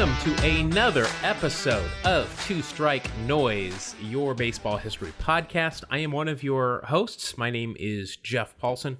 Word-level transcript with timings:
welcome 0.00 0.34
to 0.34 0.58
another 0.58 1.06
episode 1.22 1.86
of 2.06 2.44
Two 2.46 2.62
Strike 2.62 3.04
Noise, 3.26 3.94
your 4.00 4.32
baseball 4.32 4.78
history 4.78 5.12
podcast. 5.20 5.84
I 5.90 5.98
am 5.98 6.10
one 6.10 6.26
of 6.26 6.42
your 6.42 6.80
hosts. 6.86 7.36
My 7.36 7.50
name 7.50 7.76
is 7.78 8.16
Jeff 8.16 8.56
Paulson, 8.56 8.96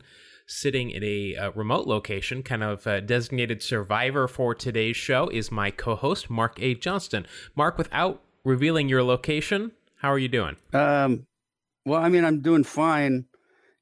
sitting 0.47 0.91
in 0.91 1.03
a 1.03 1.37
uh, 1.37 1.53
remote 1.53 1.87
location, 1.87 2.43
kind 2.43 2.63
of 2.63 2.87
uh, 2.87 3.01
designated 3.01 3.63
survivor 3.63 4.29
for 4.29 4.55
today's 4.55 4.95
show 4.95 5.29
is 5.29 5.51
my 5.51 5.71
co-host 5.71 6.29
Mark 6.29 6.61
A. 6.61 6.75
Johnston. 6.75 7.27
Mark, 7.57 7.79
without 7.79 8.21
revealing 8.45 8.91
your 8.91 9.03
location, 9.03 9.73
how 10.03 10.13
are 10.13 10.19
you 10.19 10.29
doing? 10.29 10.57
Um, 10.75 11.27
well, 11.87 12.03
I 12.03 12.11
mean, 12.11 12.27
I'm 12.27 12.43
doing 12.43 12.63
fine. 12.63 13.25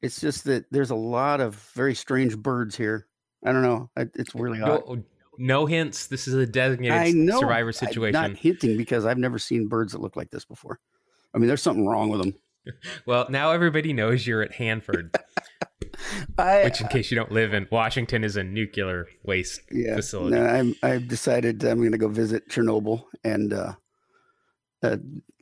It's 0.02 0.20
just 0.20 0.44
that 0.44 0.66
there's 0.70 0.91
a 0.91 0.94
lot 0.94 1.41
of 1.41 1.56
very 1.74 1.96
strange 1.96 2.38
birds 2.38 2.77
here. 2.77 3.08
I 3.44 3.50
don't 3.50 3.62
know. 3.62 3.91
It's 3.96 4.36
really 4.36 4.62
odd. 4.62 4.86
No, 4.86 5.02
no 5.38 5.66
hints. 5.66 6.09
This 6.09 6.28
is 6.28 6.34
a 6.34 6.47
designated 6.47 7.15
know. 7.15 7.41
survivor 7.41 7.73
situation. 7.73 8.16
I'm 8.16 8.33
not 8.33 8.41
hinting 8.41 8.77
because 8.77 9.05
I've 9.05 9.19
never 9.19 9.38
seen 9.38 9.69
birds 9.69 9.92
that 9.92 10.01
look 10.01 10.16
like 10.16 10.30
this 10.30 10.45
before. 10.45 10.78
I 11.34 11.38
mean, 11.38 11.48
there's 11.48 11.62
something 11.62 11.87
wrong 11.87 12.09
with 12.09 12.20
them. 12.20 12.34
well, 13.06 13.27
now 13.28 13.52
everybody 13.52 13.92
knows 13.92 14.27
you're 14.27 14.42
at 14.42 14.52
Hanford, 14.52 15.14
I, 16.38 16.64
which, 16.64 16.80
in 16.80 16.88
case 16.88 17.11
you 17.11 17.16
don't 17.16 17.33
live 17.33 17.55
in 17.55 17.66
Washington, 17.70 18.24
is 18.24 18.37
a 18.37 18.45
nuclear 18.45 19.06
waste 19.24 19.62
yeah, 19.70 19.97
facility. 19.97 20.37
no, 20.37 20.47
I'm, 20.47 20.74
I've 20.83 21.09
decided 21.09 21.64
I'm 21.64 21.78
going 21.78 21.92
to 21.92 21.98
go 21.98 22.09
visit 22.09 22.48
Chernobyl, 22.48 23.05
and 23.25 23.52
uh, 23.52 23.73
uh, 24.83 24.97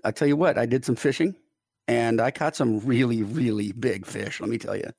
I 0.05 0.11
tell 0.11 0.29
you 0.29 0.37
what, 0.37 0.59
I 0.59 0.67
did 0.67 0.85
some 0.85 0.97
fishing, 0.97 1.35
and 1.89 2.21
I 2.21 2.31
caught 2.31 2.57
some 2.57 2.81
really, 2.81 3.23
really 3.23 3.73
big 3.73 4.07
fish. 4.07 4.41
Let 4.41 4.51
me 4.51 4.59
tell 4.59 4.77
you. 4.77 4.91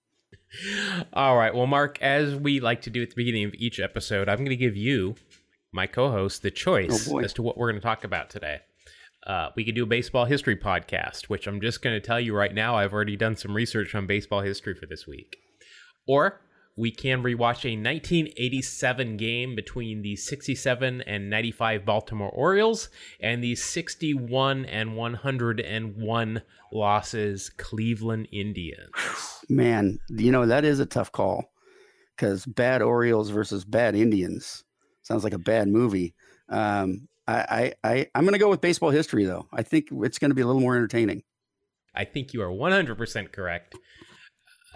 All 1.14 1.38
right. 1.38 1.54
Well, 1.54 1.68
Mark, 1.68 2.02
as 2.02 2.36
we 2.36 2.60
like 2.60 2.82
to 2.84 2.90
do 2.90 3.02
at 3.04 3.10
the 3.10 3.16
beginning 3.16 3.46
of 3.46 3.54
each 3.56 3.80
episode, 3.80 4.30
I'm 4.30 4.38
going 4.38 4.50
to 4.50 4.56
give 4.56 4.76
you, 4.76 5.16
my 5.72 5.88
co 5.88 6.12
host, 6.12 6.42
the 6.42 6.52
choice 6.52 7.10
Oh, 7.12 7.20
as 7.20 7.34
to 7.34 7.42
what 7.42 7.58
we're 7.58 7.70
going 7.72 7.82
to 7.82 7.86
talk 7.86 8.04
about 8.04 8.30
today. 8.30 8.60
Uh, 9.26 9.50
we 9.56 9.66
could 9.66 9.76
do 9.76 9.84
a 9.84 9.88
baseball 9.88 10.26
history 10.26 10.56
podcast, 10.56 11.26
which 11.26 11.48
I'm 11.48 11.60
just 11.60 11.82
going 11.82 12.00
to 12.00 12.06
tell 12.06 12.20
you 12.20 12.34
right 12.34 12.54
now, 12.54 12.76
I've 12.76 12.94
already 12.94 13.18
done 13.18 13.36
some 13.36 13.54
research 13.54 13.94
on 13.94 14.08
baseball 14.08 14.42
history 14.42 14.74
for 14.74 14.86
this 14.86 15.06
week. 15.06 15.38
Or 16.08 16.40
we 16.78 16.92
can 16.92 17.24
rewatch 17.24 17.66
a 17.66 17.76
1987 17.76 19.18
game 19.18 19.56
between 19.56 20.04
the 20.04 20.16
67 20.16 21.02
and 21.02 21.30
95 21.30 21.84
Baltimore 21.84 22.30
Orioles 22.30 22.90
and 23.20 23.44
the 23.44 23.56
61 23.56 24.66
and 24.66 24.96
101 24.96 26.42
losses 26.72 27.50
Cleveland 27.58 28.28
Indians. 28.32 28.90
Man, 29.50 30.00
you 30.10 30.32
know 30.32 30.46
that 30.46 30.64
is 30.64 30.80
a 30.80 30.86
tough 30.86 31.12
call 31.12 31.52
because 32.16 32.46
bad 32.46 32.82
Orioles 32.82 33.32
versus 33.32 33.66
bad 33.66 33.96
Indians 33.96 34.64
sounds 35.02 35.24
like 35.24 35.34
a 35.34 35.40
bad 35.40 35.68
movie. 35.68 36.14
Um, 36.48 37.08
I, 37.28 37.74
I, 37.84 37.92
I, 37.92 38.08
I'm 38.14 38.24
going 38.24 38.34
to 38.34 38.40
go 38.40 38.50
with 38.50 38.62
baseball 38.62 38.92
history 38.92 39.26
though. 39.26 39.48
I 39.52 39.64
think 39.64 39.88
it's 39.92 40.20
going 40.20 40.32
to 40.32 40.36
be 40.36 40.42
a 40.42 40.46
little 40.48 40.62
more 40.62 40.76
entertaining. 40.76 41.24
I 41.96 42.06
think 42.06 42.34
you 42.34 42.44
are 42.44 42.50
100% 42.50 43.32
correct. 43.32 43.76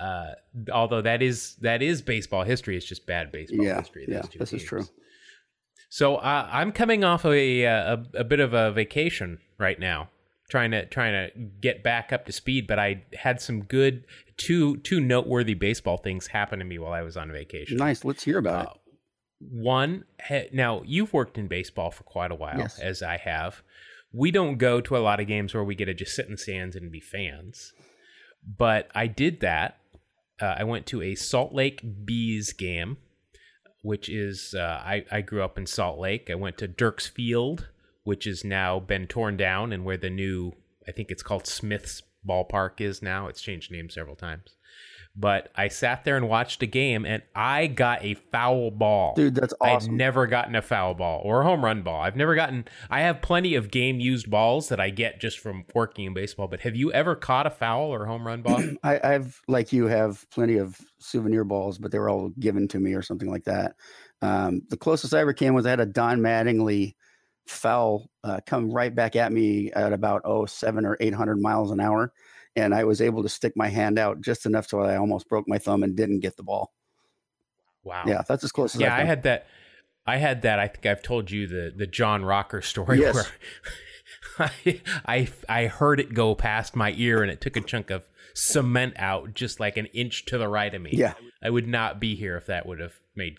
Uh, 0.02 0.34
although 0.74 1.02
that 1.02 1.22
is 1.22 1.56
that 1.62 1.82
is 1.82 2.02
baseball 2.02 2.44
history, 2.44 2.76
it's 2.78 2.86
just 2.86 3.06
bad 3.06 3.32
baseball 3.32 3.64
Yeah, 3.66 3.80
history. 3.80 4.06
yeah, 4.08 4.24
this 4.40 4.52
is 4.54 4.64
true. 4.64 4.86
So 5.90 6.16
uh, 6.16 6.48
I'm 6.52 6.72
coming 6.72 7.04
off 7.04 7.26
of 7.26 7.34
a, 7.34 7.66
uh, 7.66 7.98
a 8.16 8.20
a 8.22 8.24
bit 8.24 8.40
of 8.40 8.54
a 8.54 8.72
vacation 8.72 9.40
right 9.60 9.80
now, 9.80 10.10
trying 10.50 10.72
to 10.72 10.86
trying 10.86 11.14
to 11.14 11.40
get 11.62 11.84
back 11.84 12.12
up 12.14 12.26
to 12.26 12.32
speed. 12.32 12.66
But 12.66 12.80
I 12.80 13.04
had 13.14 13.42
some 13.42 13.64
good 13.64 14.06
two 14.38 14.78
two 14.78 15.00
noteworthy 15.02 15.54
baseball 15.54 15.98
things 15.98 16.28
happen 16.28 16.60
to 16.60 16.66
me 16.66 16.80
while 16.80 16.94
I 16.94 17.02
was 17.02 17.18
on 17.18 17.32
vacation. 17.32 17.78
Nice. 17.78 18.04
Let's 18.06 18.24
hear 18.24 18.38
about 18.40 18.68
Uh, 18.68 18.74
one 19.50 20.06
now 20.54 20.84
you've 20.86 21.14
worked 21.14 21.38
in 21.38 21.48
baseball 21.48 21.90
for 21.92 22.04
quite 22.04 22.32
a 22.32 22.36
while 22.36 22.60
Yes. 22.60 22.78
as 22.80 23.02
i 23.02 23.18
have 23.18 23.64
we 24.14 24.30
don't 24.30 24.58
go 24.60 24.80
to 24.82 24.96
a 24.96 25.00
lot 25.00 25.20
of 25.20 25.26
games 25.26 25.56
where 25.56 25.64
we 25.64 25.74
get 25.74 25.86
to 25.86 25.96
just 25.96 26.16
sit 26.16 26.28
in 26.28 26.34
the 26.34 26.38
stands 26.38 26.76
and 26.76 26.92
be 26.92 27.00
fans 27.00 27.74
but 28.46 28.88
i 28.94 29.08
did 29.08 29.40
that 29.40 29.80
uh, 30.42 30.56
i 30.58 30.64
went 30.64 30.86
to 30.86 31.02
a 31.02 31.16
salt 31.16 31.54
lake 31.54 31.84
bees 32.06 32.54
game 32.54 32.98
which 33.84 34.10
is 34.10 34.54
uh, 34.54 34.80
I, 34.86 35.06
I 35.12 35.22
grew 35.22 35.42
up 35.42 35.58
in 35.58 35.66
salt 35.66 35.98
lake. 35.98 36.30
I 36.30 36.36
went 36.36 36.60
to 36.60 36.68
Derks 36.68 37.08
field 37.08 37.70
which 38.04 38.26
has 38.26 38.44
now 38.44 38.80
been 38.80 39.08
torn 39.08 39.38
down 39.38 39.74
and 39.74 39.86
where 39.86 39.98
the 39.98 40.10
new 40.10 40.54
i 40.88 40.92
think 40.92 41.10
it's 41.10 41.24
called 41.24 41.48
smith's 41.48 42.04
ballpark 42.28 42.80
is 42.80 43.02
now. 43.02 43.28
It's 43.28 43.42
changed 43.42 43.72
names 43.72 43.96
several 43.96 44.16
times 44.16 44.56
but 45.16 45.52
I 45.56 45.68
sat 45.68 46.06
there 46.06 46.16
and 46.16 46.30
watched 46.30 46.64
a 46.64 46.66
game, 46.66 47.06
and 47.06 47.22
I 47.36 47.68
got 47.68 48.04
a 48.04 48.14
foul 48.14 48.72
ball. 48.72 49.14
dude. 49.16 49.36
That's 49.36 49.54
awesome. 49.60 49.92
I've 49.92 49.98
never 49.98 50.28
gotten 50.28 50.56
a 50.56 50.62
foul 50.62 50.94
ball 50.94 51.22
or 51.24 51.42
a 51.42 51.44
home 51.44 51.64
run 51.64 51.82
ball. 51.82 52.02
I've 52.02 52.16
never 52.16 52.36
gotten. 52.36 52.66
I 52.90 53.02
have 53.02 53.22
plenty 53.22 53.56
of 53.56 53.72
game 53.72 54.00
used 54.00 54.30
balls 54.30 54.70
that 54.70 54.80
I 54.80 54.90
get 54.90 55.20
just 55.20 55.40
from 55.40 55.66
working 55.76 56.06
in 56.06 56.14
baseball. 56.14 56.48
But 56.48 56.62
have 56.62 56.76
you 56.76 56.92
ever 56.94 57.16
caught 57.16 57.46
a 57.46 57.50
foul 57.50 57.94
or 57.94 58.04
a 58.04 58.08
home 58.08 58.26
run 58.26 58.42
ball? 58.42 58.64
I, 58.84 59.00
I've 59.04 59.42
like 59.48 59.74
you 59.74 59.88
have 59.88 60.26
plenty 60.32 60.58
of 60.58 60.80
souvenir 61.00 61.44
balls, 61.44 61.78
but 61.78 61.92
they 61.92 62.00
were 62.00 62.10
all 62.10 62.30
given 62.40 62.68
to 62.70 62.80
me 62.80 62.94
or 62.94 63.02
something 63.02 63.30
like 63.30 63.44
that. 63.46 63.76
Um, 64.22 64.62
the 64.70 64.78
closest 64.78 65.14
I 65.14 65.20
ever 65.20 65.34
came 65.34 65.54
was 65.54 65.66
I 65.66 65.72
had 65.72 65.80
a 65.80 65.86
Don 65.86 66.20
Mattingly 66.20 66.96
foul 67.48 68.10
uh, 68.24 68.40
come 68.46 68.72
right 68.72 68.94
back 68.94 69.16
at 69.16 69.32
me 69.32 69.72
at 69.74 69.94
about 69.94 70.22
oh 70.26 70.46
seven 70.46 70.86
or 70.86 70.98
eight 71.00 71.14
hundred 71.14 71.42
miles 71.42 71.72
an 71.72 71.80
hour, 71.80 72.14
and 72.56 72.74
I 72.74 72.84
was 72.84 73.02
able 73.02 73.24
to 73.24 73.30
stick 73.30 73.54
my 73.56 73.68
hand 73.70 73.98
out 74.00 74.22
just 74.22 74.46
enough 74.46 74.68
so 74.68 74.82
I 74.82 74.98
almost 74.98 75.28
broke 75.30 75.48
my 75.48 75.58
thumb 75.58 75.84
and 75.84 75.96
didn't 75.96 76.20
get 76.20 76.38
the 76.38 76.44
ball. 76.44 76.74
Wow. 77.84 78.04
Yeah, 78.06 78.22
that's 78.28 78.44
as 78.44 78.52
close 78.52 78.76
as 78.76 78.82
Yeah, 78.82 78.94
I've 78.94 79.02
I 79.02 79.06
had 79.06 79.24
that. 79.24 79.48
I 80.06 80.18
had 80.18 80.42
that. 80.44 80.60
I 80.60 80.68
think 80.68 80.86
I've 80.86 81.02
told 81.04 81.32
you 81.32 81.48
the 81.48 81.74
the 81.76 81.88
John 81.88 82.24
Rocker 82.26 82.62
story 82.62 83.00
Yes. 83.02 83.16
where 83.16 84.52
I, 84.66 84.82
I 85.06 85.28
I 85.50 85.66
heard 85.68 86.00
it 86.00 86.14
go 86.14 86.36
past 86.36 86.76
my 86.76 86.94
ear 86.98 87.22
and 87.22 87.32
it 87.32 87.42
took 87.42 87.56
a 87.56 87.62
chunk 87.62 87.90
of 87.90 88.04
cement 88.34 88.94
out 88.98 89.34
just 89.34 89.60
like 89.60 89.78
an 89.78 89.88
inch 89.88 90.26
to 90.26 90.38
the 90.38 90.48
right 90.48 90.74
of 90.74 90.82
me. 90.82 90.92
Yeah, 90.94 91.14
I 91.44 91.50
would 91.50 91.68
not 91.68 92.00
be 92.00 92.16
here 92.16 92.38
if 92.38 92.46
that 92.48 92.66
would 92.66 92.80
have 92.80 92.94
made 93.16 93.38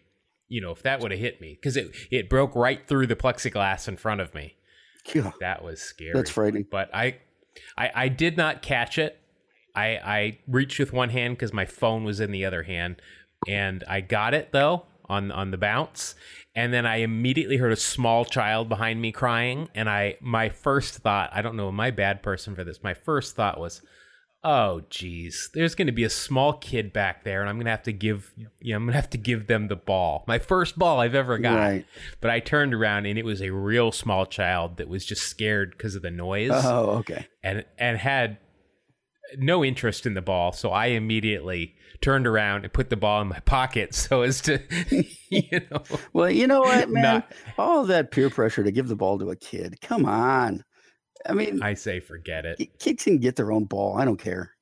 you 0.48 0.60
know 0.60 0.70
if 0.72 0.82
that 0.82 1.00
would 1.00 1.10
have 1.10 1.20
hit 1.20 1.40
me 1.40 1.54
because 1.60 1.76
it 1.76 1.94
it 2.10 2.28
broke 2.28 2.54
right 2.54 2.86
through 2.86 3.06
the 3.06 3.16
plexiglass 3.16 3.88
in 3.88 3.96
front 3.96 4.20
of 4.20 4.34
me. 4.34 4.54
Yeah, 5.14 5.32
That 5.40 5.64
was 5.64 5.80
scary. 5.80 6.12
that's 6.14 6.30
frightening. 6.30 6.64
But 6.70 6.94
I, 6.94 7.16
I, 7.76 7.90
I 7.94 8.08
did 8.08 8.36
not 8.36 8.62
catch 8.62 8.98
it. 8.98 9.18
I, 9.74 9.86
I 10.04 10.38
reached 10.46 10.78
with 10.78 10.92
one 10.92 11.10
hand 11.10 11.36
because 11.36 11.52
my 11.52 11.64
phone 11.64 12.04
was 12.04 12.20
in 12.20 12.30
the 12.30 12.44
other 12.44 12.62
hand, 12.62 13.00
and 13.48 13.82
I 13.88 14.00
got 14.00 14.34
it 14.34 14.52
though 14.52 14.84
on 15.08 15.30
on 15.32 15.50
the 15.50 15.58
bounce. 15.58 16.14
And 16.54 16.72
then 16.72 16.84
I 16.84 16.96
immediately 16.96 17.56
heard 17.56 17.72
a 17.72 17.76
small 17.76 18.26
child 18.26 18.68
behind 18.68 19.00
me 19.00 19.12
crying, 19.12 19.68
and 19.74 19.88
I 19.88 20.16
my 20.20 20.50
first 20.50 20.98
thought 20.98 21.30
I 21.32 21.40
don't 21.40 21.56
know 21.56 21.68
am 21.68 21.80
I 21.80 21.88
a 21.88 21.92
bad 21.92 22.22
person 22.22 22.54
for 22.54 22.64
this. 22.64 22.82
My 22.82 22.94
first 22.94 23.34
thought 23.34 23.58
was, 23.58 23.80
oh 24.44 24.82
geez, 24.90 25.50
there's 25.54 25.74
going 25.74 25.86
to 25.86 25.92
be 25.92 26.04
a 26.04 26.10
small 26.10 26.52
kid 26.54 26.92
back 26.92 27.24
there, 27.24 27.40
and 27.40 27.48
I'm 27.48 27.56
going 27.56 27.66
to 27.66 27.70
have 27.70 27.84
to 27.84 27.92
give 27.92 28.32
you 28.60 28.72
know, 28.72 28.76
I'm 28.76 28.82
going 28.84 28.92
to 28.92 28.96
have 29.00 29.10
to 29.10 29.18
give 29.18 29.46
them 29.46 29.68
the 29.68 29.76
ball. 29.76 30.24
My 30.26 30.38
first 30.38 30.78
ball 30.78 31.00
I've 31.00 31.14
ever 31.14 31.38
got. 31.38 31.56
Right. 31.58 31.86
But 32.20 32.30
I 32.30 32.40
turned 32.40 32.74
around 32.74 33.06
and 33.06 33.18
it 33.18 33.24
was 33.24 33.40
a 33.42 33.50
real 33.50 33.92
small 33.92 34.26
child 34.26 34.76
that 34.78 34.88
was 34.88 35.04
just 35.04 35.22
scared 35.22 35.72
because 35.72 35.94
of 35.94 36.02
the 36.02 36.10
noise 36.10 36.50
Oh, 36.52 36.90
okay. 37.00 37.26
and 37.42 37.64
and 37.78 37.98
had 37.98 38.38
no 39.38 39.64
interest 39.64 40.04
in 40.06 40.14
the 40.14 40.20
ball. 40.22 40.52
So 40.52 40.70
I 40.70 40.86
immediately 40.86 41.74
turned 42.02 42.26
around 42.26 42.64
and 42.64 42.72
put 42.72 42.90
the 42.90 42.96
ball 42.96 43.22
in 43.22 43.28
my 43.28 43.38
pocket 43.40 43.94
so 43.94 44.22
as 44.22 44.40
to 44.42 44.58
you 45.30 45.60
know 45.70 45.82
Well, 46.12 46.30
you 46.30 46.46
know 46.46 46.60
what, 46.60 46.90
man? 46.90 47.02
Not- 47.02 47.32
All 47.58 47.84
that 47.84 48.10
peer 48.10 48.28
pressure 48.28 48.64
to 48.64 48.72
give 48.72 48.88
the 48.88 48.96
ball 48.96 49.18
to 49.20 49.30
a 49.30 49.36
kid. 49.36 49.80
Come 49.80 50.04
on. 50.04 50.64
I 51.28 51.32
mean, 51.34 51.62
I 51.62 51.74
say 51.74 52.00
forget 52.00 52.44
it. 52.44 52.78
kids 52.78 53.04
can 53.04 53.18
get 53.18 53.36
their 53.36 53.52
own 53.52 53.64
ball. 53.64 53.96
I 53.96 54.04
don't 54.04 54.18
care. 54.18 54.52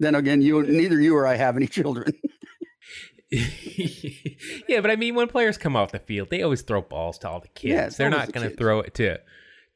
Then 0.00 0.14
again, 0.14 0.42
you 0.42 0.62
neither 0.62 1.00
you 1.00 1.16
or 1.16 1.26
I 1.26 1.36
have 1.36 1.56
any 1.56 1.66
children. 1.78 2.12
yeah, 4.68 4.80
but 4.80 4.90
I 4.90 4.96
mean 4.96 5.14
when 5.14 5.28
players 5.28 5.56
come 5.58 5.76
off 5.76 5.92
the 5.92 5.98
field, 5.98 6.28
they 6.30 6.42
always 6.42 6.62
throw 6.62 6.82
balls 6.82 7.18
to 7.18 7.28
all 7.28 7.40
the 7.40 7.48
kids. 7.48 7.72
Yeah, 7.72 7.88
They're 7.88 8.10
not 8.10 8.26
the 8.26 8.32
going 8.32 8.50
to 8.50 8.56
throw 8.56 8.80
it 8.80 8.94
to 8.94 9.18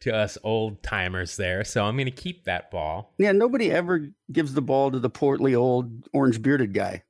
to 0.01 0.15
us 0.15 0.37
old 0.45 0.83
timers 0.83 1.37
there. 1.37 1.65
So 1.65 1.85
I'm 1.85 1.97
going 1.97 2.05
to 2.05 2.11
keep 2.11 2.45
that 2.45 2.71
ball. 2.71 3.15
yeah, 3.19 3.33
nobody 3.33 3.71
ever 3.71 4.09
gives 4.31 4.53
the 4.53 4.61
ball 4.61 4.91
to 4.91 4.99
the 4.99 5.09
portly 5.09 5.55
old 5.55 6.07
orange 6.13 6.43
bearded 6.43 6.75
guy. 6.75 7.03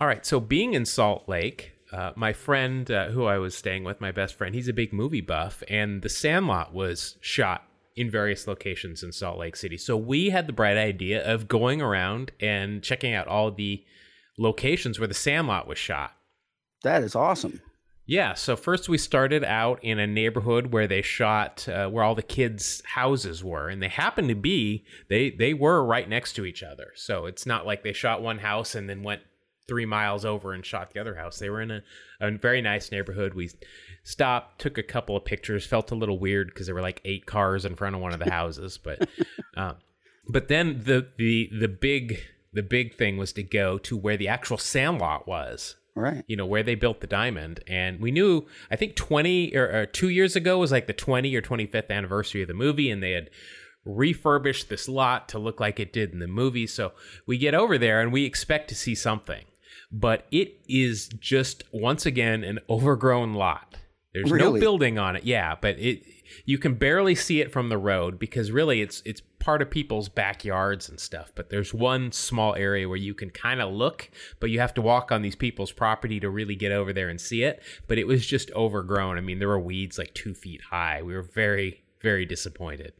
All 0.00 0.06
right. 0.06 0.24
So 0.24 0.38
being 0.38 0.74
in 0.74 0.84
Salt 0.86 1.28
Lake, 1.28 1.72
uh, 1.92 2.12
my 2.14 2.32
friend 2.32 2.88
uh, 2.88 3.08
who 3.08 3.24
I 3.24 3.38
was 3.38 3.56
staying 3.56 3.82
with, 3.82 4.00
my 4.00 4.12
best 4.12 4.36
friend, 4.36 4.54
he's 4.54 4.68
a 4.68 4.72
big 4.72 4.92
movie 4.92 5.20
buff, 5.20 5.64
and 5.68 6.02
The 6.02 6.08
Sandlot 6.08 6.72
was 6.72 7.16
shot 7.20 7.64
in 7.96 8.10
various 8.10 8.46
locations 8.46 9.02
in 9.02 9.12
Salt 9.12 9.38
Lake 9.38 9.56
City. 9.56 9.76
So 9.76 9.96
we 9.96 10.30
had 10.30 10.46
the 10.46 10.52
bright 10.52 10.76
idea 10.76 11.24
of 11.24 11.48
going 11.48 11.82
around 11.82 12.32
and 12.40 12.82
checking 12.82 13.14
out 13.14 13.26
all 13.26 13.50
the 13.50 13.84
locations 14.38 14.98
where 14.98 15.08
The 15.08 15.14
Sandlot 15.14 15.66
was 15.66 15.78
shot. 15.78 16.12
That 16.82 17.02
is 17.02 17.14
awesome. 17.14 17.60
Yeah, 18.06 18.34
so 18.34 18.56
first 18.56 18.88
we 18.88 18.98
started 18.98 19.44
out 19.44 19.84
in 19.84 20.00
a 20.00 20.06
neighborhood 20.06 20.72
where 20.72 20.88
they 20.88 21.00
shot 21.00 21.68
uh, 21.68 21.88
where 21.88 22.02
all 22.02 22.16
the 22.16 22.22
kids' 22.22 22.82
houses 22.84 23.44
were, 23.44 23.68
and 23.68 23.80
they 23.80 23.88
happened 23.88 24.28
to 24.30 24.34
be 24.34 24.84
they 25.08 25.30
they 25.30 25.54
were 25.54 25.84
right 25.84 26.08
next 26.08 26.32
to 26.32 26.44
each 26.44 26.64
other. 26.64 26.90
So 26.96 27.26
it's 27.26 27.46
not 27.46 27.66
like 27.66 27.84
they 27.84 27.92
shot 27.92 28.20
one 28.20 28.38
house 28.38 28.74
and 28.74 28.90
then 28.90 29.04
went 29.04 29.22
three 29.68 29.86
miles 29.86 30.24
over 30.24 30.52
and 30.52 30.66
shot 30.66 30.92
the 30.92 31.00
other 31.00 31.14
house. 31.14 31.38
They 31.38 31.50
were 31.50 31.60
in 31.60 31.70
a, 31.70 31.82
a 32.20 32.32
very 32.32 32.60
nice 32.60 32.90
neighborhood. 32.90 33.34
We 33.34 33.50
stopped, 34.02 34.60
took 34.60 34.78
a 34.78 34.82
couple 34.82 35.16
of 35.16 35.24
pictures, 35.24 35.66
felt 35.66 35.90
a 35.90 35.94
little 35.94 36.18
weird 36.18 36.48
because 36.48 36.66
there 36.66 36.74
were 36.74 36.82
like 36.82 37.00
eight 37.04 37.26
cars 37.26 37.64
in 37.64 37.76
front 37.76 37.94
of 37.94 38.00
one 38.00 38.12
of 38.12 38.18
the 38.18 38.30
houses, 38.38 38.78
but 38.78 39.08
um, 39.56 39.76
but 40.28 40.48
then 40.48 40.82
the 40.84 41.08
the 41.16 41.50
the 41.58 41.68
big 41.68 42.20
the 42.52 42.62
big 42.62 42.96
thing 42.96 43.16
was 43.16 43.32
to 43.32 43.42
go 43.42 43.78
to 43.78 43.96
where 43.96 44.16
the 44.16 44.28
actual 44.28 44.58
sandlot 44.58 45.26
was 45.26 45.76
Right. 45.96 46.24
you 46.28 46.36
know 46.36 46.46
where 46.46 46.62
they 46.62 46.76
built 46.76 47.00
the 47.00 47.06
diamond 47.06 47.60
and 47.66 48.00
we 48.00 48.10
knew 48.12 48.46
i 48.70 48.76
think 48.76 48.94
20 48.94 49.56
or, 49.56 49.80
or, 49.80 49.86
two 49.86 50.08
years 50.08 50.36
ago 50.36 50.58
was 50.58 50.70
like 50.70 50.86
the 50.86 50.92
20 50.92 51.34
or 51.34 51.42
25th 51.42 51.90
anniversary 51.90 52.42
of 52.42 52.48
the 52.48 52.54
movie 52.54 52.90
and 52.90 53.02
they 53.02 53.10
had 53.10 53.28
refurbished 53.84 54.68
this 54.68 54.88
lot 54.88 55.28
to 55.28 55.38
look 55.38 55.58
like 55.58 55.80
it 55.80 55.92
did 55.92 56.12
in 56.12 56.20
the 56.20 56.28
movie 56.28 56.66
so 56.66 56.92
we 57.26 57.36
get 57.36 57.54
over 57.54 57.76
there 57.76 58.00
and 58.00 58.12
we 58.12 58.24
expect 58.24 58.68
to 58.68 58.74
see 58.74 58.94
something 58.94 59.44
but 59.90 60.26
it 60.30 60.60
is 60.68 61.08
just 61.08 61.64
once 61.72 62.06
again 62.06 62.44
an 62.44 62.60
overgrown 62.70 63.34
lot 63.34 63.76
there's 64.12 64.30
no 64.32 64.52
building 64.52 64.98
on 64.98 65.16
it 65.16 65.24
yeah 65.24 65.54
but 65.60 65.78
it 65.78 66.02
you 66.44 66.58
can 66.58 66.74
barely 66.74 67.14
see 67.14 67.40
it 67.40 67.52
from 67.52 67.68
the 67.68 67.78
road 67.78 68.18
because 68.18 68.50
really 68.50 68.80
it's 68.80 69.02
it's 69.04 69.22
part 69.38 69.62
of 69.62 69.70
people's 69.70 70.08
backyards 70.08 70.88
and 70.88 71.00
stuff 71.00 71.32
but 71.34 71.50
there's 71.50 71.72
one 71.72 72.12
small 72.12 72.54
area 72.56 72.88
where 72.88 72.96
you 72.96 73.14
can 73.14 73.30
kind 73.30 73.60
of 73.60 73.72
look 73.72 74.10
but 74.38 74.50
you 74.50 74.60
have 74.60 74.74
to 74.74 74.82
walk 74.82 75.10
on 75.10 75.22
these 75.22 75.36
people's 75.36 75.72
property 75.72 76.20
to 76.20 76.28
really 76.28 76.54
get 76.56 76.72
over 76.72 76.92
there 76.92 77.08
and 77.08 77.20
see 77.20 77.42
it 77.42 77.62
but 77.86 77.98
it 77.98 78.06
was 78.06 78.26
just 78.26 78.50
overgrown 78.52 79.16
i 79.16 79.20
mean 79.20 79.38
there 79.38 79.48
were 79.48 79.58
weeds 79.60 79.96
like 79.98 80.12
two 80.14 80.34
feet 80.34 80.60
high 80.70 81.02
we 81.02 81.14
were 81.14 81.22
very 81.22 81.82
very 82.02 82.26
disappointed 82.26 82.92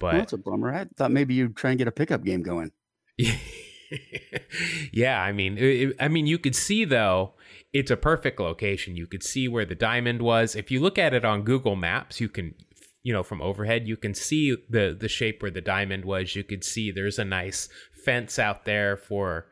Well, 0.00 0.12
but 0.12 0.18
that's 0.18 0.32
a 0.32 0.38
bummer. 0.38 0.74
I 0.74 0.86
thought 0.96 1.10
maybe 1.10 1.34
you'd 1.34 1.56
try 1.56 1.70
and 1.70 1.78
get 1.78 1.88
a 1.88 1.92
pickup 1.92 2.22
game 2.24 2.42
going. 2.42 2.70
yeah, 4.92 5.22
I 5.22 5.32
mean, 5.32 5.56
it, 5.58 5.96
I 6.00 6.08
mean, 6.08 6.26
you 6.26 6.38
could 6.38 6.54
see 6.54 6.84
though, 6.84 7.34
it's 7.78 7.90
a 7.90 7.96
perfect 7.96 8.40
location. 8.40 8.96
You 8.96 9.06
could 9.06 9.22
see 9.22 9.48
where 9.48 9.66
the 9.66 9.74
diamond 9.74 10.22
was. 10.22 10.56
If 10.56 10.70
you 10.70 10.80
look 10.80 10.98
at 10.98 11.12
it 11.12 11.24
on 11.24 11.42
Google 11.42 11.76
Maps, 11.76 12.20
you 12.20 12.28
can, 12.28 12.54
you 13.02 13.12
know, 13.12 13.22
from 13.22 13.42
overhead, 13.42 13.86
you 13.86 13.96
can 13.96 14.14
see 14.14 14.56
the 14.70 14.96
the 14.98 15.08
shape 15.08 15.42
where 15.42 15.50
the 15.50 15.60
diamond 15.60 16.04
was. 16.04 16.34
You 16.34 16.42
could 16.42 16.64
see 16.64 16.90
there's 16.90 17.18
a 17.18 17.24
nice 17.24 17.68
fence 18.04 18.38
out 18.38 18.64
there 18.64 18.96
for 18.96 19.46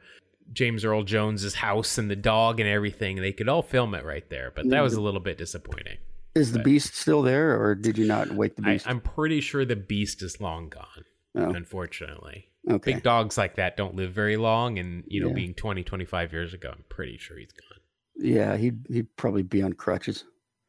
James 0.52 0.84
Earl 0.84 1.02
Jones's 1.02 1.56
house 1.56 1.98
and 1.98 2.10
the 2.10 2.16
dog 2.16 2.60
and 2.60 2.68
everything. 2.68 3.16
They 3.16 3.32
could 3.32 3.48
all 3.48 3.62
film 3.62 3.94
it 3.94 4.04
right 4.04 4.28
there, 4.30 4.50
but 4.54 4.64
that 4.64 4.76
mm-hmm. 4.76 4.82
was 4.84 4.94
a 4.94 5.00
little 5.02 5.20
bit 5.20 5.36
disappointing. 5.36 5.98
Is 6.34 6.52
the 6.52 6.58
But- 6.58 6.64
beast 6.64 6.96
still 6.96 7.22
there, 7.22 7.60
or 7.60 7.74
did 7.74 7.96
you 7.98 8.06
not 8.06 8.32
wake 8.32 8.56
the 8.56 8.62
I, 8.64 8.72
beast? 8.72 8.88
I'm 8.88 9.00
pretty 9.00 9.40
sure 9.40 9.64
the 9.64 9.76
beast 9.76 10.22
is 10.22 10.40
long 10.40 10.68
gone. 10.68 11.04
Oh. 11.36 11.50
Unfortunately. 11.50 12.48
okay. 12.70 12.94
big 12.94 13.02
dogs 13.02 13.36
like 13.36 13.56
that 13.56 13.76
don't 13.76 13.96
live 13.96 14.12
very 14.12 14.36
long 14.36 14.78
and 14.78 15.04
you 15.08 15.20
know 15.20 15.28
Yeah. 15.28 15.34
being 15.34 15.54
20 15.54 15.82
25 15.82 16.32
years 16.32 16.54
ago 16.54 16.70
i'm 16.72 16.84
pretty 16.88 17.18
sure 17.18 17.36
he's 17.36 17.52
gone 17.52 17.73
Yeah, 18.16 18.56
he'd 18.56 18.86
he'd 18.88 19.16
probably 19.16 19.42
be 19.42 19.62
on 19.62 19.72
crutches. 19.72 20.24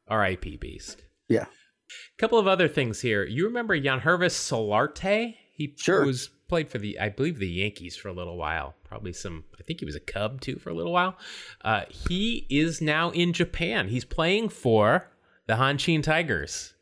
rip 0.09 0.41
beast. 0.59 1.03
Yeah. 1.29 1.45
A 1.45 2.17
couple 2.17 2.39
of 2.39 2.47
other 2.47 2.67
things 2.67 3.01
here. 3.01 3.23
You 3.25 3.45
remember 3.45 3.79
Yangervis 3.79 4.33
solarte? 4.33 5.35
He 5.53 5.73
Sure. 5.77 6.05
was 6.05 6.29
played 6.47 6.69
for 6.69 6.77
the 6.77 6.99
i 6.99 7.09
believe 7.09 7.39
the 7.39 7.47
yankees 7.47 7.95
for 7.95 8.07
a 8.09 8.13
little 8.13 8.37
while. 8.37 8.75
Probably 8.83 9.13
some 9.13 9.43
i 9.59 9.63
think 9.63 9.79
he 9.79 9.85
was 9.85 9.95
a 9.95 9.99
cub 9.99 10.41
too 10.41 10.57
for 10.57 10.69
a 10.69 10.73
little 10.73 10.91
while. 10.93 11.17
Uh, 11.63 11.83
he 11.89 12.45
is 12.49 12.81
now 12.81 13.09
in 13.11 13.33
japan. 13.33 13.87
He's 13.87 14.05
playing 14.05 14.49
for 14.49 15.07
the 15.47 15.53
hanshin 15.55 16.03
tigers. 16.03 16.73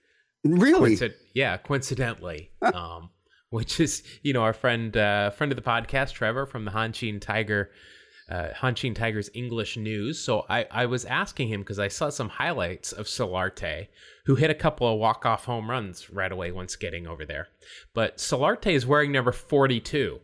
Really? 0.43 0.95
Coinci- 0.97 1.13
yeah, 1.33 1.55
coincidentally, 1.57 2.51
um, 2.61 3.09
which 3.49 3.79
is 3.79 4.03
you 4.23 4.33
know 4.33 4.41
our 4.43 4.53
friend 4.53 4.95
uh, 4.97 5.29
friend 5.31 5.51
of 5.51 5.55
the 5.55 5.61
podcast, 5.61 6.11
Trevor 6.13 6.45
from 6.45 6.65
the 6.65 6.71
Hanshin 6.71 7.21
Tiger, 7.21 7.71
uh, 8.29 8.49
Hanshin 8.55 8.95
Tigers 8.95 9.29
English 9.33 9.77
News. 9.77 10.19
So 10.19 10.45
I 10.49 10.65
I 10.71 10.85
was 10.85 11.05
asking 11.05 11.49
him 11.49 11.61
because 11.61 11.79
I 11.79 11.87
saw 11.87 12.09
some 12.09 12.29
highlights 12.29 12.91
of 12.91 13.05
Solarte, 13.05 13.87
who 14.25 14.35
hit 14.35 14.49
a 14.49 14.55
couple 14.55 14.91
of 14.91 14.99
walk 14.99 15.25
off 15.25 15.45
home 15.45 15.69
runs 15.69 16.09
right 16.09 16.31
away 16.31 16.51
once 16.51 16.75
getting 16.75 17.07
over 17.07 17.25
there. 17.25 17.47
But 17.93 18.17
Solarte 18.17 18.71
is 18.71 18.85
wearing 18.85 19.11
number 19.11 19.31
forty 19.31 19.79
two, 19.79 20.19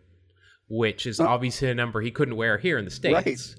which 0.68 1.06
is 1.06 1.20
obviously 1.20 1.70
a 1.70 1.76
number 1.76 2.02
he 2.02 2.12
couldn't 2.12 2.36
wear 2.36 2.58
here 2.58 2.78
in 2.78 2.86
the 2.86 2.92
states. 2.92 3.14
Right. 3.26 3.56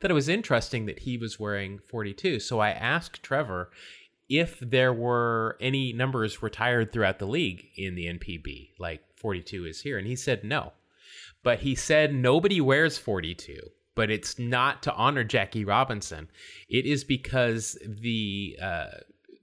That 0.00 0.12
it 0.12 0.14
was 0.14 0.28
interesting 0.28 0.86
that 0.86 1.00
he 1.00 1.18
was 1.18 1.40
wearing 1.40 1.80
42. 1.90 2.38
So 2.38 2.60
I 2.60 2.70
asked 2.70 3.20
Trevor 3.20 3.70
if 4.28 4.60
there 4.60 4.92
were 4.92 5.56
any 5.60 5.92
numbers 5.92 6.42
retired 6.42 6.92
throughout 6.92 7.18
the 7.18 7.26
league 7.26 7.66
in 7.76 7.94
the 7.94 8.06
NPB, 8.06 8.72
like 8.78 9.02
42 9.16 9.64
is 9.64 9.80
here. 9.80 9.98
And 9.98 10.06
he 10.06 10.14
said 10.16 10.44
no. 10.44 10.72
But 11.42 11.60
he 11.60 11.74
said 11.74 12.14
nobody 12.14 12.60
wears 12.60 12.98
42, 12.98 13.58
but 13.94 14.10
it's 14.10 14.38
not 14.38 14.82
to 14.82 14.94
honor 14.94 15.24
Jackie 15.24 15.64
Robinson. 15.64 16.28
It 16.68 16.84
is 16.84 17.04
because 17.04 17.78
the 17.86 18.58
uh, 18.60 18.86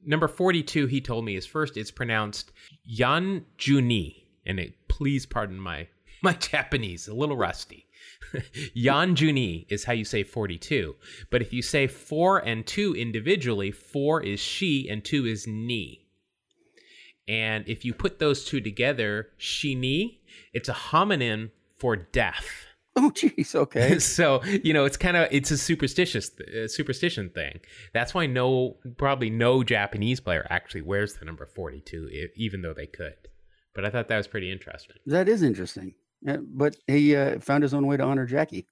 number 0.06 0.28
42, 0.28 0.88
he 0.88 1.02
told 1.02 1.26
me, 1.26 1.36
is 1.36 1.46
first, 1.46 1.78
it's 1.78 1.92
pronounced 1.92 2.52
Yan 2.84 3.46
Juni. 3.58 4.24
And 4.46 4.60
it, 4.60 4.76
please 4.88 5.26
pardon 5.26 5.60
my, 5.60 5.88
my 6.22 6.34
Japanese, 6.40 7.08
a 7.08 7.14
little 7.14 7.38
rusty. 7.38 7.88
Yan 8.74 9.16
Juni 9.16 9.66
is 9.70 9.86
how 9.86 9.94
you 9.94 10.06
say 10.06 10.24
42. 10.24 10.96
But 11.30 11.42
if 11.42 11.54
you 11.54 11.62
say 11.62 11.88
4 11.88 12.40
and 12.40 12.66
2 12.66 12.96
individually, 12.96 13.72
4 13.72 14.24
is 14.24 14.40
she 14.40 14.88
and 14.90 15.04
2 15.04 15.26
is 15.26 15.48
ni. 15.48 16.06
And 17.28 17.68
if 17.68 17.84
you 17.84 17.94
put 17.94 18.20
those 18.20 18.46
two 18.46 18.62
together, 18.62 19.30
shini, 19.40 20.20
it's 20.54 20.70
a 20.70 20.74
homonym 20.74 21.50
for 21.78 21.96
death. 21.96 22.66
Oh, 22.96 23.12
jeez. 23.14 23.54
Okay. 23.54 24.00
so 24.18 24.42
you 24.44 24.74
know 24.74 24.86
it's 24.86 24.98
kind 24.98 25.18
of 25.18 25.28
it's 25.32 25.52
a 25.52 25.58
superstitious 25.58 26.32
uh, 26.40 26.68
superstition 26.68 27.30
thing. 27.30 27.60
That's 27.94 28.14
why 28.14 28.26
no 28.26 28.78
probably 28.98 29.30
no 29.30 29.64
Japanese 29.64 30.20
player 30.20 30.48
actually 30.50 30.82
wears 30.82 31.16
the 31.16 31.26
number 31.26 31.46
42, 31.46 32.08
e- 32.10 32.28
even 32.36 32.62
though 32.62 32.74
they 32.74 32.88
could. 32.88 33.16
But 33.74 33.86
I 33.86 33.90
thought 33.90 34.08
that 34.08 34.18
was 34.18 34.28
pretty 34.28 34.52
interesting. 34.52 34.96
that 35.06 35.28
is 35.28 35.44
interesting. 35.44 35.96
Yeah, 36.22 36.38
but 36.42 36.78
he 36.88 37.16
uh, 37.16 37.40
found 37.40 37.64
his 37.64 37.74
own 37.74 37.86
way 37.86 37.98
to 37.98 38.04
honor 38.04 38.26
Jackie, 38.26 38.66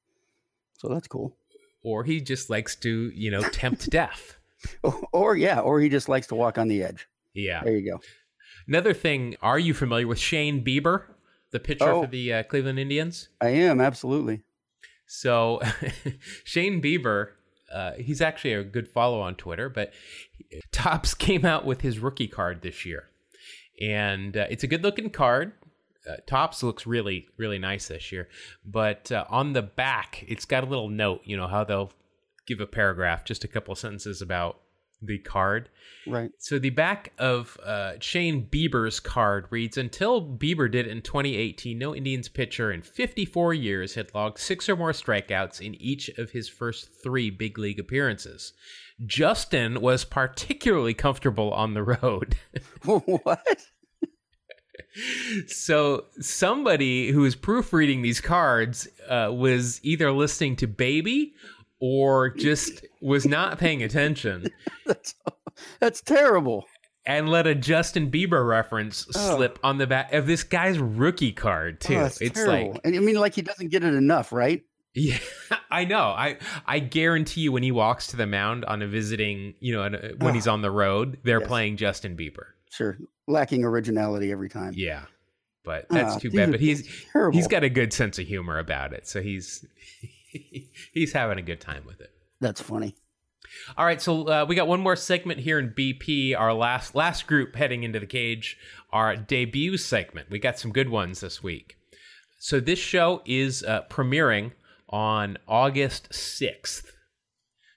so 0.77 0.87
that's 0.87 1.07
cool. 1.07 1.35
Or 1.83 2.05
he 2.05 2.21
just 2.21 2.49
likes 2.49 2.75
to 2.77 3.11
you 3.13 3.29
know 3.29 3.41
tempt 3.41 3.89
death. 3.89 4.37
Or, 4.81 5.01
or 5.11 5.35
yeah, 5.35 5.59
or 5.59 5.81
he 5.81 5.89
just 5.89 6.07
likes 6.07 6.27
to 6.27 6.35
walk 6.35 6.57
on 6.57 6.69
the 6.69 6.81
edge. 6.81 7.09
Yeah. 7.33 7.61
There 7.63 7.75
you 7.75 7.91
go. 7.91 7.99
Another 8.67 8.93
thing, 8.93 9.35
are 9.41 9.59
you 9.59 9.73
familiar 9.73 10.07
with 10.07 10.19
Shane 10.19 10.63
Bieber, 10.63 11.03
the 11.53 11.59
pitcher 11.61 11.89
Oh. 11.89 12.01
for 12.01 12.07
the 12.07 12.33
uh, 12.33 12.43
Cleveland 12.43 12.77
Indians? 12.79 13.29
I 13.39 13.49
am 13.49 13.79
absolutely. 13.79 14.41
So, 15.05 15.61
Shane 16.43 16.81
Bieber, 16.81 17.29
uh, 17.73 17.93
he's 17.93 18.21
actually 18.21 18.53
a 18.53 18.63
good 18.63 18.87
follow 18.89 19.21
on 19.21 19.35
Twitter, 19.35 19.69
but 19.69 19.93
Topps 20.71 21.13
came 21.13 21.45
out 21.45 21.65
with 21.65 21.81
his 21.81 21.99
rookie 21.99 22.27
card 22.27 22.61
this 22.61 22.85
year. 22.85 23.05
And 23.81 24.35
uh, 24.37 24.47
it's 24.49 24.63
a 24.63 24.67
good 24.67 24.83
looking 24.83 25.09
card. 25.09 25.53
Uh, 26.09 26.17
Topps 26.27 26.61
looks 26.63 26.85
really, 26.85 27.27
really 27.37 27.59
nice 27.59 27.87
this 27.87 28.11
year. 28.11 28.27
But 28.65 29.11
uh, 29.11 29.25
on 29.29 29.53
the 29.53 29.61
back, 29.61 30.23
it's 30.27 30.45
got 30.45 30.63
a 30.63 30.67
little 30.67 30.89
note, 30.89 31.21
you 31.23 31.37
know, 31.37 31.47
how 31.47 31.63
they'll 31.63 31.91
give 32.45 32.59
a 32.59 32.67
paragraph, 32.67 33.23
just 33.23 33.43
a 33.43 33.47
couple 33.47 33.71
of 33.71 33.79
sentences 33.79 34.21
about 34.21 34.59
the 35.05 35.19
card. 35.19 35.69
Right. 36.07 36.31
So 36.37 36.59
the 36.59 36.69
back 36.69 37.13
of 37.17 37.57
uh, 37.63 37.93
Shane 37.99 38.47
Bieber's 38.49 38.99
card 38.99 39.47
reads: 39.49 39.77
Until 39.77 40.21
Bieber 40.21 40.69
did 40.69 40.87
in 40.87 41.01
2018, 41.01 41.77
no 41.77 41.95
Indians 41.95 42.27
pitcher 42.27 42.71
in 42.71 42.81
54 42.81 43.53
years 43.53 43.95
had 43.95 44.13
logged 44.13 44.39
six 44.39 44.67
or 44.67 44.75
more 44.75 44.91
strikeouts 44.91 45.61
in 45.61 45.75
each 45.75 46.09
of 46.17 46.31
his 46.31 46.49
first 46.49 46.89
three 47.01 47.29
big 47.29 47.57
league 47.57 47.79
appearances. 47.79 48.53
Justin 49.05 49.81
was 49.81 50.05
particularly 50.05 50.93
comfortable 50.93 51.51
on 51.53 51.73
the 51.73 51.83
road. 51.83 52.35
what? 52.83 53.65
so 55.47 56.05
somebody 56.19 57.11
who 57.11 57.21
was 57.21 57.35
proofreading 57.35 58.01
these 58.01 58.21
cards 58.21 58.87
uh, 59.07 59.29
was 59.31 59.79
either 59.83 60.11
listening 60.11 60.55
to 60.57 60.67
Baby 60.67 61.33
or 61.85 62.29
just 62.37 62.85
was 63.01 63.25
not 63.25 63.59
paying 63.59 63.83
attention. 63.83 64.47
That's 64.85 65.15
that's 65.81 65.99
terrible. 66.01 66.65
and 67.05 67.27
let 67.29 67.45
a 67.45 67.53
Justin 67.53 68.09
Bieber 68.09 68.47
reference 68.47 69.05
Oh. 69.15 69.35
slip 69.35 69.59
on 69.63 69.77
the 69.79 69.85
back 69.87 70.13
of 70.13 70.25
this 70.25 70.43
guy's 70.43 70.79
rookie 70.79 71.33
card 71.33 71.81
too. 71.81 71.95
Oh, 71.97 72.03
that's 72.03 72.21
it's 72.21 72.35
terrible. 72.41 72.71
like, 72.73 72.81
and 72.85 72.95
I 72.95 72.99
mean, 72.99 73.15
like 73.15 73.35
he 73.35 73.41
doesn't 73.41 73.67
get 73.69 73.83
it 73.83 73.93
enough, 73.93 74.31
right? 74.31 74.63
yeah, 74.95 75.17
I 75.69 75.83
know. 75.85 76.03
I 76.05 76.37
I 76.65 76.79
guarantee 76.79 77.41
you, 77.41 77.51
when 77.51 77.63
he 77.63 77.71
walks 77.71 78.07
to 78.07 78.15
the 78.17 78.27
mound 78.27 78.63
on 78.65 78.81
a 78.81 78.87
visiting, 78.87 79.53
you 79.59 79.73
know, 79.73 79.89
when 80.19 80.31
Oh. 80.31 80.33
he's 80.33 80.47
on 80.47 80.61
the 80.61 80.71
road, 80.71 81.17
they're 81.23 81.39
Yes. 81.41 81.47
playing 81.47 81.77
Justin 81.77 82.15
Bieber. 82.15 82.45
Sure, 82.71 82.97
lacking 83.27 83.63
originality 83.65 84.31
every 84.31 84.49
time. 84.49 84.73
Yeah, 84.75 85.03
but 85.65 85.87
that's 85.89 86.15
Ah, 86.15 86.19
too 86.19 86.29
these 86.29 86.37
bad. 86.39 86.51
But 86.51 86.59
he's 86.61 86.87
terrible. 87.11 87.35
he's 87.37 87.47
got 87.47 87.63
a 87.63 87.69
good 87.69 87.91
sense 87.93 88.17
of 88.19 88.25
humor 88.27 88.57
about 88.59 88.93
it, 88.93 89.05
so 89.07 89.21
he's 89.21 89.65
he's 90.93 91.13
having 91.13 91.37
a 91.37 91.43
good 91.43 91.61
time 91.61 91.83
with 91.85 92.01
it. 92.01 92.11
That's 92.39 92.61
funny. 92.61 92.95
All 93.77 93.85
right, 93.85 94.01
so 94.01 94.27
uh, 94.27 94.45
we 94.47 94.55
got 94.55 94.67
one 94.67 94.79
more 94.79 94.95
segment 94.95 95.39
here 95.39 95.59
in 95.59 95.69
BP. 95.69 96.37
Our 96.37 96.53
last 96.53 96.95
last 96.95 97.27
group 97.27 97.55
heading 97.55 97.83
into 97.83 97.99
the 97.99 98.05
cage, 98.05 98.57
our 98.91 99.15
debut 99.15 99.77
segment. 99.77 100.29
We 100.29 100.39
got 100.39 100.59
some 100.59 100.71
good 100.71 100.89
ones 100.89 101.19
this 101.19 101.43
week. 101.43 101.77
So 102.39 102.59
this 102.59 102.79
show 102.79 103.21
is 103.25 103.63
uh, 103.63 103.83
premiering 103.89 104.51
on 104.89 105.37
August 105.47 106.09
6th. 106.11 106.85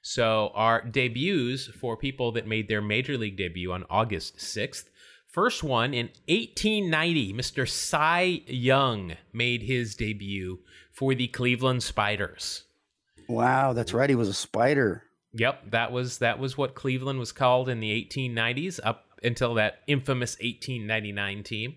So, 0.02 0.52
our 0.54 0.82
debuts 0.82 1.66
for 1.66 1.96
people 1.96 2.30
that 2.32 2.46
made 2.46 2.68
their 2.68 2.82
major 2.82 3.18
league 3.18 3.36
debut 3.36 3.72
on 3.72 3.84
August 3.90 4.36
6th. 4.36 4.84
First 5.26 5.64
one 5.64 5.92
in 5.92 6.06
1890, 6.28 7.32
Mr. 7.32 7.68
Cy 7.68 8.42
Young 8.46 9.16
made 9.32 9.62
his 9.62 9.96
debut 9.96 10.60
for 10.96 11.14
the 11.14 11.28
Cleveland 11.28 11.82
Spiders. 11.82 12.64
Wow, 13.28 13.72
that's 13.72 13.92
right. 13.92 14.08
He 14.08 14.16
was 14.16 14.28
a 14.28 14.34
spider. 14.34 15.02
Yep, 15.34 15.70
that 15.70 15.92
was 15.92 16.18
that 16.18 16.38
was 16.38 16.56
what 16.56 16.74
Cleveland 16.74 17.18
was 17.18 17.32
called 17.32 17.68
in 17.68 17.80
the 17.80 17.90
1890s 17.90 18.80
up 18.82 19.04
until 19.22 19.54
that 19.54 19.80
infamous 19.86 20.36
1899 20.40 21.42
team. 21.42 21.76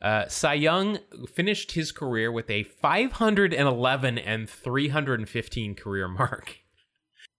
Uh, 0.00 0.28
Cy 0.28 0.54
Young 0.54 0.98
finished 1.34 1.72
his 1.72 1.90
career 1.90 2.30
with 2.30 2.50
a 2.50 2.62
511 2.62 4.18
and 4.18 4.48
315 4.48 5.74
career 5.74 6.08
mark. 6.08 6.58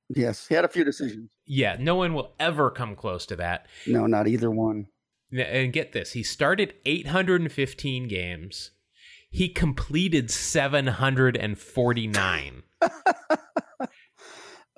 Yes, 0.10 0.48
he 0.48 0.56
had 0.56 0.66
a 0.66 0.70
few 0.70 0.84
decisions. 0.84 1.30
Yeah, 1.46 1.78
no 1.80 1.96
one 1.96 2.14
will 2.14 2.34
ever 2.40 2.72
come 2.72 2.96
close 2.96 3.26
to 3.28 3.36
that. 3.36 3.68
No, 3.86 4.08
not 4.08 4.28
either 4.28 4.50
one. 4.50 4.88
And 5.32 5.72
get 5.72 5.92
this, 5.92 6.14
he 6.14 6.24
started 6.24 6.74
815 6.86 8.08
games. 8.08 8.72
He 9.30 9.50
completed 9.50 10.32
749. 10.32 12.64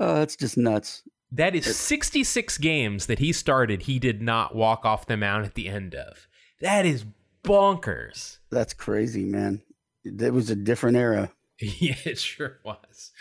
Oh, 0.01 0.15
that's 0.15 0.35
just 0.35 0.57
nuts. 0.57 1.03
That 1.31 1.55
is 1.55 1.77
66 1.77 2.57
games 2.57 3.05
that 3.05 3.19
he 3.19 3.31
started 3.31 3.83
he 3.83 3.99
did 3.99 4.19
not 4.19 4.55
walk 4.55 4.83
off 4.83 5.05
the 5.05 5.15
mound 5.15 5.45
at 5.45 5.53
the 5.53 5.67
end 5.67 5.93
of. 5.93 6.27
That 6.59 6.87
is 6.87 7.05
bonkers. 7.43 8.39
That's 8.49 8.73
crazy, 8.73 9.25
man. 9.25 9.61
It 10.03 10.33
was 10.33 10.49
a 10.49 10.55
different 10.55 10.97
era. 10.97 11.31
Yeah, 11.63 11.93
it 12.05 12.17
sure 12.17 12.57
was. 12.65 13.11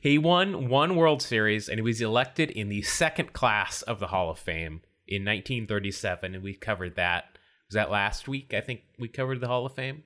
He 0.00 0.18
won 0.18 0.68
one 0.68 0.94
World 0.94 1.20
Series 1.20 1.68
and 1.68 1.78
he 1.78 1.82
was 1.82 2.00
elected 2.00 2.48
in 2.48 2.68
the 2.68 2.82
second 2.82 3.32
class 3.32 3.82
of 3.82 3.98
the 3.98 4.06
Hall 4.06 4.30
of 4.30 4.38
Fame 4.38 4.82
in 5.08 5.24
1937, 5.24 6.36
and 6.36 6.44
we 6.44 6.54
covered 6.54 6.94
that. 6.94 7.24
Was 7.68 7.74
that 7.74 7.90
last 7.90 8.28
week? 8.28 8.54
I 8.54 8.60
think 8.60 8.82
we 9.00 9.08
covered 9.08 9.40
the 9.40 9.48
Hall 9.48 9.66
of 9.66 9.74
Fame. 9.74 10.04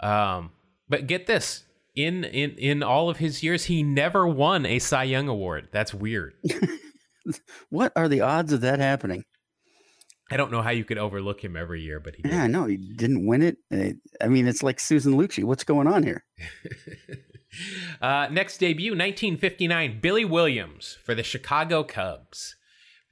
Um, 0.00 0.50
but 0.88 1.06
get 1.06 1.26
this: 1.26 1.64
in 1.94 2.24
in 2.24 2.50
in 2.52 2.82
all 2.82 3.08
of 3.08 3.16
his 3.18 3.42
years, 3.42 3.64
he 3.64 3.82
never 3.82 4.26
won 4.26 4.66
a 4.66 4.78
Cy 4.78 5.04
Young 5.04 5.28
award. 5.28 5.68
That's 5.72 5.94
weird. 5.94 6.34
What 7.70 7.92
are 7.96 8.08
the 8.08 8.20
odds 8.20 8.52
of 8.52 8.60
that 8.62 8.78
happening? 8.78 9.24
I 10.30 10.36
don't 10.36 10.50
know 10.50 10.62
how 10.62 10.70
you 10.70 10.84
could 10.84 10.98
overlook 10.98 11.42
him 11.42 11.56
every 11.56 11.82
year, 11.82 12.00
but 12.00 12.16
he 12.16 12.22
did. 12.22 12.32
Yeah, 12.32 12.42
I 12.42 12.46
know 12.48 12.66
he 12.66 12.76
didn't 12.76 13.26
win 13.26 13.42
it. 13.42 13.58
Uh, 13.72 13.94
I 14.20 14.28
mean, 14.28 14.48
it's 14.48 14.62
like 14.62 14.80
Susan 14.80 15.14
Lucci. 15.14 15.44
What's 15.44 15.62
going 15.62 15.86
on 15.86 16.02
here? 16.02 16.24
uh, 18.02 18.28
next 18.30 18.58
debut, 18.58 18.90
1959, 18.90 20.00
Billy 20.00 20.24
Williams 20.24 20.98
for 21.04 21.14
the 21.14 21.22
Chicago 21.22 21.84
Cubs. 21.84 22.56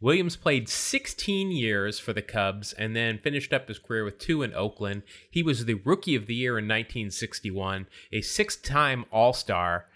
Williams 0.00 0.36
played 0.36 0.68
16 0.68 1.50
years 1.50 1.98
for 1.98 2.12
the 2.12 2.22
Cubs 2.22 2.72
and 2.72 2.94
then 2.94 3.18
finished 3.18 3.52
up 3.52 3.68
his 3.68 3.78
career 3.78 4.04
with 4.04 4.18
two 4.18 4.42
in 4.42 4.52
Oakland. 4.54 5.02
He 5.30 5.42
was 5.42 5.64
the 5.64 5.74
Rookie 5.74 6.16
of 6.16 6.26
the 6.26 6.34
Year 6.34 6.58
in 6.58 6.64
1961, 6.64 7.86
a 8.12 8.20
six 8.20 8.56
time 8.56 9.04
All 9.10 9.32
Star. 9.32 9.86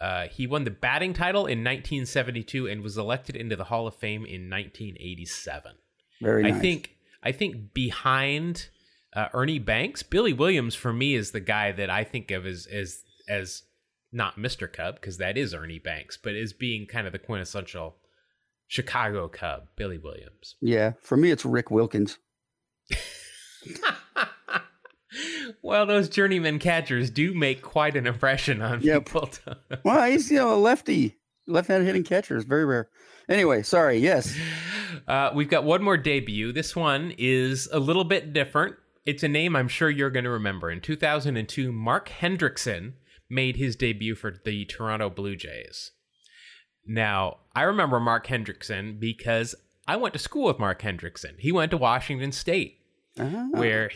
Uh, 0.00 0.28
he 0.28 0.46
won 0.46 0.64
the 0.64 0.70
batting 0.70 1.12
title 1.12 1.46
in 1.46 1.58
1972 1.64 2.68
and 2.68 2.82
was 2.82 2.96
elected 2.96 3.34
into 3.34 3.56
the 3.56 3.64
Hall 3.64 3.86
of 3.88 3.96
Fame 3.96 4.24
in 4.24 4.48
1987. 4.48 5.72
Very 6.20 6.42
nice. 6.44 6.54
I 6.54 6.58
think 6.58 6.96
I 7.22 7.32
think 7.32 7.74
behind 7.74 8.68
uh, 9.14 9.28
Ernie 9.32 9.58
Banks, 9.58 10.02
Billy 10.02 10.32
Williams 10.32 10.74
for 10.74 10.92
me 10.92 11.14
is 11.14 11.32
the 11.32 11.40
guy 11.40 11.72
that 11.72 11.90
I 11.90 12.04
think 12.04 12.30
of 12.30 12.46
as 12.46 12.66
as 12.66 13.02
as 13.28 13.62
not 14.12 14.36
Mr. 14.36 14.72
Cub 14.72 14.94
because 14.94 15.18
that 15.18 15.36
is 15.36 15.52
Ernie 15.52 15.78
Banks, 15.78 16.16
but 16.16 16.34
as 16.34 16.52
being 16.52 16.86
kind 16.86 17.06
of 17.06 17.12
the 17.12 17.18
quintessential 17.18 17.96
Chicago 18.68 19.26
Cub, 19.28 19.64
Billy 19.76 19.98
Williams. 19.98 20.54
Yeah, 20.60 20.92
for 21.02 21.16
me, 21.16 21.30
it's 21.30 21.44
Rick 21.44 21.70
Wilkins. 21.70 22.18
well, 25.62 25.86
those 25.86 26.08
journeyman 26.08 26.58
catchers 26.58 27.10
do 27.10 27.34
make 27.34 27.62
quite 27.62 27.96
an 27.96 28.06
impression 28.06 28.62
on 28.62 28.80
Yep. 28.82 29.06
people. 29.06 29.30
Well, 29.84 30.10
he's 30.10 30.30
you 30.30 30.36
know 30.38 30.54
a 30.54 30.56
lefty, 30.56 31.16
left-handed 31.46 31.86
hitting 31.86 32.04
catcher 32.04 32.36
is 32.36 32.44
very 32.44 32.64
rare. 32.64 32.88
Anyway, 33.28 33.62
sorry. 33.62 33.98
Yes, 33.98 34.36
Uh, 35.06 35.30
we've 35.34 35.50
got 35.50 35.64
one 35.64 35.82
more 35.82 35.96
debut. 35.98 36.50
This 36.50 36.74
one 36.74 37.12
is 37.18 37.68
a 37.72 37.78
little 37.78 38.04
bit 38.04 38.32
different. 38.32 38.76
It's 39.06 39.22
a 39.22 39.28
name 39.28 39.54
I'm 39.54 39.68
sure 39.68 39.88
you're 39.90 40.10
going 40.10 40.24
to 40.24 40.30
remember. 40.30 40.70
In 40.70 40.80
2002, 40.80 41.70
Mark 41.72 42.08
Hendrickson 42.08 42.94
made 43.28 43.56
his 43.56 43.76
debut 43.76 44.14
for 44.14 44.34
the 44.44 44.64
Toronto 44.64 45.08
Blue 45.10 45.36
Jays. 45.36 45.92
Now, 46.88 47.36
I 47.54 47.62
remember 47.62 48.00
Mark 48.00 48.26
Hendrickson 48.26 48.98
because 48.98 49.54
I 49.86 49.96
went 49.96 50.14
to 50.14 50.18
school 50.18 50.46
with 50.46 50.58
Mark 50.58 50.80
Hendrickson. 50.82 51.38
He 51.38 51.52
went 51.52 51.70
to 51.70 51.76
Washington 51.76 52.32
State, 52.32 52.78
Ah, 53.18 53.48
where 53.50 53.90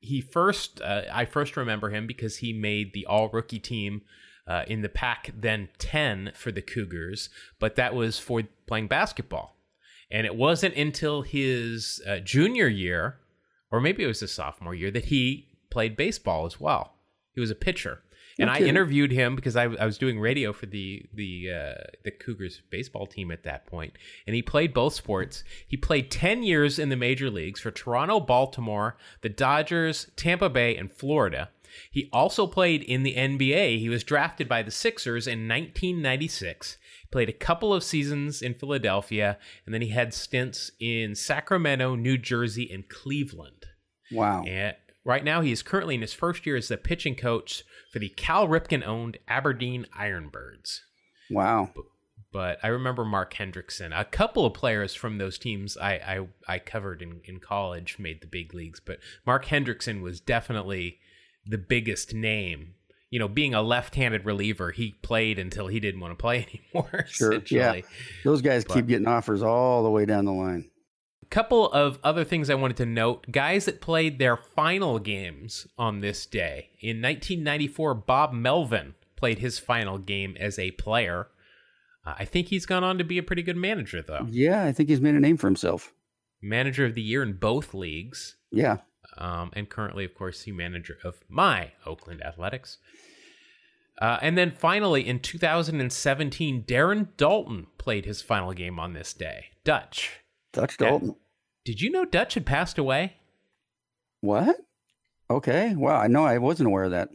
he 0.00 0.20
first, 0.20 0.80
uh, 0.80 1.02
I 1.12 1.24
first 1.24 1.56
remember 1.56 1.90
him 1.90 2.06
because 2.06 2.36
he 2.36 2.52
made 2.52 2.92
the 2.92 3.06
all 3.06 3.28
rookie 3.28 3.58
team 3.58 4.02
uh, 4.46 4.64
in 4.68 4.82
the 4.82 4.88
pack, 4.88 5.30
then 5.36 5.68
10 5.78 6.32
for 6.34 6.52
the 6.52 6.62
Cougars, 6.62 7.28
but 7.58 7.76
that 7.76 7.94
was 7.94 8.18
for 8.18 8.42
playing 8.66 8.88
basketball. 8.88 9.56
And 10.10 10.24
it 10.26 10.34
wasn't 10.36 10.76
until 10.76 11.22
his 11.22 12.00
uh, 12.06 12.20
junior 12.20 12.68
year, 12.68 13.18
or 13.70 13.80
maybe 13.80 14.04
it 14.04 14.06
was 14.06 14.20
his 14.20 14.32
sophomore 14.32 14.74
year, 14.74 14.90
that 14.92 15.06
he 15.06 15.48
played 15.70 15.96
baseball 15.96 16.46
as 16.46 16.58
well. 16.60 16.94
He 17.34 17.40
was 17.40 17.50
a 17.50 17.54
pitcher. 17.54 18.02
And 18.38 18.50
I 18.50 18.58
interviewed 18.60 19.10
him 19.10 19.34
because 19.34 19.56
I, 19.56 19.64
I 19.64 19.84
was 19.84 19.98
doing 19.98 20.20
radio 20.20 20.52
for 20.52 20.66
the 20.66 21.04
the 21.12 21.50
uh, 21.52 21.82
the 22.04 22.12
Cougars 22.12 22.62
baseball 22.70 23.06
team 23.06 23.30
at 23.30 23.42
that 23.42 23.66
point, 23.66 23.94
and 24.26 24.36
he 24.36 24.42
played 24.42 24.72
both 24.72 24.94
sports. 24.94 25.42
He 25.66 25.76
played 25.76 26.10
ten 26.10 26.42
years 26.42 26.78
in 26.78 26.88
the 26.88 26.96
major 26.96 27.30
leagues 27.30 27.60
for 27.60 27.70
Toronto, 27.70 28.20
Baltimore, 28.20 28.96
the 29.22 29.28
Dodgers, 29.28 30.08
Tampa 30.16 30.48
Bay, 30.48 30.76
and 30.76 30.92
Florida. 30.92 31.50
He 31.90 32.08
also 32.12 32.46
played 32.46 32.82
in 32.82 33.02
the 33.02 33.14
NBA. 33.14 33.78
He 33.78 33.88
was 33.88 34.04
drafted 34.04 34.48
by 34.48 34.62
the 34.62 34.70
Sixers 34.70 35.26
in 35.26 35.48
1996. 35.48 36.78
Played 37.10 37.28
a 37.28 37.34
couple 37.34 37.72
of 37.72 37.84
seasons 37.84 38.42
in 38.42 38.54
Philadelphia, 38.54 39.38
and 39.64 39.74
then 39.74 39.82
he 39.82 39.88
had 39.88 40.12
stints 40.12 40.70
in 40.78 41.14
Sacramento, 41.14 41.94
New 41.94 42.18
Jersey, 42.18 42.70
and 42.70 42.88
Cleveland. 42.88 43.66
wow. 44.10 44.42
And 44.44 44.76
right 45.08 45.24
now, 45.24 45.40
he 45.40 45.50
is 45.50 45.62
currently 45.62 45.94
in 45.96 46.02
his 46.02 46.12
first 46.12 46.44
year 46.46 46.54
as 46.54 46.68
the 46.68 46.76
pitching 46.76 47.16
coach 47.16 47.64
for 47.92 47.98
the 47.98 48.10
Cal 48.10 48.46
Ripken 48.46 48.86
owned 48.86 49.16
Aberdeen 49.26 49.86
Ironbirds. 49.98 50.80
Wow. 51.30 51.70
But 52.30 52.58
I 52.62 52.68
remember 52.68 53.06
Mark 53.06 53.32
Hendrickson. 53.34 53.98
A 53.98 54.04
couple 54.04 54.44
of 54.44 54.52
players 54.52 54.94
from 54.94 55.16
those 55.16 55.38
teams 55.38 55.78
I, 55.78 55.92
I, 55.94 56.54
I 56.54 56.58
covered 56.58 57.00
in, 57.00 57.22
in 57.24 57.40
college 57.40 57.96
made 57.98 58.20
the 58.20 58.26
big 58.26 58.52
leagues, 58.52 58.80
but 58.80 58.98
Mark 59.26 59.46
Hendrickson 59.46 60.02
was 60.02 60.20
definitely 60.20 60.98
the 61.46 61.58
biggest 61.58 62.12
name. 62.12 62.74
You 63.08 63.18
know, 63.18 63.28
being 63.28 63.54
a 63.54 63.62
left 63.62 63.94
handed 63.94 64.26
reliever, 64.26 64.72
he 64.72 64.92
played 65.02 65.38
until 65.38 65.68
he 65.68 65.80
didn't 65.80 66.02
want 66.02 66.10
to 66.12 66.20
play 66.22 66.46
anymore. 66.74 67.06
Sure, 67.08 67.40
yeah. 67.50 67.80
Those 68.24 68.42
guys 68.42 68.66
But- 68.66 68.74
keep 68.74 68.86
getting 68.86 69.08
offers 69.08 69.42
all 69.42 69.82
the 69.82 69.90
way 69.90 70.04
down 70.04 70.26
the 70.26 70.32
line. 70.32 70.70
Couple 71.30 71.70
of 71.70 71.98
other 72.02 72.24
things 72.24 72.48
I 72.48 72.54
wanted 72.54 72.78
to 72.78 72.86
note. 72.86 73.26
Guys 73.30 73.66
that 73.66 73.80
played 73.80 74.18
their 74.18 74.36
final 74.36 74.98
games 74.98 75.66
on 75.76 76.00
this 76.00 76.24
day. 76.24 76.70
In 76.80 77.02
1994, 77.02 77.94
Bob 77.94 78.32
Melvin 78.32 78.94
played 79.14 79.38
his 79.40 79.58
final 79.58 79.98
game 79.98 80.36
as 80.40 80.58
a 80.58 80.70
player. 80.72 81.28
Uh, 82.06 82.14
I 82.18 82.24
think 82.24 82.48
he's 82.48 82.64
gone 82.64 82.84
on 82.84 82.96
to 82.98 83.04
be 83.04 83.18
a 83.18 83.22
pretty 83.22 83.42
good 83.42 83.56
manager, 83.56 84.00
though. 84.00 84.26
Yeah, 84.30 84.64
I 84.64 84.72
think 84.72 84.88
he's 84.88 85.00
made 85.00 85.14
a 85.14 85.20
name 85.20 85.36
for 85.36 85.46
himself. 85.48 85.92
Manager 86.40 86.86
of 86.86 86.94
the 86.94 87.02
year 87.02 87.22
in 87.22 87.34
both 87.34 87.74
leagues. 87.74 88.36
Yeah. 88.50 88.78
Um, 89.18 89.50
and 89.54 89.68
currently, 89.68 90.04
of 90.04 90.14
course, 90.14 90.42
the 90.44 90.52
manager 90.52 90.96
of 91.04 91.16
my 91.28 91.72
Oakland 91.84 92.22
Athletics. 92.22 92.78
Uh, 94.00 94.18
and 94.22 94.38
then 94.38 94.52
finally, 94.52 95.06
in 95.06 95.18
2017, 95.18 96.62
Darren 96.62 97.08
Daulton 97.16 97.66
played 97.78 98.04
his 98.04 98.22
final 98.22 98.52
game 98.52 98.78
on 98.78 98.92
this 98.92 99.12
day. 99.12 99.46
Dutch. 99.64 100.20
Dutch. 100.52 100.76
Daulton. 100.78 101.16
Did 101.64 101.80
you 101.80 101.90
know 101.90 102.04
Dutch 102.04 102.34
had 102.34 102.46
passed 102.46 102.78
away? 102.78 103.14
What? 104.20 104.56
Okay. 105.30 105.74
Wow. 105.74 105.96
I 105.96 106.06
know 106.06 106.24
I 106.24 106.38
wasn't 106.38 106.68
aware 106.68 106.84
of 106.84 106.92
that. 106.92 107.10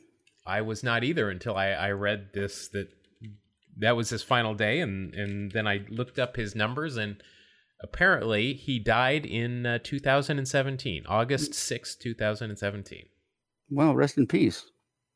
I 0.45 0.61
was 0.61 0.83
not 0.83 1.03
either 1.03 1.29
until 1.29 1.55
I, 1.55 1.69
I 1.69 1.91
read 1.91 2.29
this 2.33 2.67
that 2.69 2.89
that 3.77 3.95
was 3.95 4.09
his 4.09 4.23
final 4.23 4.53
day, 4.53 4.79
and 4.79 5.13
and 5.15 5.51
then 5.51 5.67
I 5.67 5.85
looked 5.89 6.19
up 6.19 6.35
his 6.35 6.55
numbers, 6.55 6.97
and 6.97 7.21
apparently 7.81 8.53
he 8.53 8.77
died 8.79 9.25
in 9.25 9.65
uh, 9.65 9.79
2017, 9.83 11.05
August 11.07 11.53
6, 11.53 11.95
2017. 11.95 13.05
Well, 13.69 13.95
rest 13.95 14.17
in 14.17 14.27
peace. 14.27 14.65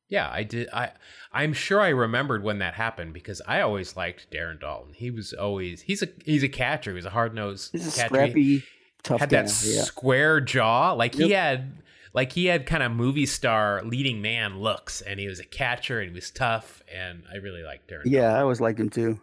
Yeah, 0.10 0.30
I 0.32 0.44
did. 0.44 0.70
I 0.72 0.92
I'm 1.34 1.54
sure 1.54 1.82
I 1.82 1.90
remembered 1.90 2.44
when 2.44 2.60
that 2.60 2.74
happened 2.76 3.14
because 3.14 3.42
I 3.48 3.62
always 3.62 3.98
liked 3.98 4.32
Darren 4.32 4.62
Daulton. 4.62 4.96
He 4.96 5.12
was 5.12 5.34
always 5.34 5.82
he's 5.82 6.02
a 6.02 6.08
he's 6.24 6.44
a 6.44 6.50
catcher. 6.50 6.92
He 6.92 6.96
was 6.96 7.06
a 7.06 7.10
hard 7.10 7.34
nosed 7.34 7.72
He's 7.74 7.88
a 7.88 8.02
catcher. 8.02 8.26
He 8.26 8.32
scrappy, 8.32 8.64
tough 9.04 9.20
had 9.20 9.30
guy. 9.30 9.42
that 9.44 9.64
yeah. 9.66 9.82
square 9.82 10.40
jaw, 10.40 10.94
like 10.94 11.16
he 11.16 11.32
had 11.32 11.82
like 12.14 12.32
he 12.32 12.46
had 12.46 12.66
kind 12.66 12.84
of 12.84 12.92
movie 12.92 13.26
star 13.26 13.82
leading 13.84 14.22
man 14.22 14.60
looks, 14.60 15.02
and 15.02 15.20
he 15.20 15.28
was 15.28 15.40
a 15.40 15.46
catcher 15.46 16.00
and 16.00 16.10
he 16.10 16.16
was 16.16 16.32
tough, 16.32 16.82
and 16.94 17.24
I 17.32 17.38
really 17.38 17.64
liked 17.64 17.90
Darren. 17.90 18.04
Yeah, 18.06 18.36
I 18.36 18.42
always 18.42 18.62
liked 18.62 18.80
him 18.80 18.90
too. 18.90 19.20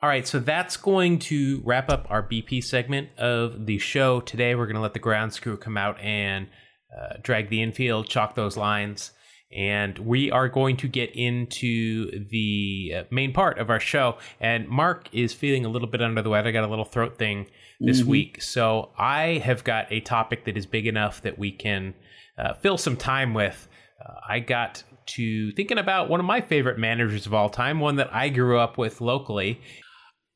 All 0.00 0.08
right, 0.08 0.28
so 0.28 0.38
that's 0.38 0.76
going 0.76 1.18
to 1.18 1.60
wrap 1.64 1.90
up 1.90 2.06
our 2.08 2.22
BP 2.22 2.62
segment 2.62 3.08
of 3.18 3.66
the 3.66 3.78
show. 3.78 4.20
Today, 4.20 4.54
we're 4.54 4.66
going 4.66 4.76
to 4.76 4.80
let 4.80 4.92
the 4.92 5.00
ground 5.00 5.32
screw 5.32 5.56
come 5.56 5.76
out 5.76 5.98
and 5.98 6.46
uh, 6.96 7.14
drag 7.20 7.48
the 7.48 7.60
infield, 7.60 8.08
chalk 8.08 8.36
those 8.36 8.56
lines, 8.56 9.10
and 9.50 9.98
we 9.98 10.30
are 10.30 10.48
going 10.48 10.76
to 10.76 10.88
get 10.88 11.10
into 11.14 12.26
the 12.28 12.94
uh, 12.96 13.02
main 13.10 13.32
part 13.32 13.58
of 13.58 13.70
our 13.70 13.80
show. 13.80 14.18
And 14.40 14.68
Mark 14.68 15.08
is 15.12 15.32
feeling 15.32 15.64
a 15.64 15.68
little 15.68 15.88
bit 15.88 16.02
under 16.02 16.20
the 16.20 16.30
weather, 16.30 16.52
got 16.52 16.64
a 16.64 16.68
little 16.68 16.84
throat 16.84 17.16
thing 17.16 17.48
this 17.80 18.00
mm-hmm. 18.00 18.10
week. 18.10 18.42
So 18.42 18.90
I 18.98 19.40
have 19.44 19.64
got 19.64 19.90
a 19.90 20.00
topic 20.00 20.44
that 20.44 20.56
is 20.56 20.66
big 20.66 20.86
enough 20.86 21.22
that 21.22 21.38
we 21.38 21.50
can 21.50 21.94
uh, 22.36 22.54
fill 22.54 22.76
some 22.76 22.96
time 22.96 23.32
with. 23.32 23.68
Uh, 24.04 24.14
I 24.28 24.40
got 24.40 24.82
to 25.06 25.52
thinking 25.52 25.78
about 25.78 26.10
one 26.10 26.20
of 26.20 26.26
my 26.26 26.40
favorite 26.42 26.78
managers 26.78 27.26
of 27.26 27.32
all 27.32 27.48
time, 27.48 27.80
one 27.80 27.96
that 27.96 28.14
I 28.14 28.28
grew 28.28 28.58
up 28.58 28.76
with 28.76 29.00
locally. 29.00 29.60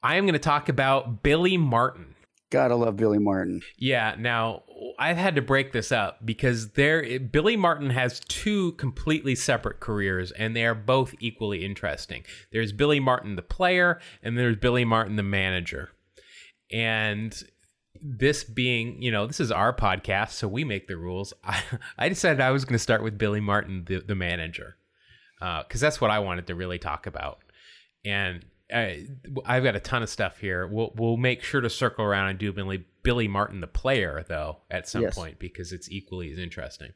I 0.02 0.16
am 0.16 0.24
going 0.24 0.32
to 0.32 0.38
talk 0.38 0.68
about 0.68 1.22
Billy 1.22 1.56
Martin. 1.56 2.11
Gotta 2.52 2.76
love 2.76 2.98
Billy 2.98 3.18
Martin. 3.18 3.62
Yeah. 3.78 4.14
Now 4.18 4.62
I've 4.98 5.16
had 5.16 5.36
to 5.36 5.42
break 5.42 5.72
this 5.72 5.90
up 5.90 6.24
because 6.24 6.72
there, 6.72 7.18
Billy 7.18 7.56
Martin 7.56 7.88
has 7.88 8.20
two 8.20 8.72
completely 8.72 9.34
separate 9.34 9.80
careers, 9.80 10.32
and 10.32 10.54
they 10.54 10.66
are 10.66 10.74
both 10.74 11.14
equally 11.18 11.64
interesting. 11.64 12.24
There's 12.52 12.72
Billy 12.72 13.00
Martin 13.00 13.36
the 13.36 13.42
player, 13.42 14.00
and 14.22 14.36
there's 14.36 14.56
Billy 14.56 14.84
Martin 14.84 15.16
the 15.16 15.22
manager. 15.22 15.92
And 16.70 17.42
this 18.02 18.44
being, 18.44 19.00
you 19.00 19.10
know, 19.10 19.26
this 19.26 19.40
is 19.40 19.50
our 19.50 19.74
podcast, 19.74 20.32
so 20.32 20.46
we 20.46 20.62
make 20.62 20.88
the 20.88 20.98
rules. 20.98 21.32
I, 21.44 21.62
I 21.96 22.08
decided 22.10 22.42
I 22.42 22.50
was 22.50 22.66
going 22.66 22.74
to 22.74 22.78
start 22.78 23.02
with 23.02 23.16
Billy 23.16 23.40
Martin, 23.40 23.84
the, 23.86 24.00
the 24.00 24.14
manager, 24.14 24.76
because 25.38 25.82
uh, 25.82 25.86
that's 25.86 26.02
what 26.02 26.10
I 26.10 26.18
wanted 26.18 26.46
to 26.48 26.54
really 26.54 26.78
talk 26.78 27.06
about. 27.06 27.38
And 28.04 28.44
I, 28.72 29.06
have 29.44 29.64
got 29.64 29.76
a 29.76 29.80
ton 29.80 30.02
of 30.02 30.08
stuff 30.08 30.38
here. 30.38 30.66
We'll 30.66 30.92
we'll 30.96 31.16
make 31.16 31.42
sure 31.42 31.60
to 31.60 31.70
circle 31.70 32.04
around 32.04 32.30
and 32.30 32.38
do 32.38 32.52
Billy 32.52 32.84
Billy 33.02 33.28
Martin 33.28 33.60
the 33.60 33.66
player 33.66 34.24
though 34.28 34.58
at 34.70 34.88
some 34.88 35.02
yes. 35.02 35.14
point 35.14 35.38
because 35.38 35.72
it's 35.72 35.90
equally 35.90 36.32
as 36.32 36.38
interesting. 36.38 36.92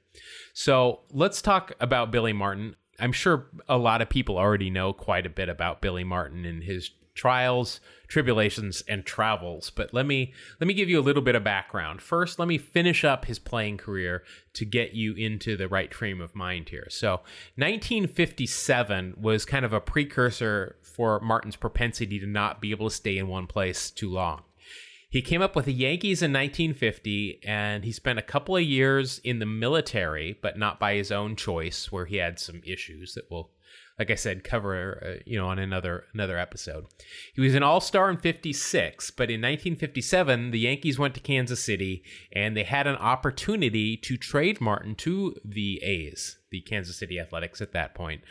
So 0.55 1.01
let's 1.13 1.43
talk 1.43 1.73
about 1.81 2.11
Billy 2.11 2.33
Martin. 2.33 2.77
I'm 2.99 3.13
sure 3.13 3.47
a 3.69 3.77
lot 3.77 4.01
of 4.01 4.09
people 4.09 4.39
already 4.39 4.71
know 4.71 4.93
quite 4.93 5.27
a 5.27 5.31
bit 5.31 5.49
about 5.49 5.83
Billy 5.83 6.05
Martin 6.05 6.45
and 6.47 6.63
his 6.63 6.91
trials, 7.17 7.81
tribulations, 8.07 8.85
and 8.87 9.05
travels. 9.05 9.71
But 9.71 9.93
let 9.93 10.07
me 10.07 10.33
let 10.61 10.69
me 10.69 10.75
give 10.75 10.89
you 10.89 11.01
a 11.01 11.03
little 11.03 11.23
bit 11.23 11.35
of 11.35 11.43
background. 11.43 12.01
First, 12.01 12.39
let 12.39 12.47
me 12.47 12.59
finish 12.59 13.05
up 13.05 13.25
his 13.25 13.41
playing 13.41 13.79
career 13.79 14.23
to 14.53 14.65
get 14.65 14.93
you 14.93 15.15
into 15.15 15.57
the 15.57 15.69
right 15.69 15.93
frame 15.93 16.21
of 16.21 16.35
mind 16.35 16.69
here. 16.69 16.87
So, 16.91 17.23
1957 17.57 19.15
was 19.21 19.45
kind 19.45 19.65
of 19.65 19.73
a 19.73 19.81
precursor 19.81 20.77
for 20.83 21.19
Martin's 21.21 21.57
propensity 21.57 22.21
to 22.21 22.27
not 22.27 22.61
be 22.61 22.71
able 22.71 22.89
to 22.89 22.95
stay 22.95 23.19
in 23.19 23.29
one 23.29 23.47
place 23.47 23.91
too 23.91 24.11
long. 24.11 24.43
He 25.09 25.23
came 25.23 25.41
up 25.41 25.55
with 25.55 25.67
the 25.67 25.73
Yankees 25.73 26.21
in 26.21 26.33
1950, 26.33 27.41
and 27.45 27.85
he 27.85 27.93
spent 27.93 28.19
a 28.19 28.23
couple 28.23 28.57
of 28.57 28.63
years 28.63 29.21
in 29.23 29.39
the 29.39 29.47
military, 29.47 30.37
but 30.43 30.59
not 30.59 30.81
by 30.81 30.95
his 30.95 31.13
own 31.13 31.37
choice, 31.37 31.91
where 31.93 32.07
he 32.07 32.17
had 32.17 32.39
some 32.39 32.61
issues 32.65 33.15
that 33.15 33.31
we'll 33.31 33.51
like 33.99 34.11
I 34.11 34.15
said, 34.15 34.45
cover 34.45 35.03
uh, 35.05 35.23
you 35.25 35.39
know 35.39 35.49
on 35.49 35.59
another 35.59 36.05
another 36.13 36.39
episode. 36.39 36.87
He 37.35 37.41
was 37.41 37.55
an 37.55 37.63
All 37.63 37.81
Star 37.81 38.11
in 38.11 38.19
'56, 38.19 39.11
but 39.13 39.31
in 39.31 39.41
1957, 39.41 40.51
the 40.51 40.61
Yankees 40.61 40.99
went 40.99 41.15
to 41.15 41.21
Kansas 41.21 41.63
City 41.63 42.03
and 42.33 42.57
they 42.57 42.65
had 42.65 42.87
an 42.87 42.97
opportunity 42.97 43.97
to 43.97 44.17
trade 44.17 44.61
Martin 44.61 44.95
to 44.97 45.35
the 45.45 45.83
A's, 45.83 46.39
the 46.51 46.61
Kansas 46.61 46.99
City 46.99 47.19
Athletics 47.19 47.61
at 47.61 47.73
that 47.73 47.95
point. 47.95 48.23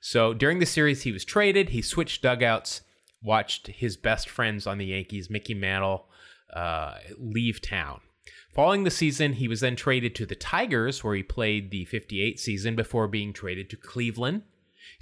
So 0.00 0.34
during 0.34 0.58
the 0.58 0.66
series, 0.66 1.02
he 1.02 1.12
was 1.12 1.24
traded. 1.24 1.68
He 1.68 1.82
switched 1.82 2.22
dugouts, 2.22 2.82
watched 3.22 3.68
his 3.68 3.96
best 3.96 4.28
friends 4.28 4.66
on 4.66 4.78
the 4.78 4.86
Yankees, 4.86 5.30
Mickey 5.30 5.54
Mantle, 5.54 6.06
uh, 6.52 6.94
leave 7.16 7.62
town. 7.62 8.00
Following 8.52 8.84
the 8.84 8.90
season, 8.90 9.34
he 9.34 9.48
was 9.48 9.60
then 9.60 9.76
traded 9.76 10.14
to 10.16 10.26
the 10.26 10.34
Tigers, 10.34 11.02
where 11.02 11.14
he 11.14 11.22
played 11.22 11.70
the 11.70 11.86
58 11.86 12.38
season 12.38 12.76
before 12.76 13.08
being 13.08 13.32
traded 13.32 13.70
to 13.70 13.76
Cleveland 13.76 14.42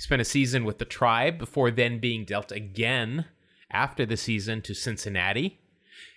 he 0.01 0.03
spent 0.03 0.23
a 0.23 0.25
season 0.25 0.65
with 0.65 0.79
the 0.79 0.87
Tribe 0.87 1.37
before 1.37 1.71
then 1.71 1.99
being 1.99 2.25
dealt 2.25 2.51
again 2.53 3.27
after 3.71 4.07
the 4.07 4.17
season 4.17 4.63
to 4.63 4.73
Cincinnati. 4.73 5.61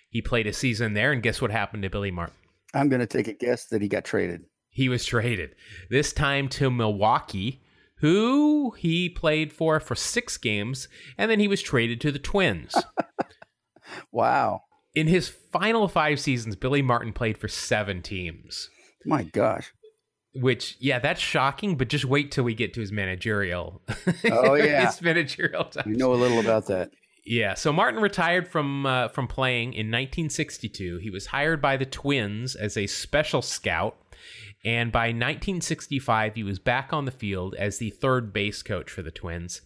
He 0.08 0.22
played 0.22 0.46
a 0.46 0.54
season 0.54 0.94
there, 0.94 1.12
and 1.12 1.22
guess 1.22 1.42
what 1.42 1.50
happened 1.50 1.82
to 1.82 1.90
Billy 1.90 2.10
Martin? 2.10 2.34
I'm 2.72 2.88
going 2.88 3.00
to 3.00 3.06
take 3.06 3.28
a 3.28 3.34
guess 3.34 3.66
that 3.66 3.82
he 3.82 3.88
got 3.88 4.06
traded. 4.06 4.46
He 4.70 4.88
was 4.88 5.04
traded, 5.04 5.54
this 5.90 6.14
time 6.14 6.48
to 6.48 6.70
Milwaukee, 6.70 7.60
who 7.96 8.70
he 8.70 9.10
played 9.10 9.52
for 9.52 9.78
for 9.80 9.94
six 9.94 10.38
games, 10.38 10.88
and 11.18 11.30
then 11.30 11.38
he 11.38 11.46
was 11.46 11.60
traded 11.60 12.00
to 12.00 12.10
the 12.10 12.18
Twins. 12.18 12.74
wow. 14.12 14.62
In 14.94 15.08
his 15.08 15.28
final 15.28 15.88
five 15.88 16.18
seasons, 16.20 16.56
Billy 16.56 16.80
Martin 16.80 17.12
played 17.12 17.36
for 17.36 17.48
seven 17.48 18.00
teams. 18.00 18.70
My 19.04 19.24
gosh 19.24 19.74
which 20.34 20.76
yeah 20.80 20.98
that's 20.98 21.20
shocking 21.20 21.76
but 21.76 21.88
just 21.88 22.04
wait 22.04 22.32
till 22.32 22.44
we 22.44 22.54
get 22.54 22.74
to 22.74 22.80
his 22.80 22.90
managerial 22.90 23.80
oh 24.30 24.54
yeah. 24.54 24.86
his 24.86 25.00
managerial 25.00 25.64
time. 25.64 25.84
You 25.86 25.96
know 25.96 26.12
a 26.12 26.16
little 26.16 26.40
about 26.40 26.66
that. 26.66 26.90
Yeah 27.24 27.54
so 27.54 27.72
martin 27.72 28.00
retired 28.00 28.48
from 28.48 28.84
uh, 28.86 29.08
from 29.08 29.28
playing 29.28 29.74
in 29.74 29.86
1962 29.86 30.98
he 30.98 31.10
was 31.10 31.26
hired 31.26 31.62
by 31.62 31.76
the 31.76 31.86
twins 31.86 32.56
as 32.56 32.76
a 32.76 32.86
special 32.86 33.42
scout 33.42 33.96
and 34.64 34.90
by 34.90 35.06
1965 35.06 36.34
he 36.34 36.42
was 36.42 36.58
back 36.58 36.92
on 36.92 37.04
the 37.04 37.10
field 37.10 37.54
as 37.56 37.78
the 37.78 37.90
third 37.90 38.32
base 38.32 38.62
coach 38.62 38.90
for 38.90 39.02
the 39.02 39.10
twins. 39.10 39.60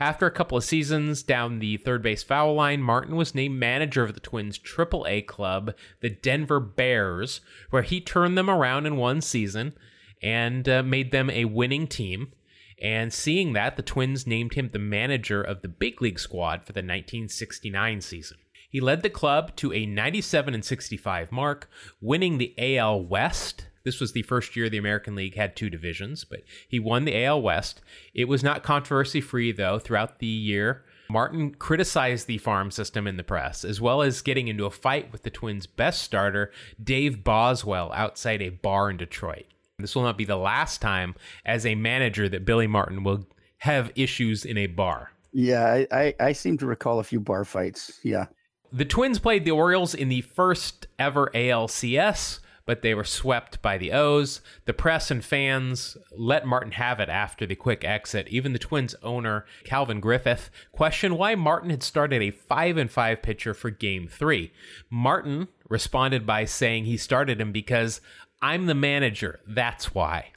After 0.00 0.26
a 0.26 0.30
couple 0.32 0.58
of 0.58 0.64
seasons 0.64 1.22
down 1.22 1.58
the 1.58 1.76
third 1.76 2.02
base 2.02 2.22
foul 2.22 2.54
line, 2.54 2.82
Martin 2.82 3.14
was 3.14 3.34
named 3.34 3.58
manager 3.60 4.02
of 4.02 4.14
the 4.14 4.20
Twins' 4.20 4.58
AAA 4.58 5.26
club, 5.26 5.72
the 6.00 6.10
Denver 6.10 6.58
Bears, 6.58 7.40
where 7.70 7.82
he 7.82 8.00
turned 8.00 8.36
them 8.36 8.50
around 8.50 8.86
in 8.86 8.96
one 8.96 9.20
season 9.20 9.74
and 10.22 10.68
uh, 10.68 10.82
made 10.82 11.12
them 11.12 11.30
a 11.30 11.44
winning 11.44 11.86
team. 11.86 12.32
And 12.80 13.12
seeing 13.12 13.54
that, 13.54 13.76
the 13.76 13.82
Twins 13.82 14.26
named 14.26 14.54
him 14.54 14.70
the 14.72 14.78
manager 14.78 15.42
of 15.42 15.62
the 15.62 15.68
big 15.68 16.00
league 16.00 16.20
squad 16.20 16.60
for 16.64 16.72
the 16.72 16.78
1969 16.78 18.00
season. 18.00 18.38
He 18.70 18.80
led 18.80 19.02
the 19.02 19.10
club 19.10 19.56
to 19.56 19.72
a 19.72 19.86
97 19.86 20.54
and 20.54 20.64
65 20.64 21.32
mark, 21.32 21.70
winning 22.00 22.38
the 22.38 22.54
AL 22.76 23.02
West. 23.04 23.66
This 23.84 24.00
was 24.00 24.12
the 24.12 24.22
first 24.22 24.54
year 24.54 24.68
the 24.68 24.76
American 24.76 25.14
League 25.14 25.36
had 25.36 25.56
two 25.56 25.70
divisions, 25.70 26.24
but 26.24 26.42
he 26.68 26.78
won 26.78 27.04
the 27.04 27.24
AL 27.24 27.40
West. 27.40 27.80
It 28.14 28.28
was 28.28 28.44
not 28.44 28.62
controversy 28.62 29.20
free, 29.20 29.50
though, 29.52 29.78
throughout 29.78 30.18
the 30.18 30.26
year. 30.26 30.84
Martin 31.10 31.54
criticized 31.54 32.26
the 32.26 32.36
farm 32.36 32.70
system 32.70 33.06
in 33.06 33.16
the 33.16 33.24
press, 33.24 33.64
as 33.64 33.80
well 33.80 34.02
as 34.02 34.20
getting 34.20 34.48
into 34.48 34.66
a 34.66 34.70
fight 34.70 35.10
with 35.10 35.22
the 35.22 35.30
Twins' 35.30 35.66
best 35.66 36.02
starter, 36.02 36.52
Dave 36.82 37.24
Boswell, 37.24 37.90
outside 37.94 38.42
a 38.42 38.50
bar 38.50 38.90
in 38.90 38.98
Detroit. 38.98 39.46
This 39.78 39.94
will 39.94 40.02
not 40.02 40.18
be 40.18 40.24
the 40.24 40.36
last 40.36 40.80
time 40.82 41.14
as 41.44 41.64
a 41.64 41.76
manager 41.76 42.28
that 42.28 42.44
Billy 42.44 42.66
Martin 42.66 43.04
will 43.04 43.28
have 43.58 43.92
issues 43.94 44.44
in 44.44 44.58
a 44.58 44.66
bar. 44.66 45.12
Yeah, 45.32 45.64
I, 45.64 45.86
I, 45.92 46.14
I 46.18 46.32
seem 46.32 46.58
to 46.58 46.66
recall 46.66 46.98
a 46.98 47.04
few 47.04 47.20
bar 47.20 47.44
fights. 47.44 48.00
Yeah. 48.02 48.26
The 48.72 48.84
Twins 48.84 49.20
played 49.20 49.44
the 49.44 49.52
Orioles 49.52 49.94
in 49.94 50.08
the 50.08 50.22
first 50.22 50.88
ever 50.98 51.30
ALCS, 51.32 52.40
but 52.66 52.82
they 52.82 52.92
were 52.92 53.04
swept 53.04 53.62
by 53.62 53.78
the 53.78 53.92
O's. 53.92 54.40
The 54.64 54.74
press 54.74 55.12
and 55.12 55.24
fans 55.24 55.96
let 56.10 56.44
Martin 56.44 56.72
have 56.72 56.98
it 56.98 57.08
after 57.08 57.46
the 57.46 57.54
quick 57.54 57.84
exit. 57.84 58.26
Even 58.28 58.52
the 58.52 58.58
Twins 58.58 58.96
owner, 59.02 59.46
Calvin 59.62 60.00
Griffith, 60.00 60.50
questioned 60.72 61.16
why 61.16 61.36
Martin 61.36 61.70
had 61.70 61.84
started 61.84 62.20
a 62.20 62.32
5 62.32 62.76
and 62.76 62.90
5 62.90 63.22
pitcher 63.22 63.54
for 63.54 63.70
game 63.70 64.08
3. 64.08 64.52
Martin 64.90 65.46
responded 65.68 66.26
by 66.26 66.44
saying 66.44 66.84
he 66.84 66.96
started 66.96 67.40
him 67.40 67.52
because 67.52 68.00
I'm 68.40 68.66
the 68.66 68.74
manager. 68.74 69.40
That's 69.46 69.94
why. 69.94 70.32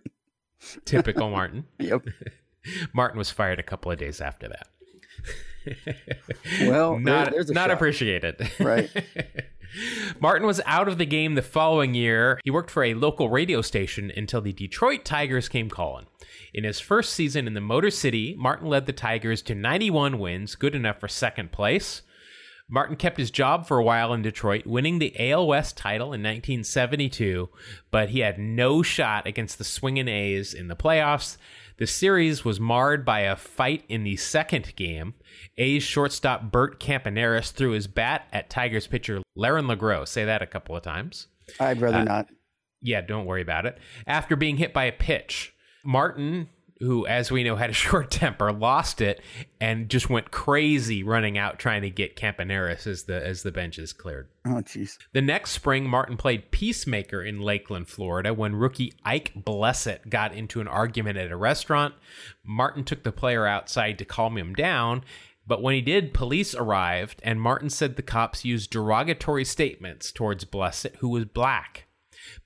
Typical 0.84 1.30
Martin. 1.30 1.64
Yep. 1.78 2.06
Martin 2.92 3.18
was 3.18 3.30
fired 3.30 3.58
a 3.58 3.62
couple 3.62 3.90
of 3.92 3.98
days 3.98 4.20
after 4.20 4.48
that. 4.48 4.68
well, 6.62 6.98
not 7.00 7.32
there, 7.32 7.44
not 7.48 7.70
appreciated. 7.70 8.50
Right. 8.58 8.90
Martin 10.20 10.46
was 10.46 10.60
out 10.66 10.88
of 10.88 10.98
the 10.98 11.06
game 11.06 11.34
the 11.34 11.42
following 11.42 11.94
year. 11.94 12.40
He 12.44 12.50
worked 12.50 12.70
for 12.70 12.84
a 12.84 12.94
local 12.94 13.28
radio 13.28 13.60
station 13.60 14.12
until 14.16 14.40
the 14.40 14.52
Detroit 14.52 15.04
Tigers 15.04 15.48
came 15.48 15.68
calling. 15.68 16.06
In 16.54 16.64
his 16.64 16.80
first 16.80 17.12
season 17.12 17.46
in 17.46 17.54
the 17.54 17.60
Motor 17.60 17.90
City, 17.90 18.34
Martin 18.38 18.68
led 18.68 18.86
the 18.86 18.92
Tigers 18.92 19.42
to 19.42 19.54
91 19.54 20.18
wins, 20.18 20.54
good 20.54 20.74
enough 20.74 21.00
for 21.00 21.08
second 21.08 21.50
place. 21.50 22.02
Martin 22.68 22.96
kept 22.96 23.18
his 23.18 23.30
job 23.30 23.66
for 23.66 23.78
a 23.78 23.84
while 23.84 24.12
in 24.12 24.22
Detroit, 24.22 24.66
winning 24.66 24.98
the 24.98 25.14
AL 25.30 25.46
West 25.46 25.76
title 25.76 26.06
in 26.08 26.22
1972, 26.22 27.50
but 27.90 28.08
he 28.08 28.20
had 28.20 28.38
no 28.38 28.82
shot 28.82 29.26
against 29.26 29.58
the 29.58 29.64
swinging 29.64 30.08
A's 30.08 30.54
in 30.54 30.68
the 30.68 30.76
playoffs. 30.76 31.36
The 31.76 31.86
series 31.86 32.44
was 32.44 32.60
marred 32.60 33.04
by 33.04 33.20
a 33.20 33.36
fight 33.36 33.84
in 33.88 34.04
the 34.04 34.16
second 34.16 34.74
game. 34.76 35.14
A's 35.58 35.82
shortstop 35.82 36.50
Bert 36.50 36.80
Campaneris 36.80 37.52
threw 37.52 37.72
his 37.72 37.86
bat 37.86 38.26
at 38.32 38.48
Tigers 38.48 38.86
pitcher 38.86 39.22
Lerrin 39.36 39.66
LaGrow. 39.66 40.06
Say 40.06 40.24
that 40.24 40.40
a 40.40 40.46
couple 40.46 40.76
of 40.76 40.82
times. 40.82 41.26
I'd 41.58 41.80
rather 41.80 41.98
uh, 41.98 42.04
not. 42.04 42.28
Yeah, 42.80 43.00
don't 43.00 43.26
worry 43.26 43.42
about 43.42 43.66
it. 43.66 43.78
After 44.06 44.36
being 44.36 44.56
hit 44.56 44.72
by 44.72 44.84
a 44.84 44.92
pitch, 44.92 45.54
Martin, 45.84 46.48
who, 46.80 47.06
as 47.06 47.30
we 47.30 47.44
know, 47.44 47.56
had 47.56 47.70
a 47.70 47.72
short 47.84 48.10
temper, 48.10 48.52
lost 48.52 49.00
it 49.00 49.20
and 49.60 49.88
just 49.88 50.10
went 50.10 50.30
crazy 50.30 51.02
running 51.02 51.38
out 51.38 51.58
trying 51.58 51.82
to 51.82 51.90
get 51.90 52.16
Campaneris 52.16 52.86
as 52.86 53.04
the 53.04 53.24
as 53.24 53.42
the 53.42 53.52
benches 53.52 53.92
cleared. 53.92 54.28
Oh, 54.46 54.62
jeez. 54.62 54.98
The 55.12 55.22
next 55.22 55.52
spring, 55.52 55.88
Martin 55.88 56.16
played 56.16 56.50
peacemaker 56.50 57.22
in 57.22 57.40
Lakeland, 57.40 57.88
Florida, 57.88 58.34
when 58.34 58.54
rookie 58.56 58.92
Ike 59.04 59.32
Blessitt 59.34 60.08
got 60.08 60.34
into 60.34 60.60
an 60.60 60.68
argument 60.68 61.18
at 61.18 61.30
a 61.30 61.36
restaurant. 61.36 61.94
Martin 62.44 62.84
took 62.84 63.02
the 63.02 63.12
player 63.12 63.46
outside 63.46 63.98
to 63.98 64.04
calm 64.04 64.36
him 64.36 64.54
down, 64.54 65.02
but 65.46 65.62
when 65.62 65.74
he 65.74 65.80
did, 65.80 66.14
police 66.14 66.54
arrived, 66.54 67.20
and 67.22 67.40
Martin 67.40 67.70
said 67.70 67.96
the 67.96 68.02
cops 68.02 68.44
used 68.44 68.70
derogatory 68.70 69.44
statements 69.44 70.10
towards 70.10 70.44
Blessitt, 70.44 70.96
who 70.96 71.08
was 71.08 71.26
black. 71.26 71.86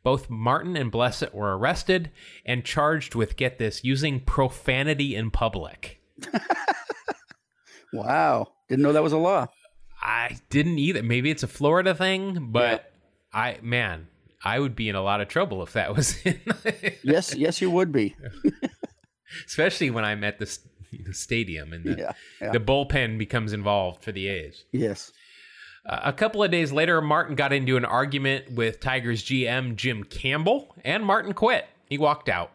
Both 0.08 0.30
Martin 0.30 0.74
and 0.74 0.90
Blessitt 0.90 1.34
were 1.34 1.54
arrested 1.58 2.10
and 2.46 2.64
charged 2.64 3.14
with, 3.14 3.36
get 3.36 3.58
this, 3.58 3.84
using 3.84 4.20
profanity 4.20 5.14
in 5.14 5.30
public. 5.30 6.00
Wow. 7.92 8.48
Didn't 8.70 8.82
know 8.84 8.92
that 8.94 9.02
was 9.02 9.12
a 9.12 9.18
law. 9.18 9.48
I 10.00 10.38
didn't 10.48 10.78
either. 10.78 11.02
Maybe 11.02 11.30
it's 11.30 11.42
a 11.42 11.46
Florida 11.46 11.94
thing, 11.94 12.48
but 12.52 12.90
I, 13.34 13.58
man, 13.62 14.08
I 14.42 14.58
would 14.58 14.74
be 14.76 14.88
in 14.88 14.94
a 14.94 15.02
lot 15.02 15.20
of 15.20 15.28
trouble 15.28 15.62
if 15.62 15.74
that 15.74 15.94
was 15.94 16.16
in, 16.24 16.40
Yes, 17.02 17.34
yes, 17.34 17.60
you 17.60 17.70
would 17.70 17.92
be. 17.92 18.16
especially 19.46 19.90
when 19.90 20.04
I'm 20.06 20.24
at 20.24 20.38
the, 20.38 20.46
s- 20.46 20.60
the 21.04 21.12
stadium 21.14 21.72
and 21.74 21.84
the, 21.84 21.96
Yeah. 21.98 22.12
yeah. 22.40 22.52
the 22.52 22.60
bullpen 22.60 23.18
becomes 23.18 23.52
involved 23.52 24.02
for 24.02 24.12
the 24.12 24.28
A's. 24.28 24.64
Yes. 24.72 25.12
A 25.88 26.12
couple 26.12 26.42
of 26.42 26.51
days 26.51 26.70
later, 26.70 27.01
Martin 27.01 27.35
got 27.35 27.53
into 27.53 27.79
an 27.79 27.85
argument 27.87 28.53
with 28.53 28.79
Tigers 28.79 29.24
GM 29.24 29.74
Jim 29.74 30.05
Campbell, 30.05 30.77
and 30.85 31.05
Martin 31.05 31.33
quit. 31.33 31.66
He 31.88 31.96
walked 31.96 32.29
out 32.29 32.53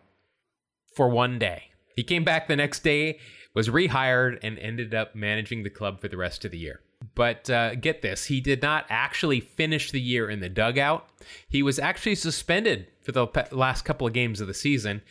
for 0.96 1.10
one 1.10 1.40
day. 1.40 1.72
He 1.96 2.04
came 2.04 2.24
back 2.24 2.48
the 2.48 2.56
next 2.56 2.84
day, 2.84 3.20
was 3.56 3.70
rehired, 3.70 4.38
and 4.44 4.60
ended 4.60 4.94
up 4.94 5.16
managing 5.16 5.64
the 5.64 5.72
club 5.72 6.00
for 6.00 6.08
the 6.08 6.18
rest 6.18 6.46
of 6.46 6.52
the 6.52 6.60
year. 6.60 6.82
But 7.16 7.50
uh, 7.50 7.76
get 7.76 8.02
this, 8.04 8.26
he 8.26 8.40
did 8.40 8.62
not 8.62 8.86
actually 8.90 9.40
finish 9.40 9.92
the 9.92 10.00
year 10.00 10.30
in 10.30 10.40
the 10.40 10.50
dugout. 10.50 11.08
He 11.50 11.64
was 11.64 11.80
actually 11.80 12.16
suspended 12.16 12.88
for 13.02 13.12
the 13.12 13.28
last 13.52 13.84
couple 13.84 14.08
of 14.08 14.14
games 14.14 14.42
of 14.42 14.48
the 14.48 14.54
season. 14.54 15.02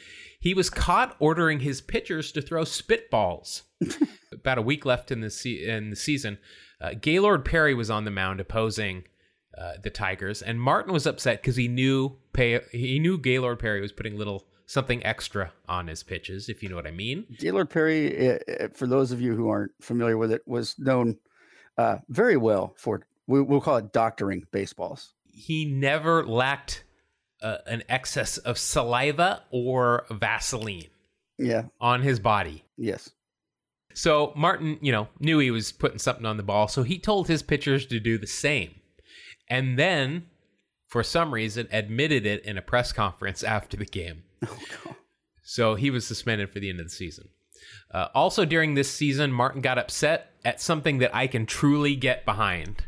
He 0.41 0.55
was 0.55 0.71
caught 0.71 1.17
ordering 1.19 1.61
his 1.61 1.81
pitchers 1.81 2.33
to 2.33 2.43
throw 2.43 2.63
spitballs. 2.63 3.63
About 4.33 4.59
a 4.59 4.63
week 4.63 4.87
left 4.87 5.11
in 5.11 5.21
the 5.21 5.31
se- 5.31 5.69
in 5.69 5.91
the 5.91 5.97
season, 5.97 6.39
uh, 6.83 6.91
Gaylord 7.01 7.45
Perry 7.45 7.75
was 7.75 7.91
on 7.91 8.05
the 8.05 8.11
mound 8.11 8.41
opposing 8.41 9.05
uh, 9.57 9.75
the 9.83 9.91
Tigers, 9.91 10.43
and 10.43 10.61
Martin 10.61 10.93
was 10.93 11.07
upset 11.07 11.41
because 11.41 11.57
he 11.57 11.69
knew 11.69 12.17
pay 12.33 12.61
he 12.73 12.99
knew 12.99 13.17
Gaylord 13.19 13.59
Perry 13.59 13.81
was 13.81 13.93
putting 13.93 14.17
little 14.19 14.47
something 14.67 15.05
extra 15.05 15.53
on 15.69 15.87
his 15.87 16.03
pitches, 16.03 16.49
if 16.49 16.63
you 16.63 16.69
know 16.69 16.77
what 16.77 16.87
I 16.87 16.91
mean. 16.93 17.27
Gaylord 17.39 17.69
Perry, 17.71 18.31
uh, 18.31 18.39
uh, 18.61 18.69
for 18.75 18.87
those 18.87 19.13
of 19.13 19.21
you 19.21 19.35
who 19.37 19.49
aren't 19.49 19.73
familiar 19.81 20.17
with 20.17 20.33
it, 20.33 20.43
was 20.47 20.75
known 20.79 21.19
uh, 21.79 21.99
very 22.09 22.37
well 22.37 22.75
for 22.79 23.01
we, 23.27 23.41
we'll 23.43 23.61
call 23.61 23.77
it 23.77 23.93
doctoring 23.93 24.45
baseballs. 24.51 25.13
He 25.31 25.65
never 25.67 26.27
lacked 26.27 26.85
uh, 27.43 27.59
an 27.67 27.83
excess 27.89 28.39
of 28.39 28.57
saliva 28.59 29.43
or 29.51 30.05
Vaseline 30.11 30.89
Yeah. 31.39 31.65
on 31.81 32.03
his 32.03 32.19
body. 32.21 32.65
Yes. 32.77 33.11
So 33.95 34.33
Martin, 34.37 34.79
you 34.81 34.93
know, 34.93 35.09
knew 35.21 35.39
he 35.39 35.51
was 35.51 35.73
putting 35.73 35.99
something 35.99 36.27
on 36.27 36.37
the 36.37 36.43
ball, 36.43 36.69
so 36.69 36.83
he 36.83 36.99
told 36.99 37.29
his 37.29 37.43
pitchers 37.43 37.87
to 37.87 38.01
do 38.01 38.19
the 38.19 38.27
same. 38.27 38.75
And 39.49 39.79
then, 39.79 40.27
for 40.89 41.03
some 41.03 41.33
reason, 41.33 41.69
admitted 41.71 42.27
it 42.27 42.45
in 42.45 42.57
a 42.57 42.63
press 42.63 42.93
conference 42.93 43.43
after 43.43 43.77
the 43.77 43.85
game. 43.85 44.25
So 45.43 45.75
he 45.75 45.91
was 45.91 46.07
suspended 46.07 46.51
for 46.51 46.61
the 46.61 46.71
end 46.71 46.81
of 46.81 46.87
the 46.87 46.91
season. 46.91 47.29
Uh, 47.93 48.09
also, 48.15 48.45
during 48.45 48.75
this 48.75 48.91
season, 48.91 49.33
Martin 49.33 49.61
got 49.61 49.79
upset 49.79 50.31
at 50.45 50.61
something 50.61 50.99
that 50.99 51.15
I 51.15 51.27
can 51.27 51.47
truly 51.47 51.95
get 51.95 52.25
behind 52.25 52.85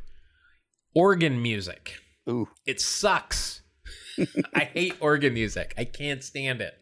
organ 0.94 1.42
music. 1.42 1.98
Ooh. 2.28 2.48
It 2.64 2.80
sucks. 2.80 3.60
I 4.54 4.64
hate 4.64 4.94
organ 5.00 5.34
music. 5.34 5.74
I 5.76 5.84
can't 5.84 6.22
stand 6.22 6.60
it. 6.60 6.74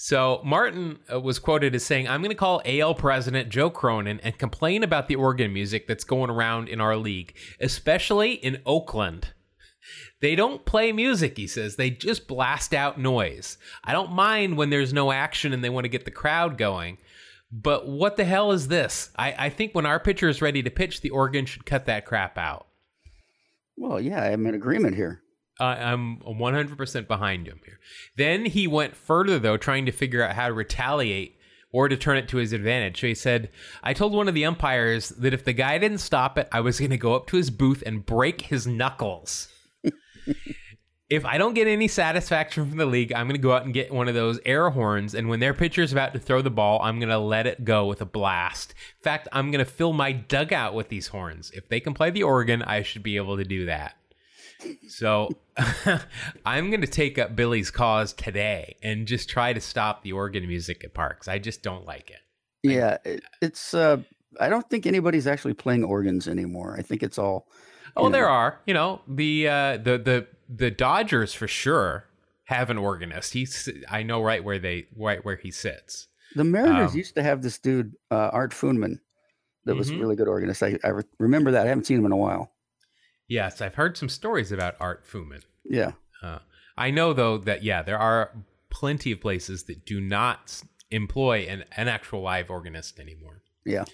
So 0.00 0.40
Martin 0.44 1.00
uh, 1.12 1.18
was 1.18 1.40
quoted 1.40 1.74
as 1.74 1.84
saying, 1.84 2.06
"I'm 2.06 2.22
going 2.22 2.30
to 2.30 2.36
call 2.36 2.62
AL 2.64 2.94
president 2.94 3.48
Joe 3.48 3.68
Cronin 3.68 4.20
and 4.22 4.38
complain 4.38 4.84
about 4.84 5.08
the 5.08 5.16
organ 5.16 5.52
music 5.52 5.88
that's 5.88 6.04
going 6.04 6.30
around 6.30 6.68
in 6.68 6.80
our 6.80 6.96
league, 6.96 7.34
especially 7.60 8.34
in 8.34 8.62
Oakland. 8.64 9.32
They 10.20 10.36
don't 10.36 10.64
play 10.64 10.92
music," 10.92 11.36
he 11.36 11.48
says. 11.48 11.74
"They 11.74 11.90
just 11.90 12.28
blast 12.28 12.72
out 12.72 13.00
noise. 13.00 13.58
I 13.82 13.92
don't 13.92 14.12
mind 14.12 14.56
when 14.56 14.70
there's 14.70 14.92
no 14.92 15.10
action 15.10 15.52
and 15.52 15.64
they 15.64 15.68
want 15.68 15.84
to 15.84 15.90
get 15.90 16.04
the 16.04 16.12
crowd 16.12 16.58
going." 16.58 16.98
But 17.50 17.88
what 17.88 18.16
the 18.16 18.24
hell 18.24 18.52
is 18.52 18.68
this? 18.68 19.10
I, 19.16 19.34
I 19.36 19.48
think 19.48 19.74
when 19.74 19.86
our 19.86 19.98
pitcher 19.98 20.28
is 20.28 20.40
ready 20.40 20.62
to 20.62 20.70
pitch, 20.70 21.00
the 21.00 21.10
organ 21.10 21.44
should 21.44 21.66
cut 21.66 21.86
that 21.86 22.04
crap 22.04 22.38
out. 22.38 22.68
Well, 23.76 24.00
yeah, 24.00 24.22
I'm 24.22 24.46
in 24.46 24.54
agreement 24.54 24.94
here. 24.94 25.22
Uh, 25.60 25.64
I'm 25.64 26.18
100% 26.18 27.08
behind 27.08 27.48
him 27.48 27.60
here. 27.64 27.80
Then 28.16 28.44
he 28.44 28.66
went 28.66 28.94
further, 28.94 29.38
though, 29.38 29.56
trying 29.56 29.86
to 29.86 29.92
figure 29.92 30.22
out 30.22 30.36
how 30.36 30.48
to 30.48 30.54
retaliate 30.54 31.38
or 31.72 31.88
to 31.88 31.96
turn 31.96 32.16
it 32.16 32.28
to 32.28 32.38
his 32.38 32.52
advantage. 32.52 33.00
So 33.00 33.06
he 33.06 33.14
said, 33.14 33.50
I 33.82 33.92
told 33.92 34.12
one 34.12 34.28
of 34.28 34.34
the 34.34 34.44
umpires 34.44 35.10
that 35.10 35.34
if 35.34 35.44
the 35.44 35.52
guy 35.52 35.78
didn't 35.78 35.98
stop 35.98 36.38
it, 36.38 36.48
I 36.52 36.60
was 36.60 36.78
going 36.78 36.90
to 36.90 36.96
go 36.96 37.14
up 37.14 37.26
to 37.28 37.36
his 37.36 37.50
booth 37.50 37.82
and 37.84 38.06
break 38.06 38.42
his 38.42 38.66
knuckles. 38.66 39.48
if 41.10 41.24
I 41.24 41.38
don't 41.38 41.54
get 41.54 41.66
any 41.66 41.88
satisfaction 41.88 42.68
from 42.68 42.78
the 42.78 42.86
league, 42.86 43.12
I'm 43.12 43.26
going 43.26 43.36
to 43.36 43.42
go 43.42 43.52
out 43.52 43.64
and 43.64 43.74
get 43.74 43.92
one 43.92 44.08
of 44.08 44.14
those 44.14 44.38
air 44.46 44.70
horns. 44.70 45.14
And 45.14 45.28
when 45.28 45.40
their 45.40 45.54
pitcher's 45.54 45.92
about 45.92 46.12
to 46.14 46.18
throw 46.18 46.40
the 46.40 46.50
ball, 46.50 46.80
I'm 46.82 46.98
going 46.98 47.10
to 47.10 47.18
let 47.18 47.46
it 47.46 47.64
go 47.64 47.86
with 47.86 48.00
a 48.00 48.06
blast. 48.06 48.74
In 48.98 49.02
fact, 49.02 49.28
I'm 49.32 49.50
going 49.50 49.64
to 49.64 49.70
fill 49.70 49.92
my 49.92 50.12
dugout 50.12 50.74
with 50.74 50.88
these 50.88 51.08
horns. 51.08 51.50
If 51.52 51.68
they 51.68 51.80
can 51.80 51.94
play 51.94 52.10
the 52.10 52.22
organ, 52.22 52.62
I 52.62 52.82
should 52.82 53.02
be 53.02 53.16
able 53.16 53.36
to 53.36 53.44
do 53.44 53.66
that. 53.66 53.96
So 54.88 55.28
I'm 56.44 56.70
going 56.70 56.80
to 56.80 56.86
take 56.86 57.18
up 57.18 57.36
Billy's 57.36 57.70
cause 57.70 58.12
today 58.12 58.76
and 58.82 59.06
just 59.06 59.28
try 59.28 59.52
to 59.52 59.60
stop 59.60 60.02
the 60.02 60.12
organ 60.12 60.46
music 60.46 60.84
at 60.84 60.94
parks. 60.94 61.28
I 61.28 61.38
just 61.38 61.62
don't 61.62 61.86
like 61.86 62.10
it. 62.10 62.20
Yeah, 62.62 62.98
it, 63.04 63.22
it's. 63.40 63.74
uh 63.74 63.98
I 64.40 64.48
don't 64.50 64.68
think 64.68 64.86
anybody's 64.86 65.26
actually 65.26 65.54
playing 65.54 65.84
organs 65.84 66.28
anymore. 66.28 66.76
I 66.78 66.82
think 66.82 67.02
it's 67.02 67.18
all. 67.18 67.48
Oh, 67.96 68.06
you 68.06 68.12
there 68.12 68.28
are. 68.28 68.60
You 68.66 68.74
know, 68.74 69.00
the 69.08 69.48
uh, 69.48 69.76
the 69.78 69.98
the 69.98 70.26
the 70.48 70.70
Dodgers 70.70 71.32
for 71.34 71.48
sure 71.48 72.04
have 72.44 72.68
an 72.70 72.78
organist. 72.78 73.32
He's 73.32 73.68
I 73.88 74.02
know 74.02 74.22
right 74.22 74.42
where 74.44 74.58
they 74.58 74.86
right 74.96 75.24
where 75.24 75.36
he 75.36 75.50
sits. 75.50 76.08
The 76.34 76.44
Mariners 76.44 76.92
um, 76.92 76.96
used 76.98 77.14
to 77.14 77.22
have 77.22 77.42
this 77.42 77.58
dude, 77.58 77.94
uh, 78.10 78.28
Art 78.32 78.52
Foonman, 78.52 78.98
that 79.64 79.74
was 79.76 79.88
a 79.88 79.94
Mhm. 79.94 80.00
really 80.00 80.16
good 80.16 80.28
organist. 80.28 80.62
I, 80.62 80.78
I 80.84 80.88
re- 80.88 81.02
remember 81.18 81.50
that. 81.52 81.64
I 81.66 81.68
haven't 81.70 81.84
seen 81.84 81.98
him 81.98 82.04
in 82.06 82.12
a 82.12 82.16
while. 82.16 82.52
Yes, 83.28 83.60
I've 83.60 83.74
heard 83.74 83.96
some 83.96 84.08
stories 84.08 84.50
about 84.50 84.74
Art 84.80 85.04
Fuman. 85.06 85.42
Yeah. 85.64 85.92
Uh, 86.22 86.38
I 86.76 86.90
know 86.90 87.12
though 87.12 87.38
that 87.38 87.62
yeah, 87.62 87.82
there 87.82 87.98
are 87.98 88.32
plenty 88.70 89.12
of 89.12 89.20
places 89.20 89.64
that 89.64 89.84
do 89.84 90.00
not 90.00 90.62
employ 90.90 91.46
an, 91.48 91.64
an 91.76 91.88
actual 91.88 92.22
live 92.22 92.50
organist 92.50 92.98
anymore. 92.98 93.42
Yeah. 93.64 93.84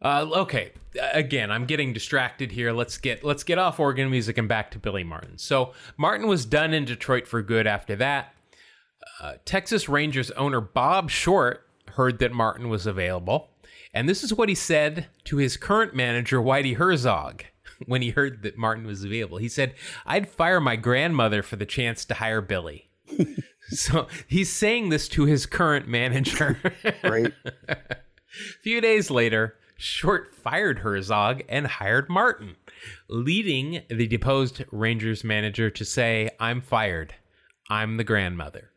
Uh, 0.00 0.26
okay, 0.32 0.70
again, 1.12 1.50
I'm 1.50 1.66
getting 1.66 1.92
distracted 1.92 2.52
here. 2.52 2.72
Let's 2.72 2.98
get 2.98 3.24
let's 3.24 3.42
get 3.42 3.58
off 3.58 3.80
organ 3.80 4.08
music 4.10 4.38
and 4.38 4.48
back 4.48 4.70
to 4.70 4.78
Billy 4.78 5.02
Martin. 5.02 5.38
So 5.38 5.72
Martin 5.96 6.28
was 6.28 6.44
done 6.44 6.72
in 6.72 6.84
Detroit 6.84 7.26
for 7.26 7.42
good 7.42 7.66
after 7.66 7.96
that. 7.96 8.32
Uh, 9.20 9.34
Texas 9.44 9.88
Rangers 9.88 10.30
owner 10.32 10.60
Bob 10.60 11.10
Short 11.10 11.66
heard 11.88 12.20
that 12.20 12.32
Martin 12.32 12.68
was 12.68 12.86
available, 12.86 13.48
and 13.92 14.08
this 14.08 14.22
is 14.22 14.32
what 14.32 14.48
he 14.48 14.54
said 14.54 15.08
to 15.24 15.38
his 15.38 15.56
current 15.56 15.96
manager 15.96 16.38
Whitey 16.38 16.76
Herzog 16.76 17.42
when 17.86 18.02
he 18.02 18.10
heard 18.10 18.42
that 18.42 18.58
Martin 18.58 18.86
was 18.86 19.04
available. 19.04 19.38
He 19.38 19.48
said, 19.48 19.74
"I'd 20.06 20.28
fire 20.28 20.60
my 20.60 20.76
grandmother 20.76 21.42
for 21.42 21.56
the 21.56 21.66
chance 21.66 22.04
to 22.06 22.14
hire 22.14 22.40
Billy." 22.40 22.90
so 23.70 24.06
he's 24.26 24.52
saying 24.52 24.88
this 24.88 25.08
to 25.08 25.24
his 25.24 25.46
current 25.46 25.88
manager. 25.88 26.58
right. 27.02 27.32
A 27.68 28.62
few 28.62 28.80
days 28.80 29.10
later, 29.10 29.56
Short 29.76 30.34
fired 30.34 30.80
Herzog 30.80 31.42
and 31.48 31.66
hired 31.66 32.08
Martin, 32.08 32.56
leading 33.08 33.82
the 33.88 34.06
deposed 34.06 34.64
Rangers 34.70 35.24
manager 35.24 35.70
to 35.70 35.84
say, 35.84 36.30
I'm 36.38 36.60
fired. 36.60 37.14
I'm 37.70 37.96
the 37.96 38.04
grandmother. 38.04 38.70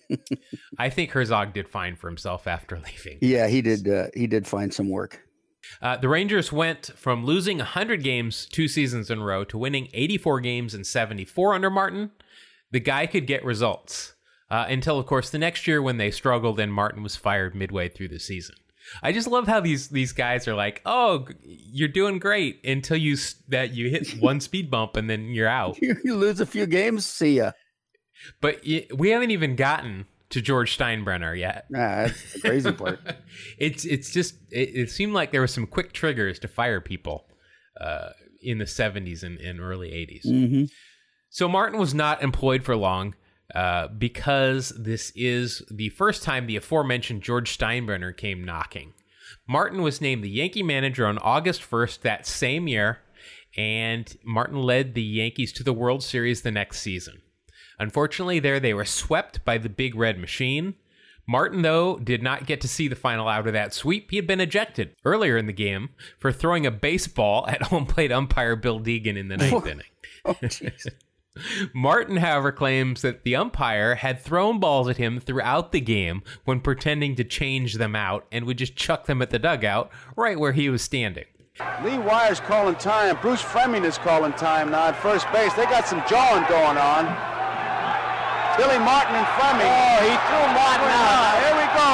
I 0.78 0.90
think 0.90 1.10
Herzog 1.10 1.52
did 1.54 1.68
fine 1.68 1.96
for 1.96 2.08
himself 2.08 2.46
after 2.46 2.76
leaving. 2.78 3.18
yeah, 3.20 3.46
he 3.48 3.62
did. 3.62 3.88
Uh, 3.88 4.06
he 4.14 4.26
did 4.26 4.46
find 4.46 4.72
some 4.72 4.88
work. 4.90 5.26
Uh, 5.80 5.96
the 5.96 6.08
Rangers 6.08 6.52
went 6.52 6.86
from 6.96 7.24
losing 7.24 7.58
100 7.58 8.02
games 8.02 8.46
two 8.46 8.68
seasons 8.68 9.10
in 9.10 9.18
a 9.18 9.24
row 9.24 9.44
to 9.44 9.58
winning 9.58 9.88
84 9.92 10.40
games 10.40 10.74
and 10.74 10.86
74 10.86 11.54
under 11.54 11.70
Martin. 11.70 12.10
The 12.70 12.80
guy 12.80 13.06
could 13.06 13.26
get 13.26 13.44
results 13.44 14.14
uh, 14.50 14.66
until, 14.68 14.98
of 14.98 15.06
course, 15.06 15.30
the 15.30 15.38
next 15.38 15.66
year 15.66 15.80
when 15.80 15.96
they 15.96 16.10
struggled 16.10 16.60
and 16.60 16.72
Martin 16.72 17.02
was 17.02 17.16
fired 17.16 17.54
midway 17.54 17.88
through 17.88 18.08
the 18.08 18.18
season. 18.18 18.56
I 19.02 19.12
just 19.12 19.28
love 19.28 19.46
how 19.46 19.60
these 19.60 19.88
these 19.88 20.12
guys 20.12 20.48
are 20.48 20.54
like, 20.54 20.80
"Oh, 20.86 21.26
you're 21.42 21.88
doing 21.88 22.18
great," 22.18 22.64
until 22.64 22.96
you 22.96 23.16
that 23.48 23.72
you 23.72 23.90
hit 23.90 24.08
one 24.20 24.40
speed 24.40 24.70
bump 24.70 24.96
and 24.96 25.08
then 25.08 25.28
you're 25.28 25.48
out. 25.48 25.78
You, 25.82 26.16
lose 26.16 26.40
a 26.40 26.46
few 26.46 26.66
games, 26.66 27.04
see 27.04 27.36
ya. 27.36 27.52
But 28.40 28.62
we 28.94 29.10
haven't 29.10 29.30
even 29.30 29.56
gotten 29.56 30.06
to 30.30 30.40
George 30.40 30.76
Steinbrenner 30.76 31.38
yet. 31.38 31.66
Nah, 31.70 32.06
that's 32.06 32.34
the 32.34 32.40
crazy 32.40 32.72
part. 32.72 33.00
it's 33.58 33.84
it's 33.84 34.10
just 34.10 34.34
it, 34.50 34.70
it 34.74 34.90
seemed 34.90 35.12
like 35.12 35.32
there 35.32 35.40
were 35.40 35.46
some 35.46 35.66
quick 35.66 35.92
triggers 35.92 36.38
to 36.40 36.48
fire 36.48 36.80
people 36.80 37.26
uh, 37.80 38.10
in 38.42 38.58
the 38.58 38.64
70s 38.64 39.22
and, 39.22 39.38
and 39.38 39.60
early 39.60 39.90
80s. 39.90 40.24
hmm 40.24 40.64
So 41.30 41.48
Martin 41.48 41.78
was 41.78 41.94
not 41.94 42.22
employed 42.22 42.64
for 42.64 42.76
long 42.76 43.14
uh, 43.54 43.88
because 43.88 44.70
this 44.78 45.12
is 45.14 45.62
the 45.70 45.88
first 45.90 46.22
time 46.22 46.46
the 46.46 46.56
aforementioned 46.56 47.22
George 47.22 47.56
Steinbrenner 47.56 48.16
came 48.16 48.44
knocking. 48.44 48.92
Martin 49.46 49.82
was 49.82 50.00
named 50.00 50.22
the 50.22 50.30
Yankee 50.30 50.62
manager 50.62 51.06
on 51.06 51.18
August 51.18 51.62
1st 51.62 52.00
that 52.02 52.26
same 52.26 52.68
year, 52.68 52.98
and 53.56 54.16
Martin 54.24 54.60
led 54.60 54.94
the 54.94 55.02
Yankees 55.02 55.52
to 55.54 55.62
the 55.62 55.72
World 55.72 56.02
Series 56.02 56.42
the 56.42 56.50
next 56.50 56.80
season. 56.80 57.22
Unfortunately, 57.78 58.40
there 58.40 58.60
they 58.60 58.74
were 58.74 58.84
swept 58.84 59.44
by 59.44 59.58
the 59.58 59.68
Big 59.68 59.94
Red 59.94 60.18
Machine. 60.18 60.74
Martin, 61.26 61.60
though, 61.60 61.98
did 61.98 62.22
not 62.22 62.46
get 62.46 62.60
to 62.62 62.68
see 62.68 62.88
the 62.88 62.96
final 62.96 63.28
out 63.28 63.46
of 63.46 63.52
that 63.52 63.74
sweep. 63.74 64.10
He 64.10 64.16
had 64.16 64.26
been 64.26 64.40
ejected 64.40 64.96
earlier 65.04 65.36
in 65.36 65.46
the 65.46 65.52
game 65.52 65.90
for 66.18 66.32
throwing 66.32 66.64
a 66.64 66.70
baseball 66.70 67.46
at 67.46 67.62
home 67.64 67.84
plate 67.84 68.10
umpire 68.10 68.56
Bill 68.56 68.80
Deegan 68.80 69.16
in 69.16 69.28
the 69.28 69.36
ninth 69.36 69.52
oh. 69.52 69.66
inning. 69.66 69.86
Oh. 70.24 70.34
Martin, 71.74 72.16
however, 72.16 72.50
claims 72.50 73.02
that 73.02 73.22
the 73.24 73.36
umpire 73.36 73.96
had 73.96 74.20
thrown 74.20 74.58
balls 74.58 74.88
at 74.88 74.96
him 74.96 75.20
throughout 75.20 75.70
the 75.70 75.80
game 75.80 76.22
when 76.44 76.60
pretending 76.60 77.14
to 77.14 77.22
change 77.22 77.74
them 77.74 77.94
out 77.94 78.26
and 78.32 78.44
would 78.44 78.58
just 78.58 78.74
chuck 78.74 79.06
them 79.06 79.22
at 79.22 79.30
the 79.30 79.38
dugout 79.38 79.90
right 80.16 80.38
where 80.38 80.52
he 80.52 80.68
was 80.68 80.82
standing. 80.82 81.26
Lee 81.84 81.98
Wire's 81.98 82.40
calling 82.40 82.76
time. 82.76 83.18
Bruce 83.20 83.42
Froemming 83.42 83.84
is 83.84 83.98
calling 83.98 84.32
time 84.32 84.70
now 84.70 84.88
at 84.88 84.96
first 84.96 85.30
base. 85.32 85.52
They 85.54 85.64
got 85.64 85.86
some 85.86 86.02
jawing 86.08 86.48
going 86.48 86.78
on. 86.78 87.37
Billy 88.58 88.82
Martin 88.82 89.14
and 89.14 89.28
Froemming. 89.38 89.70
Oh, 89.70 90.02
he 90.02 90.14
threw 90.26 90.46
Martin 90.50 90.90
out. 90.90 91.38
Here 91.46 91.54
we 91.54 91.66
go. 91.78 91.90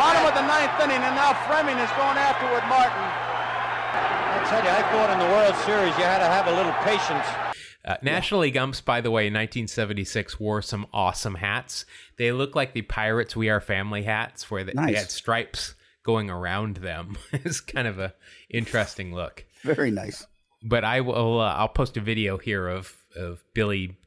Bottom 0.00 0.24
of 0.24 0.32
the 0.32 0.46
ninth 0.48 0.72
inning, 0.80 1.04
and 1.04 1.14
now 1.14 1.36
Froemming 1.44 1.76
is 1.76 1.92
going 2.00 2.16
after 2.16 2.48
with 2.48 2.64
Martin. 2.64 2.96
I 2.96 4.40
tell 4.48 4.64
you, 4.64 4.70
I 4.70 4.82
thought 4.88 5.10
in 5.12 5.18
the 5.18 5.26
World 5.26 5.54
Series 5.66 5.92
you 5.98 6.04
had 6.04 6.20
to 6.20 6.24
have 6.24 6.46
a 6.46 6.56
little 6.56 6.72
patience. 6.80 7.52
Uh, 7.84 7.96
National 8.00 8.40
League 8.40 8.56
umps, 8.56 8.80
by 8.80 9.02
the 9.02 9.10
way, 9.10 9.26
in 9.26 9.34
1976 9.34 10.40
wore 10.40 10.62
some 10.62 10.86
awesome 10.94 11.34
hats. 11.34 11.84
They 12.16 12.32
look 12.32 12.56
like 12.56 12.72
the 12.72 12.82
Pirates 12.82 13.36
We 13.36 13.50
Are 13.50 13.60
Family 13.60 14.04
hats, 14.04 14.50
where 14.50 14.64
they, 14.64 14.72
they 14.72 14.94
had 14.94 15.10
stripes 15.10 15.74
going 16.04 16.30
around 16.30 16.76
them. 16.78 17.18
it's 17.32 17.60
kind 17.60 17.86
of 17.86 17.98
a 17.98 18.14
interesting 18.48 19.14
look. 19.14 19.44
Very 19.62 19.90
nice. 19.90 20.26
But 20.62 20.84
I 20.84 21.02
will. 21.02 21.38
Uh, 21.40 21.52
I'll 21.52 21.68
post 21.68 21.98
a 21.98 22.00
video 22.00 22.38
here 22.38 22.66
of 22.66 22.96
of 23.14 23.44
Billy 23.52 23.98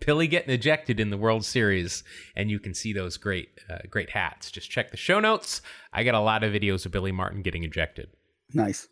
Billy 0.00 0.26
getting 0.26 0.50
ejected 0.50 1.00
in 1.00 1.10
the 1.10 1.16
World 1.16 1.44
Series, 1.44 2.04
and 2.34 2.50
you 2.50 2.58
can 2.58 2.74
see 2.74 2.92
those 2.92 3.16
great 3.16 3.48
uh, 3.70 3.78
great 3.90 4.10
hats. 4.10 4.50
Just 4.50 4.70
check 4.70 4.90
the 4.90 4.96
show 4.96 5.20
notes. 5.20 5.62
I 5.92 6.04
got 6.04 6.14
a 6.14 6.20
lot 6.20 6.44
of 6.44 6.52
videos 6.52 6.86
of 6.86 6.92
Billy 6.92 7.12
Martin 7.12 7.42
getting 7.42 7.64
ejected. 7.64 8.08
Nice. 8.52 8.88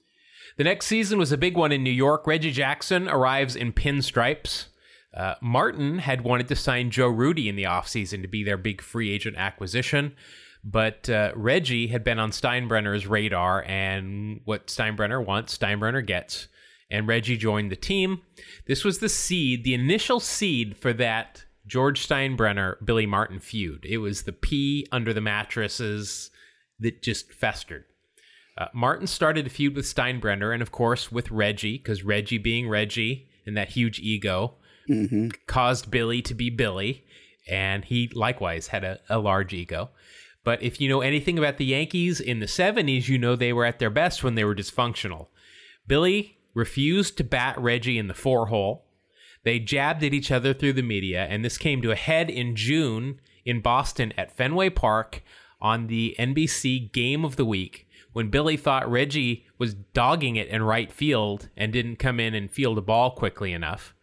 The 0.56 0.64
next 0.64 0.86
season 0.86 1.18
was 1.18 1.32
a 1.32 1.38
big 1.38 1.56
one 1.56 1.72
in 1.72 1.82
New 1.82 1.90
York. 1.90 2.26
Reggie 2.26 2.50
Jackson 2.50 3.08
arrives 3.08 3.56
in 3.56 3.72
pinstripes. 3.72 4.66
Uh, 5.12 5.34
Martin 5.40 5.98
had 5.98 6.22
wanted 6.22 6.48
to 6.48 6.56
sign 6.56 6.90
Joe 6.90 7.08
Rudi 7.08 7.48
in 7.48 7.56
the 7.56 7.64
offseason 7.64 8.22
to 8.22 8.28
be 8.28 8.42
their 8.42 8.56
big 8.56 8.82
free 8.82 9.10
agent 9.10 9.36
acquisition, 9.36 10.14
but 10.64 11.08
uh, 11.08 11.32
Reggie 11.36 11.86
had 11.86 12.02
been 12.02 12.18
on 12.18 12.30
Steinbrenner's 12.30 13.06
radar, 13.06 13.62
and 13.62 14.40
what 14.44 14.66
Steinbrenner 14.66 15.24
wants, 15.24 15.56
Steinbrenner 15.56 16.04
gets. 16.04 16.48
And 16.94 17.08
Reggie 17.08 17.36
joined 17.36 17.72
the 17.72 17.76
team. 17.76 18.22
This 18.66 18.84
was 18.84 19.00
the 19.00 19.08
seed, 19.08 19.64
the 19.64 19.74
initial 19.74 20.20
seed 20.20 20.76
for 20.76 20.92
that 20.92 21.44
George 21.66 22.06
Steinbrenner 22.06 22.76
Billy 22.84 23.04
Martin 23.04 23.40
feud. 23.40 23.84
It 23.84 23.98
was 23.98 24.22
the 24.22 24.32
pee 24.32 24.86
under 24.92 25.12
the 25.12 25.20
mattresses 25.20 26.30
that 26.78 27.02
just 27.02 27.32
festered. 27.32 27.84
Uh, 28.56 28.66
Martin 28.72 29.08
started 29.08 29.44
a 29.44 29.50
feud 29.50 29.74
with 29.74 29.86
Steinbrenner 29.86 30.52
and, 30.52 30.62
of 30.62 30.70
course, 30.70 31.10
with 31.10 31.32
Reggie, 31.32 31.78
because 31.78 32.04
Reggie 32.04 32.38
being 32.38 32.68
Reggie 32.68 33.28
and 33.44 33.56
that 33.56 33.70
huge 33.70 33.98
ego 33.98 34.54
hmm 34.86 35.30
caused 35.48 35.90
Billy 35.90 36.22
to 36.22 36.34
be 36.34 36.48
Billy, 36.48 37.04
and 37.48 37.84
he 37.84 38.08
likewise 38.14 38.68
had 38.68 38.84
a, 38.84 39.00
a 39.08 39.18
large 39.18 39.52
ego. 39.52 39.90
But 40.44 40.62
if 40.62 40.80
you 40.80 40.88
know 40.88 41.00
anything 41.00 41.38
about 41.38 41.56
the 41.56 41.64
Yankees 41.64 42.20
in 42.20 42.38
the 42.38 42.46
70s, 42.46 43.08
you 43.08 43.18
know 43.18 43.34
they 43.34 43.52
were 43.52 43.64
at 43.64 43.80
their 43.80 43.90
best 43.90 44.22
when 44.22 44.36
they 44.36 44.44
were 44.44 44.54
dysfunctional. 44.54 45.28
Billy 45.88 46.36
refused 46.54 47.16
to 47.18 47.24
bat 47.24 47.58
Reggie 47.58 47.98
in 47.98 48.08
the 48.08 48.14
four 48.14 48.46
hole. 48.46 48.86
They 49.42 49.58
jabbed 49.58 50.02
at 50.02 50.14
each 50.14 50.30
other 50.30 50.54
through 50.54 50.72
the 50.74 50.82
media, 50.82 51.26
and 51.28 51.44
this 51.44 51.58
came 51.58 51.82
to 51.82 51.90
a 51.90 51.96
head 51.96 52.30
in 52.30 52.56
June 52.56 53.20
in 53.44 53.60
Boston 53.60 54.12
at 54.16 54.34
Fenway 54.34 54.70
Park 54.70 55.22
on 55.60 55.86
the 55.88 56.14
NBC 56.18 56.90
Game 56.92 57.24
of 57.24 57.36
the 57.36 57.44
Week 57.44 57.86
when 58.12 58.30
Billy 58.30 58.56
thought 58.56 58.90
Reggie 58.90 59.44
was 59.58 59.74
dogging 59.74 60.36
it 60.36 60.48
in 60.48 60.62
right 60.62 60.90
field 60.92 61.48
and 61.56 61.72
didn't 61.72 61.96
come 61.96 62.20
in 62.20 62.34
and 62.34 62.50
field 62.50 62.78
a 62.78 62.82
ball 62.82 63.10
quickly 63.10 63.52
enough. 63.52 63.94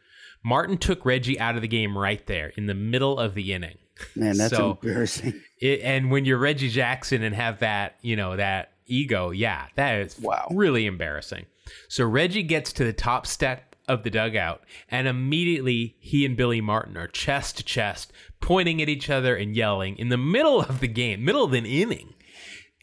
Martin 0.44 0.78
took 0.78 1.06
Reggie 1.06 1.40
out 1.40 1.56
of 1.56 1.62
the 1.62 1.68
game 1.68 1.98
right 1.98 2.26
there 2.28 2.52
in 2.58 2.66
the 2.68 2.74
middle 2.74 3.18
of 3.18 3.34
the 3.36 3.54
inning. 3.54 3.78
Man, 4.16 4.38
that's 4.38 4.54
So- 4.56 4.78
embarrassing. 4.82 5.42
It, 5.60 5.82
and 5.82 6.10
when 6.12 6.26
you're 6.26 6.40
Reggie 6.40 6.70
Jackson 6.70 7.22
and 7.24 7.36
have 7.36 7.60
that, 7.60 7.98
you 8.02 8.16
know, 8.16 8.36
that 8.36 8.74
ego, 8.88 9.30
yeah, 9.30 9.68
that 9.76 10.00
is 10.02 10.20
Wow. 10.20 10.48
really 10.52 10.88
embarrassing. 10.88 11.46
So 11.88 12.06
Reggie 12.06 12.44
gets 12.44 12.72
to 12.74 12.84
the 12.84 12.94
top 12.94 13.28
step 13.28 13.76
of 13.88 14.04
the 14.04 14.10
dugout, 14.10 14.62
and 14.90 15.08
immediately 15.08 15.96
he 16.00 16.26
and 16.26 16.38
Billy 16.38 16.62
Martin 16.62 16.98
are 16.98 17.08
chest 17.08 17.58
to 17.58 17.64
chest, 17.64 18.14
pointing 18.40 18.82
at 18.82 18.90
each 18.90 19.10
other 19.10 19.36
and 19.36 19.56
yelling 19.56 19.98
in 19.98 20.10
the 20.10 20.18
middle 20.18 20.62
of 20.62 20.80
the 20.80 20.88
game, 20.88 21.26
middle 21.26 21.44
of 21.44 21.54
an 21.54 21.66
inning. 21.66 22.14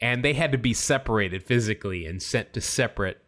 And 0.01 0.24
they 0.24 0.35
had 0.35 0.53
to 0.53 0.59
be 0.59 0.74
separated 0.74 1.42
physically 1.42 2.07
and 2.07 2.22
sent 2.22 2.53
to 2.53 2.61
separate 2.61 3.18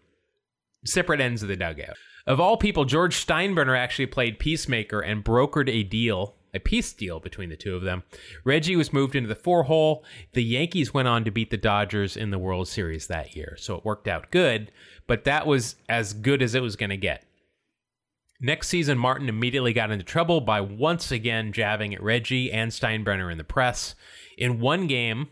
separate 0.84 1.20
ends 1.20 1.42
of 1.42 1.48
the 1.48 1.56
dugout. 1.56 1.96
Of 2.26 2.40
all 2.40 2.56
people, 2.56 2.84
George 2.84 3.14
Steinbrenner 3.14 3.76
actually 3.76 4.06
played 4.06 4.38
peacemaker 4.38 5.00
and 5.00 5.24
brokered 5.24 5.68
a 5.68 5.82
deal, 5.82 6.36
a 6.54 6.58
peace 6.58 6.92
deal 6.92 7.18
between 7.18 7.48
the 7.48 7.56
two 7.56 7.74
of 7.74 7.82
them. 7.82 8.02
Reggie 8.44 8.76
was 8.76 8.92
moved 8.92 9.16
into 9.16 9.28
the 9.28 9.34
four 9.34 9.64
hole. 9.64 10.04
The 10.32 10.44
Yankees 10.44 10.94
went 10.94 11.08
on 11.08 11.24
to 11.24 11.30
beat 11.30 11.50
the 11.50 11.56
Dodgers 11.56 12.16
in 12.16 12.30
the 12.30 12.38
World 12.38 12.68
Series 12.68 13.06
that 13.06 13.34
year, 13.34 13.56
so 13.58 13.74
it 13.74 13.84
worked 13.84 14.06
out 14.06 14.30
good, 14.30 14.70
but 15.10 15.24
that 15.24 15.44
was 15.44 15.74
as 15.88 16.12
good 16.12 16.40
as 16.40 16.54
it 16.54 16.62
was 16.62 16.76
going 16.76 16.90
to 16.90 16.96
get. 16.96 17.24
Next 18.40 18.68
season, 18.68 18.96
Martin 18.96 19.28
immediately 19.28 19.72
got 19.72 19.90
into 19.90 20.04
trouble 20.04 20.40
by 20.40 20.60
once 20.60 21.10
again 21.10 21.52
jabbing 21.52 21.92
at 21.92 22.00
Reggie 22.00 22.52
and 22.52 22.70
Steinbrenner 22.70 23.28
in 23.32 23.36
the 23.36 23.42
press. 23.42 23.96
In 24.38 24.60
one 24.60 24.86
game, 24.86 25.26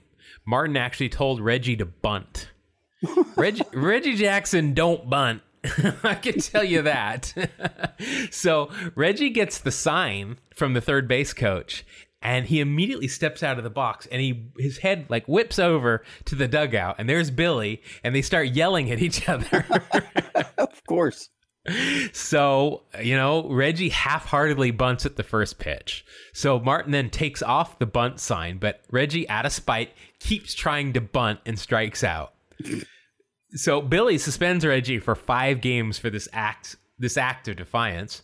Martin 0.45 0.77
actually 0.77 1.11
told 1.11 1.41
Reggie 1.41 1.77
to 1.77 1.87
bunt. 1.87 2.51
Reggie, 3.37 3.63
Reggie 3.73 4.17
Jackson 4.17 4.75
don't 4.75 5.09
bunt. 5.09 5.43
I 6.03 6.17
can 6.17 6.41
tell 6.41 6.65
you 6.65 6.83
that. 6.83 7.33
so 8.33 8.73
Reggie 8.97 9.31
gets 9.31 9.59
the 9.59 9.71
sign 9.71 10.39
from 10.57 10.75
the 10.75 10.81
third 10.81 11.07
base 11.07 11.33
coach, 11.33 11.87
and 12.23 12.47
he 12.47 12.61
immediately 12.61 13.09
steps 13.09 13.43
out 13.43 13.59
of 13.59 13.65
the 13.65 13.71
box, 13.71 14.07
and 14.11 14.21
he 14.21 14.51
his 14.59 14.79
head 14.79 15.07
like 15.09 15.27
whips 15.27 15.59
over 15.59 16.03
to 16.27 16.35
the 16.35 16.49
dugout, 16.49 16.97
and 16.99 17.09
there's 17.09 17.31
Billy, 17.31 17.83
and 18.03 18.15
they 18.15 18.23
start 18.23 18.49
yelling 18.49 18.91
at 18.91 19.01
each 19.01 19.29
other. 19.29 19.65
Of 20.59 20.85
course. 20.87 21.31
So, 22.13 22.83
you 23.01 23.17
know, 23.17 23.49
Reggie 23.49 23.91
half 23.91 24.25
heartedly 24.25 24.71
bunts 24.71 25.07
at 25.07 25.17
the 25.17 25.23
first 25.23 25.59
pitch. 25.59 26.05
So 26.33 26.59
Martin 26.59 26.93
then 26.93 27.11
takes 27.11 27.43
off 27.43 27.79
the 27.79 27.87
bunt 27.87 28.21
sign, 28.21 28.59
but 28.59 28.81
Reggie, 28.91 29.29
out 29.29 29.47
of 29.47 29.53
spite, 29.53 29.93
keeps 30.19 30.55
trying 30.55 30.95
to 30.95 31.01
bunt 31.01 31.41
and 31.47 31.59
strikes 31.59 32.03
out. 32.03 32.33
so 33.53 33.81
Billy 33.81 34.19
suspends 34.19 34.65
Reggie 34.65 34.99
for 34.99 35.15
five 35.15 35.61
games 35.61 35.99
for 35.99 36.11
this 36.11 36.29
act 36.33 36.77
this 36.99 37.17
act 37.17 37.47
of 37.49 37.57
defiance. 37.57 38.23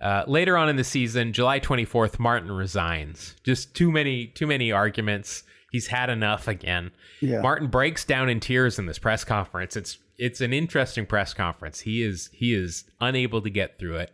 Uh, 0.00 0.24
later 0.26 0.56
on 0.56 0.68
in 0.68 0.76
the 0.76 0.84
season, 0.84 1.32
July 1.32 1.60
24th, 1.60 2.18
Martin 2.18 2.50
resigns. 2.50 3.36
Just 3.44 3.74
too 3.74 3.90
many 3.90 4.26
too 4.28 4.46
many 4.46 4.72
arguments. 4.72 5.42
He's 5.70 5.88
had 5.88 6.10
enough 6.10 6.48
again. 6.48 6.90
Yeah. 7.20 7.42
Martin 7.42 7.68
breaks 7.68 8.04
down 8.04 8.28
in 8.28 8.40
tears 8.40 8.78
in 8.78 8.86
this 8.86 8.98
press 8.98 9.24
conference. 9.24 9.76
It's 9.76 9.98
it's 10.18 10.40
an 10.40 10.52
interesting 10.52 11.06
press 11.06 11.34
conference. 11.34 11.80
He 11.80 12.02
is 12.02 12.30
he 12.32 12.54
is 12.54 12.84
unable 13.00 13.42
to 13.42 13.50
get 13.50 13.78
through 13.78 13.96
it. 13.96 14.12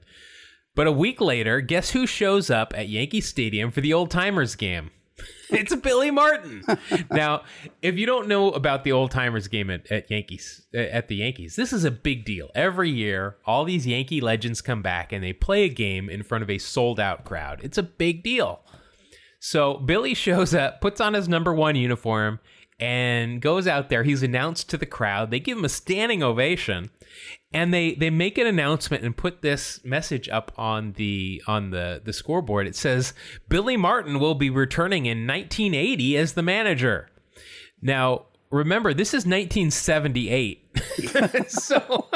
But 0.75 0.87
a 0.87 0.93
week 0.93 1.21
later, 1.21 1.61
guess 1.61 1.91
who 1.91 2.07
shows 2.07 2.51
up 2.51 2.75
at 2.77 2.89
Yankee 2.89 3.23
Stadium 3.23 3.71
for 3.71 3.81
the 3.81 3.95
old 3.95 4.11
timers 4.11 4.55
game? 4.57 4.91
It's 5.51 5.75
Billy 5.77 6.11
Martin. 6.11 6.63
now, 7.11 7.43
if 7.83 7.97
you 7.97 8.07
don't 8.07 8.29
know 8.29 8.51
about 8.51 8.85
the 8.85 8.93
old 8.93 9.11
timers 9.11 9.49
game 9.49 9.71
at, 9.71 9.91
at 9.91 10.11
Yankees 10.11 10.67
at 10.75 11.09
the 11.09 11.17
Yankees, 11.17 11.57
this 11.57 11.73
is 11.73 11.85
a 11.85 11.91
big 11.91 12.25
deal. 12.25 12.51
Every 12.55 12.91
year, 12.91 13.37
all 13.45 13.65
these 13.65 13.87
Yankee 13.87 14.21
legends 14.21 14.61
come 14.61 14.83
back 14.83 15.13
and 15.13 15.23
they 15.23 15.33
play 15.33 15.65
a 15.65 15.69
game 15.69 16.09
in 16.09 16.23
front 16.23 16.43
of 16.43 16.51
a 16.51 16.59
sold 16.59 16.99
out 16.99 17.25
crowd. 17.25 17.61
It's 17.63 17.79
a 17.79 17.83
big 17.83 18.23
deal. 18.23 18.61
So 19.39 19.75
Billy 19.75 20.15
shows 20.15 20.55
up, 20.55 20.81
puts 20.81 21.01
on 21.01 21.15
his 21.15 21.29
number 21.29 21.55
one 21.55 21.77
uniform, 21.77 22.41
and 22.79 23.41
goes 23.41 23.67
out 23.67 23.89
there. 23.89 24.03
He's 24.03 24.23
announced 24.23 24.69
to 24.71 24.77
the 24.77 24.87
crowd. 24.87 25.31
They 25.31 25.41
give 25.41 25.59
him 25.59 25.65
a 25.65 25.71
standing 25.71 26.23
ovation, 26.23 26.91
and 27.53 27.73
they 27.73 27.95
they 27.95 28.11
make 28.11 28.39
an 28.39 28.47
announcement 28.47 29.05
and 29.05 29.17
put 29.17 29.43
this 29.43 29.85
message 29.85 30.29
up 30.29 30.53
on 30.57 30.93
the 30.93 31.43
on 31.47 31.71
the 31.71 32.01
the 32.05 32.13
scoreboard. 32.13 32.67
It 32.67 32.77
says 32.77 33.15
Billy 33.49 33.77
Martin 33.77 34.19
will 34.19 34.35
be 34.35 34.51
returning 34.51 35.07
in 35.07 35.27
1980 35.27 36.17
as 36.17 36.35
the 36.35 36.43
manager. 36.43 37.09
Now, 37.83 38.27
remember, 38.51 38.95
this 38.95 39.09
is 39.09 39.27
1978. 39.27 40.79
so 41.51 42.07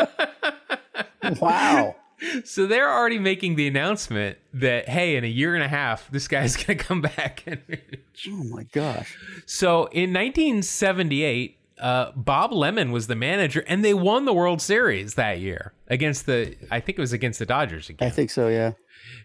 Wow. 1.41 1.97
So 2.45 2.67
they're 2.67 2.91
already 2.91 3.19
making 3.19 3.57
the 3.57 3.67
announcement 3.67 4.39
that 4.55 4.89
hey, 4.89 5.17
in 5.17 5.25
a 5.25 5.29
year 5.29 5.55
and 5.55 5.63
a 5.65 5.69
half, 5.69 6.11
this 6.11 6.29
guy's 6.29 6.57
going 6.63 6.79
to 6.79 6.85
come 6.85 7.01
back. 7.01 7.43
And 7.47 7.61
Oh 8.29 8.45
my 8.45 8.65
gosh. 8.65 9.17
so 9.47 9.87
in 9.87 10.13
1978, 10.13 11.57
uh, 11.79 12.13
Bob 12.15 12.53
Lemon 12.53 12.93
was 12.93 13.07
the 13.07 13.17
manager, 13.17 13.65
and 13.67 13.83
they 13.83 13.95
won 13.95 14.27
the 14.27 14.35
World 14.35 14.61
Series 14.61 15.15
that 15.15 15.41
year 15.41 15.73
against 15.89 16.27
the. 16.27 16.55
I 16.71 16.81
think 16.81 16.99
it 16.99 17.01
was 17.01 17.13
against 17.15 17.39
the 17.39 17.47
Dodgers 17.47 17.89
again. 17.89 18.07
I 18.07 18.11
think 18.11 18.31
so, 18.31 18.49
yeah. 18.49 18.73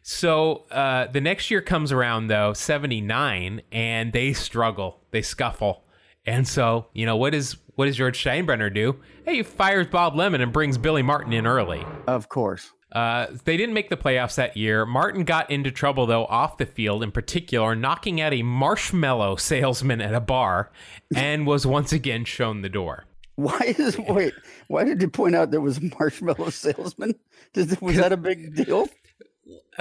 So 0.04 0.64
uh, 0.72 1.08
the 1.08 1.20
next 1.20 1.52
year 1.52 1.62
comes 1.62 1.92
around 1.92 2.28
though, 2.28 2.54
79, 2.54 3.62
and 3.72 4.14
they 4.14 4.32
struggle, 4.34 5.02
they 5.12 5.22
scuffle. 5.22 5.84
And 6.26 6.48
so, 6.48 6.88
you 6.94 7.06
know, 7.06 7.18
what 7.18 7.36
is 7.36 7.58
what 7.76 7.86
does 7.86 7.98
George 7.98 8.24
Steinbrenner 8.24 8.74
do? 8.74 9.00
Hey, 9.26 9.36
he 9.38 9.44
fires 9.44 9.88
Bob 9.88 10.16
Lemon 10.16 10.42
and 10.42 10.52
brings 10.54 10.78
Billy 10.78 11.02
Martin 11.04 11.34
in 11.34 11.46
early. 11.46 11.86
Of 12.08 12.30
course. 12.30 12.72
Uh, 12.96 13.28
they 13.44 13.58
didn't 13.58 13.74
make 13.74 13.90
the 13.90 13.98
playoffs 13.98 14.36
that 14.36 14.56
year. 14.56 14.86
Martin 14.86 15.26
got 15.26 15.52
into 15.52 15.70
trouble 15.70 16.06
though 16.06 16.26
off 16.26 16.58
the 16.58 16.66
field, 16.66 17.04
in 17.04 17.12
particular, 17.12 17.76
knocking 17.76 18.22
out 18.22 18.34
a 18.34 18.42
marshmallow 18.42 19.36
salesman 19.52 20.00
at 20.00 20.14
a 20.16 20.22
bar, 20.22 20.72
and 21.14 21.46
was 21.46 21.68
once 21.68 21.92
again 21.92 22.24
shown 22.24 22.62
the 22.62 22.70
door. 22.70 23.04
Why 23.36 23.76
is 23.78 23.98
wait? 24.00 24.34
Why 24.68 24.86
did 24.86 25.02
you 25.02 25.10
point 25.10 25.36
out 25.36 25.52
there 25.52 25.60
was 25.60 25.78
a 25.78 25.82
marshmallow 26.00 26.50
salesman? 26.52 27.16
Did, 27.52 27.80
was 27.82 27.98
that 27.98 28.14
a 28.14 28.18
big 28.18 28.56
deal? 28.56 28.88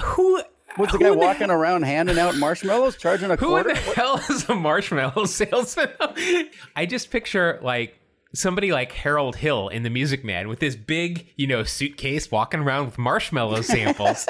Who 0.02 0.42
Was 0.76 0.90
the 0.90 0.98
who 0.98 0.98
guy 0.98 1.12
in 1.12 1.16
walking 1.16 1.50
around 1.50 1.82
handing 1.82 2.18
out 2.18 2.36
marshmallows, 2.36 2.96
charging 2.96 3.30
a 3.30 3.36
Who 3.40 3.56
in 3.56 3.62
quarter? 3.62 3.80
the 3.80 3.94
hell 3.94 4.20
is 4.28 4.48
a 4.48 4.56
marshmallow 4.56 5.24
salesman? 5.26 5.88
I 6.74 6.84
just 6.84 7.12
picture 7.12 7.60
like 7.62 7.96
somebody 8.34 8.72
like 8.72 8.92
Harold 8.92 9.36
Hill 9.36 9.68
in 9.68 9.82
the 9.82 9.90
Music 9.90 10.24
Man 10.24 10.48
with 10.48 10.58
this 10.58 10.76
big, 10.76 11.28
you 11.36 11.46
know, 11.46 11.62
suitcase 11.62 12.30
walking 12.30 12.60
around 12.60 12.86
with 12.86 12.98
marshmallow 12.98 13.60
samples, 13.62 14.26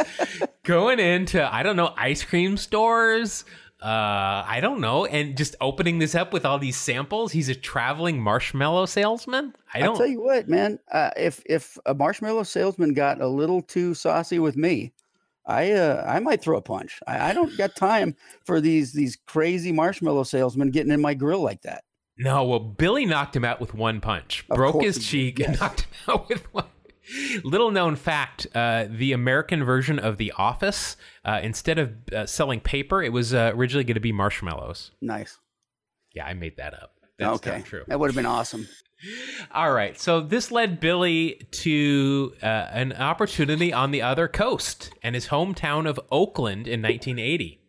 going 0.62 1.00
into 1.00 1.42
I 1.52 1.62
don't 1.62 1.76
know 1.76 1.92
ice 1.96 2.22
cream 2.22 2.56
stores. 2.56 3.44
Uh, 3.82 4.42
I 4.46 4.60
don't 4.62 4.80
know, 4.80 5.04
and 5.04 5.36
just 5.36 5.56
opening 5.60 5.98
this 5.98 6.14
up 6.14 6.32
with 6.32 6.46
all 6.46 6.58
these 6.58 6.76
samples. 6.76 7.32
He's 7.32 7.50
a 7.50 7.54
traveling 7.54 8.18
marshmallow 8.18 8.86
salesman. 8.86 9.54
I 9.74 9.78
I 9.78 9.82
don't. 9.82 9.96
tell 9.96 10.06
you 10.06 10.22
what, 10.22 10.48
man. 10.48 10.78
Uh, 10.90 11.10
if 11.16 11.42
if 11.44 11.76
a 11.84 11.92
marshmallow 11.92 12.44
salesman 12.44 12.94
got 12.94 13.20
a 13.20 13.28
little 13.28 13.60
too 13.60 13.92
saucy 13.92 14.38
with 14.38 14.56
me, 14.56 14.94
I 15.44 15.72
uh, 15.72 16.02
I 16.06 16.20
might 16.20 16.40
throw 16.40 16.56
a 16.56 16.62
punch. 16.62 17.00
I, 17.06 17.30
I 17.30 17.32
don't 17.34 17.56
got 17.58 17.76
time 17.76 18.16
for 18.44 18.58
these 18.58 18.92
these 18.94 19.18
crazy 19.26 19.72
marshmallow 19.72 20.24
salesmen 20.24 20.70
getting 20.70 20.92
in 20.92 21.02
my 21.02 21.12
grill 21.12 21.42
like 21.42 21.60
that. 21.62 21.84
No, 22.16 22.44
well, 22.44 22.60
Billy 22.60 23.06
knocked 23.06 23.34
him 23.34 23.44
out 23.44 23.60
with 23.60 23.74
one 23.74 24.00
punch, 24.00 24.44
Of 24.48 24.56
broke 24.56 24.82
his 24.82 25.04
cheek, 25.04 25.40
and 25.40 25.58
knocked 25.60 25.82
him 25.82 25.88
out 26.08 26.28
with 26.28 26.52
one. 26.52 26.66
Little 27.42 27.70
known 27.70 27.96
fact: 27.96 28.46
uh, 28.54 28.86
the 28.88 29.12
American 29.12 29.62
version 29.64 29.98
of 29.98 30.16
The 30.16 30.32
Office, 30.38 30.96
uh, 31.24 31.40
instead 31.42 31.78
of 31.78 31.92
uh, 32.12 32.26
selling 32.26 32.60
paper, 32.60 33.02
it 33.02 33.12
was 33.12 33.34
uh, 33.34 33.52
originally 33.54 33.84
going 33.84 33.94
to 33.94 34.00
be 34.00 34.12
marshmallows. 34.12 34.90
Nice. 35.02 35.38
Yeah, 36.14 36.24
I 36.26 36.34
made 36.34 36.56
that 36.56 36.72
up. 36.74 36.92
That's 37.18 37.34
okay, 37.36 37.58
not 37.58 37.66
true. 37.66 37.84
that 37.88 37.98
would 38.00 38.08
have 38.08 38.16
been 38.16 38.26
awesome. 38.26 38.68
All 39.52 39.72
right, 39.72 39.98
so 40.00 40.20
this 40.20 40.50
led 40.50 40.80
Billy 40.80 41.46
to 41.50 42.32
uh, 42.42 42.46
an 42.46 42.92
opportunity 42.94 43.72
on 43.72 43.90
the 43.90 44.00
other 44.00 44.28
coast 44.28 44.90
and 45.02 45.14
his 45.14 45.28
hometown 45.28 45.86
of 45.88 46.00
Oakland 46.10 46.66
in 46.66 46.80
1980, 46.80 47.60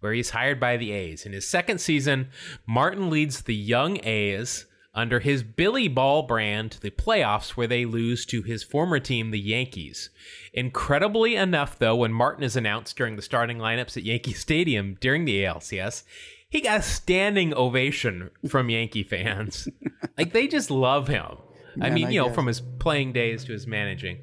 where 0.00 0.12
he's 0.12 0.30
hired 0.30 0.58
by 0.58 0.76
the 0.76 0.92
A's. 0.92 1.24
In 1.24 1.32
his 1.32 1.46
second 1.46 1.78
season, 1.80 2.28
Martin 2.66 3.08
leads 3.10 3.42
the 3.42 3.54
young 3.54 4.04
A's 4.04 4.66
under 4.92 5.20
his 5.20 5.42
Billy 5.44 5.86
Ball 5.86 6.22
brand 6.22 6.72
to 6.72 6.80
the 6.80 6.90
playoffs, 6.90 7.50
where 7.50 7.68
they 7.68 7.84
lose 7.84 8.26
to 8.26 8.42
his 8.42 8.64
former 8.64 8.98
team, 8.98 9.30
the 9.30 9.38
Yankees. 9.38 10.10
Incredibly 10.52 11.36
enough, 11.36 11.78
though, 11.78 11.94
when 11.96 12.12
Martin 12.12 12.42
is 12.42 12.56
announced 12.56 12.96
during 12.96 13.14
the 13.16 13.22
starting 13.22 13.58
lineups 13.58 13.96
at 13.96 14.02
Yankee 14.02 14.32
Stadium 14.32 14.96
during 15.00 15.24
the 15.24 15.44
ALCS, 15.44 16.02
he 16.48 16.60
got 16.60 16.80
a 16.80 16.82
standing 16.82 17.54
ovation 17.54 18.30
from 18.48 18.68
Yankee 18.68 19.04
fans. 19.04 19.68
like 20.18 20.32
they 20.32 20.48
just 20.48 20.70
love 20.70 21.06
him. 21.06 21.36
I 21.76 21.84
Man, 21.84 21.94
mean, 21.94 22.06
I 22.06 22.10
you 22.10 22.20
know, 22.20 22.26
guess. 22.26 22.34
from 22.34 22.46
his 22.48 22.60
playing 22.60 23.12
days 23.12 23.44
to 23.44 23.52
his 23.52 23.68
managing. 23.68 24.18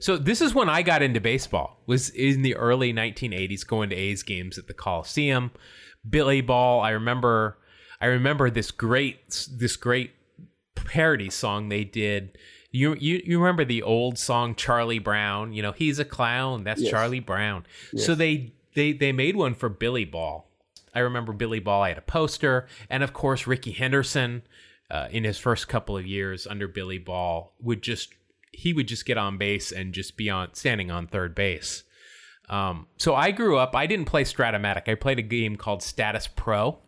So 0.00 0.16
this 0.16 0.40
is 0.40 0.54
when 0.54 0.68
I 0.68 0.82
got 0.82 1.02
into 1.02 1.20
baseball. 1.20 1.80
Was 1.86 2.10
in 2.10 2.42
the 2.42 2.54
early 2.56 2.92
1980s, 2.92 3.66
going 3.66 3.90
to 3.90 3.96
A's 3.96 4.22
games 4.22 4.58
at 4.58 4.66
the 4.66 4.74
Coliseum. 4.74 5.50
Billy 6.08 6.40
Ball. 6.40 6.80
I 6.80 6.90
remember. 6.90 7.58
I 8.00 8.06
remember 8.06 8.48
this 8.50 8.70
great 8.70 9.48
this 9.52 9.76
great 9.76 10.12
parody 10.74 11.30
song 11.30 11.68
they 11.68 11.84
did. 11.84 12.38
You 12.70 12.94
you 12.94 13.20
you 13.24 13.38
remember 13.38 13.64
the 13.64 13.82
old 13.82 14.18
song 14.18 14.54
Charlie 14.54 14.98
Brown? 14.98 15.52
You 15.52 15.62
know, 15.62 15.72
he's 15.72 15.98
a 15.98 16.04
clown. 16.04 16.64
That's 16.64 16.80
Yes. 16.82 16.90
Charlie 16.90 17.20
Brown. 17.20 17.66
So 17.96 18.14
they 18.14 18.52
they 18.74 18.92
they 18.92 19.10
made 19.12 19.36
one 19.36 19.54
for 19.54 19.68
Billy 19.68 20.04
Ball. 20.04 20.48
I 20.94 21.00
remember 21.00 21.32
Billy 21.32 21.60
Ball. 21.60 21.82
I 21.82 21.88
had 21.90 21.98
a 21.98 22.02
poster, 22.02 22.66
and 22.88 23.02
of 23.02 23.12
course 23.12 23.46
Rickey 23.46 23.72
Henderson, 23.72 24.42
uh, 24.90 25.08
in 25.10 25.24
his 25.24 25.38
first 25.38 25.68
couple 25.68 25.96
of 25.96 26.06
years 26.06 26.46
under 26.46 26.68
Billy 26.68 26.98
Ball, 26.98 27.52
would 27.60 27.82
just 27.82 28.14
he 28.58 28.72
would 28.72 28.88
just 28.88 29.06
get 29.06 29.16
on 29.16 29.38
base 29.38 29.70
and 29.72 29.94
just 29.94 30.16
be 30.16 30.28
on 30.28 30.52
standing 30.54 30.90
on 30.90 31.06
third 31.06 31.34
base. 31.34 31.84
Um, 32.48 32.86
so 32.96 33.14
I 33.14 33.30
grew 33.30 33.56
up. 33.58 33.76
I 33.76 33.86
didn't 33.86 34.06
play 34.06 34.24
Strat-O-Matic. 34.24 34.88
I 34.88 34.94
played 34.94 35.18
a 35.18 35.22
game 35.22 35.56
called 35.56 35.80
Statis 35.80 36.28
Pro, 36.34 36.78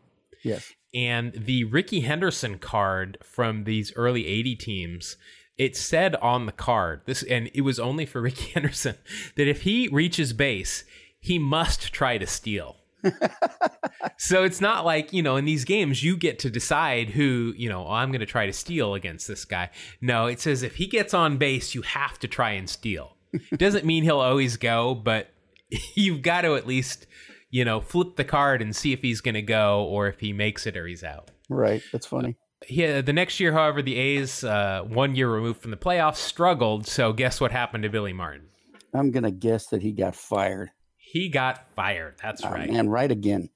Yes. 0.42 0.72
and 0.94 1.32
the 1.34 1.64
Rickey 1.64 2.00
Henderson 2.00 2.58
card 2.58 3.18
from 3.22 3.64
these 3.64 3.92
early 3.94 4.26
80 4.26 4.56
teams. 4.56 5.16
It 5.58 5.76
said 5.76 6.16
on 6.16 6.46
the 6.46 6.52
card 6.52 7.02
this, 7.04 7.22
and 7.22 7.50
it 7.52 7.60
was 7.60 7.78
only 7.78 8.06
for 8.06 8.20
Rickey 8.26 8.50
Henderson 8.52 8.96
that 9.36 9.46
if 9.48 9.62
he 9.62 9.88
reaches 9.88 10.32
base, 10.32 10.84
he 11.20 11.38
must 11.38 11.92
try 11.92 12.16
to 12.18 12.26
steal. 12.26 12.76
so 14.18 14.42
it's 14.44 14.60
not 14.60 14.84
like 14.84 15.12
you 15.12 15.22
know 15.22 15.36
in 15.36 15.44
these 15.44 15.64
games 15.64 16.02
you 16.02 16.16
get 16.16 16.38
to 16.38 16.50
decide 16.50 17.10
who 17.10 17.52
you 17.56 17.68
know 17.68 17.86
oh, 17.86 17.92
i'm 17.92 18.10
going 18.10 18.20
to 18.20 18.26
try 18.26 18.46
to 18.46 18.52
steal 18.52 18.94
against 18.94 19.26
this 19.26 19.44
guy 19.44 19.70
no 20.00 20.26
it 20.26 20.40
says 20.40 20.62
if 20.62 20.76
he 20.76 20.86
gets 20.86 21.14
on 21.14 21.38
base 21.38 21.74
you 21.74 21.82
have 21.82 22.18
to 22.18 22.28
try 22.28 22.52
and 22.52 22.68
steal 22.68 23.16
doesn't 23.56 23.84
mean 23.84 24.02
he'll 24.02 24.20
always 24.20 24.56
go 24.56 24.94
but 24.94 25.28
you've 25.94 26.22
got 26.22 26.42
to 26.42 26.54
at 26.54 26.66
least 26.66 27.06
you 27.50 27.64
know 27.64 27.80
flip 27.80 28.16
the 28.16 28.24
card 28.24 28.60
and 28.60 28.74
see 28.76 28.92
if 28.92 29.00
he's 29.00 29.20
going 29.20 29.34
to 29.34 29.42
go 29.42 29.84
or 29.84 30.08
if 30.08 30.20
he 30.20 30.32
makes 30.32 30.66
it 30.66 30.76
or 30.76 30.86
he's 30.86 31.02
out 31.04 31.30
Right. 31.50 31.82
That's 31.92 32.06
funny. 32.06 32.36
yeah, 32.68 33.00
the 33.02 33.12
next 33.12 33.40
year, 33.40 33.52
however, 33.52 33.82
the 33.82 33.96
A's, 33.96 34.44
uh, 34.44 34.82
one 34.86 35.16
year 35.16 35.28
removed 35.28 35.60
from 35.60 35.72
the 35.72 35.76
playoffs, 35.76 36.16
struggled. 36.16 36.86
So, 36.86 37.12
guess 37.12 37.40
what 37.40 37.50
happened 37.50 37.82
to 37.82 37.90
Billy 37.90 38.12
Martin? 38.12 38.46
I'm 38.94 39.10
gonna 39.10 39.30
guess 39.30 39.66
that 39.66 39.82
he 39.82 39.92
got 39.92 40.14
fired. 40.14 40.70
He 41.10 41.28
got 41.28 41.68
fired. 41.74 42.14
That's 42.22 42.44
Oh, 42.44 42.50
right. 42.50 42.70
man, 42.70 42.88
right 42.88 43.10
again. 43.10 43.50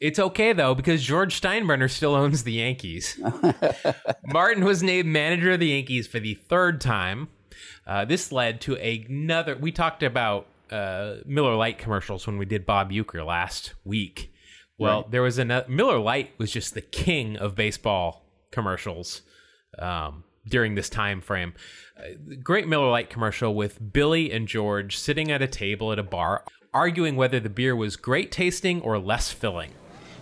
It's 0.00 0.18
okay 0.18 0.52
though 0.54 0.74
because 0.74 1.02
George 1.02 1.38
Steinbrenner 1.40 1.90
still 1.90 2.14
owns 2.14 2.44
the 2.44 2.52
Yankees. 2.52 3.20
Martin 4.24 4.64
was 4.64 4.82
named 4.82 5.08
manager 5.08 5.52
of 5.52 5.60
the 5.60 5.68
Yankees 5.68 6.06
for 6.06 6.20
the 6.20 6.34
third 6.34 6.80
time. 6.80 7.28
Uh, 7.86 8.04
this 8.04 8.32
led 8.32 8.60
to 8.62 8.76
another. 8.76 9.56
We 9.56 9.72
talked 9.72 10.02
about 10.02 10.46
uh, 10.70 11.16
Miller 11.26 11.54
Lite 11.56 11.78
commercials 11.78 12.26
when 12.26 12.38
we 12.38 12.46
did 12.46 12.64
Bob 12.64 12.90
Uecker 12.92 13.26
last 13.26 13.74
week. 13.84 14.32
Well, 14.78 15.06
there 15.10 15.20
was 15.20 15.36
another. 15.36 15.68
Miller 15.68 15.98
Lite 15.98 16.30
was 16.38 16.50
just 16.50 16.72
the 16.72 16.80
king 16.80 17.36
of 17.36 17.54
baseball 17.54 18.24
commercials 18.50 19.20
um, 19.78 20.24
during 20.48 20.74
this 20.74 20.88
time 20.88 21.20
frame. 21.20 21.52
Uh, 21.98 22.12
great 22.42 22.66
Miller 22.66 22.88
Lite 22.90 23.10
commercial 23.10 23.54
with 23.54 23.92
Billy 23.92 24.32
and 24.32 24.48
George 24.48 24.96
sitting 24.96 25.30
at 25.30 25.42
a 25.42 25.46
table 25.46 25.92
at 25.92 25.98
a 25.98 26.02
bar, 26.02 26.44
arguing 26.74 27.16
whether 27.16 27.40
the 27.40 27.48
beer 27.48 27.74
was 27.74 27.96
great 27.96 28.30
tasting 28.30 28.80
or 28.82 28.98
less 28.98 29.32
filling. 29.32 29.70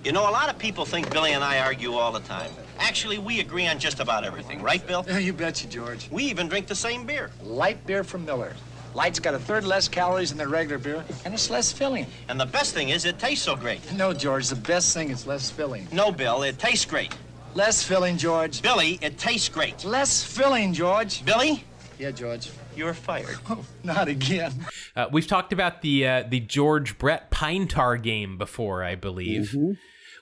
You 0.05 0.13
know, 0.13 0.23
a 0.29 0.31
lot 0.33 0.49
of 0.49 0.59
people 0.59 0.85
think 0.85 1.11
Billy 1.11 1.33
and 1.33 1.45
I 1.45 1.59
argue 1.59 1.93
all 1.95 2.13
the 2.13 2.21
time. 2.21 2.51
Actually, 2.79 3.19
we 3.19 3.41
agree 3.41 3.67
on 3.67 3.79
just 3.79 4.01
about 4.01 4.25
everything, 4.25 4.63
right, 4.63 4.85
Bill? 4.87 5.05
Yeah, 5.07 5.19
you 5.19 5.33
betcha, 5.33 5.69
George. 5.69 6.09
We 6.11 6.25
even 6.25 6.49
drink 6.49 6.69
the 6.69 6.75
same 6.75 7.05
beer. 7.05 7.31
Light 7.43 7.85
beer 7.87 8.05
from 8.05 8.25
Miller. 8.25 8.55
Light's 8.95 9.19
got 9.19 9.35
a 9.35 9.39
third 9.39 9.65
less 9.65 9.89
calories 9.89 10.31
than 10.31 10.39
their 10.39 10.49
regular 10.49 10.79
beer, 10.79 11.05
and 11.25 11.35
it's 11.35 11.51
less 11.51 11.71
filling. 11.71 12.07
And 12.29 12.41
the 12.41 12.47
best 12.47 12.73
thing 12.73 12.89
is, 12.89 13.05
it 13.05 13.19
tastes 13.19 13.45
so 13.45 13.55
great. 13.55 13.81
No, 13.93 14.15
George, 14.15 14.49
the 14.49 14.57
best 14.57 14.95
thing 14.95 15.11
is 15.11 15.27
less 15.27 15.51
filling. 15.51 15.87
No, 15.93 16.11
Bill, 16.11 16.43
it 16.45 16.59
tastes 16.59 16.87
great. 16.87 17.13
Less 17.55 17.83
filling, 17.83 18.17
George. 18.17 18.63
Billy, 18.63 18.99
it 19.03 19.19
tastes 19.19 19.49
great. 19.49 19.85
Less 19.85 20.23
filling, 20.25 20.73
George. 20.73 21.25
Billy, 21.25 21.65
Yeah, 21.99 22.13
George. 22.13 22.51
You're 22.79 22.95
fired. 22.95 23.37
Oh, 23.51 23.65
not 23.83 24.09
again. 24.09 24.53
Uh, 24.95 25.07
we've 25.11 25.27
talked 25.27 25.53
about 25.53 25.83
the 25.83 26.07
uh, 26.07 26.23
the 26.29 26.41
George 26.41 26.99
Brett 26.99 27.31
Pine 27.31 27.67
Tar 27.67 27.97
game 27.97 28.37
before, 28.39 28.85
I 28.85 28.95
believe. 28.95 29.55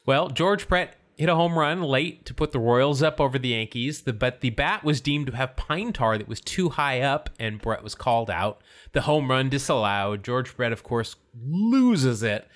Well, 0.06 0.28
George 0.28 0.68
Brett 0.68 0.96
hit 1.16 1.28
a 1.28 1.34
home 1.34 1.58
run 1.58 1.82
late 1.82 2.24
to 2.26 2.34
put 2.34 2.52
the 2.52 2.58
Royals 2.60 3.02
up 3.02 3.20
over 3.20 3.38
the 3.38 3.48
Yankees, 3.48 4.02
the, 4.02 4.12
but 4.12 4.42
the 4.42 4.50
bat 4.50 4.84
was 4.84 5.00
deemed 5.00 5.26
to 5.26 5.32
have 5.36 5.56
pine 5.56 5.92
tar 5.92 6.18
that 6.18 6.28
was 6.28 6.40
too 6.40 6.68
high 6.68 7.00
up, 7.00 7.30
and 7.38 7.60
Brett 7.60 7.82
was 7.82 7.94
called 7.94 8.30
out. 8.30 8.60
The 8.92 9.02
home 9.02 9.30
run 9.30 9.48
disallowed. 9.48 10.22
George 10.22 10.56
Brett, 10.56 10.72
of 10.72 10.82
course, 10.82 11.16
loses 11.42 12.22
it, 12.22 12.46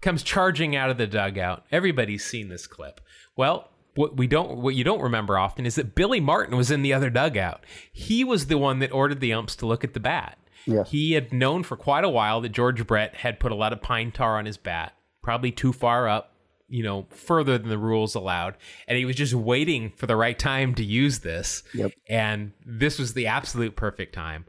comes 0.00 0.22
charging 0.22 0.76
out 0.76 0.90
of 0.90 0.98
the 0.98 1.06
dugout. 1.06 1.64
Everybody's 1.72 2.24
seen 2.24 2.48
this 2.48 2.66
clip. 2.66 3.00
Well, 3.34 3.71
what 3.94 4.16
we 4.16 4.26
don't 4.26 4.58
what 4.58 4.74
you 4.74 4.84
don't 4.84 5.02
remember 5.02 5.38
often 5.38 5.66
is 5.66 5.74
that 5.74 5.94
Billy 5.94 6.20
Martin 6.20 6.56
was 6.56 6.70
in 6.70 6.82
the 6.82 6.92
other 6.92 7.10
dugout. 7.10 7.64
He 7.92 8.24
was 8.24 8.46
the 8.46 8.58
one 8.58 8.78
that 8.78 8.92
ordered 8.92 9.20
the 9.20 9.32
umps 9.32 9.56
to 9.56 9.66
look 9.66 9.84
at 9.84 9.94
the 9.94 10.00
bat. 10.00 10.38
Yes. 10.66 10.90
He 10.90 11.12
had 11.12 11.32
known 11.32 11.62
for 11.62 11.76
quite 11.76 12.04
a 12.04 12.08
while 12.08 12.40
that 12.40 12.50
George 12.50 12.86
Brett 12.86 13.16
had 13.16 13.40
put 13.40 13.52
a 13.52 13.56
lot 13.56 13.72
of 13.72 13.82
pine 13.82 14.12
tar 14.12 14.38
on 14.38 14.46
his 14.46 14.56
bat, 14.56 14.94
probably 15.22 15.50
too 15.50 15.72
far 15.72 16.08
up, 16.08 16.34
you 16.68 16.82
know, 16.82 17.06
further 17.10 17.58
than 17.58 17.68
the 17.68 17.78
rules 17.78 18.14
allowed. 18.14 18.54
And 18.86 18.96
he 18.96 19.04
was 19.04 19.16
just 19.16 19.34
waiting 19.34 19.92
for 19.96 20.06
the 20.06 20.16
right 20.16 20.38
time 20.38 20.74
to 20.76 20.84
use 20.84 21.18
this. 21.20 21.64
Yep. 21.74 21.92
And 22.08 22.52
this 22.64 22.98
was 22.98 23.14
the 23.14 23.26
absolute 23.26 23.74
perfect 23.74 24.14
time. 24.14 24.44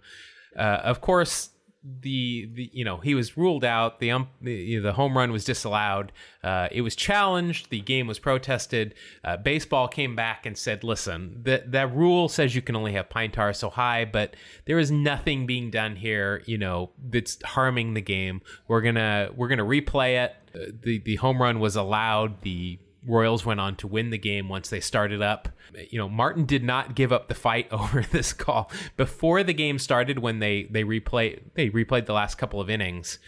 Uh, 0.56 0.82
of 0.84 1.02
course, 1.02 1.50
the, 1.84 2.50
the 2.54 2.70
you 2.74 2.86
know 2.86 2.98
he 2.98 3.14
was 3.14 3.36
ruled 3.38 3.66
out. 3.66 4.00
The 4.00 4.12
ump, 4.12 4.30
the, 4.42 4.80
the 4.80 4.94
home 4.94 5.18
run 5.18 5.32
was 5.32 5.44
disallowed. 5.44 6.12
Uh, 6.44 6.70
it 6.72 6.82
was 6.82 6.96
challenged. 6.96 7.70
The 7.70 7.82
game 7.82 8.08
was 8.08 8.20
protested. 8.20 8.96
Uh, 9.24 9.38
baseball 9.38 9.88
came 9.88 10.16
back 10.16 10.46
and 10.46 10.58
said, 10.58 10.84
"Listen, 10.84 11.42
that 11.44 11.72
that 11.72 11.94
rule 11.94 12.30
says 12.30 12.56
you 12.56 12.62
can 12.62 12.76
only 12.76 12.94
have 12.94 13.10
pine 13.10 13.32
tar 13.32 13.54
so 13.54 13.70
high, 13.70 14.06
but 14.06 14.36
there 14.66 14.80
is 14.80 14.92
nothing 14.92 15.46
being 15.46 15.70
done 15.70 15.96
here. 15.96 16.42
You 16.46 16.58
know 16.58 16.92
that's 17.10 17.42
harming 17.44 17.94
the 17.96 18.02
game. 18.02 18.42
We're 18.68 18.82
gonna 18.82 19.30
we're 19.36 19.50
gonna 19.50 19.66
replay 19.66 20.24
it. 20.24 20.36
Uh, 20.56 20.72
the 20.82 21.00
the 21.00 21.16
home 21.18 21.42
run 21.42 21.60
was 21.60 21.76
allowed. 21.76 22.42
The 22.44 22.80
Royals 23.06 23.46
went 23.46 23.60
on 23.60 23.76
to 23.78 23.88
win 23.88 24.10
the 24.10 24.18
game 24.18 24.50
once 24.50 24.70
they 24.70 24.80
started 24.80 25.22
up. 25.22 25.50
You 25.90 25.98
know, 25.98 26.10
Martin 26.10 26.46
did 26.46 26.64
not 26.64 26.96
give 26.96 27.12
up 27.12 27.28
the 27.28 27.36
fight 27.36 27.68
over 27.72 28.02
this 28.02 28.34
call 28.34 28.72
before 28.98 29.44
the 29.44 29.54
game 29.54 29.80
started. 29.80 30.20
When 30.20 30.40
they 30.40 30.64
they 30.70 30.84
replay 30.84 31.42
they 31.56 31.70
replayed 31.70 32.06
the 32.06 32.14
last 32.14 32.36
couple 32.36 32.60
of 32.60 32.70
innings, 32.70 33.20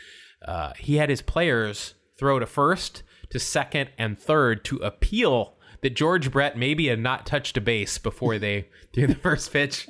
uh, 0.45 0.73
he 0.77 0.95
had 0.97 1.09
his 1.09 1.21
players 1.21 1.95
throw 2.17 2.39
to 2.39 2.45
first, 2.45 3.03
to 3.29 3.39
second, 3.39 3.89
and 3.97 4.19
third 4.19 4.63
to 4.65 4.77
appeal 4.77 5.57
that 5.81 5.95
George 5.95 6.31
Brett 6.31 6.57
maybe 6.57 6.87
had 6.87 6.99
not 6.99 7.25
touched 7.25 7.57
a 7.57 7.61
base 7.61 7.97
before 7.97 8.39
they 8.39 8.69
threw 8.93 9.07
the 9.07 9.15
first 9.15 9.51
pitch 9.51 9.87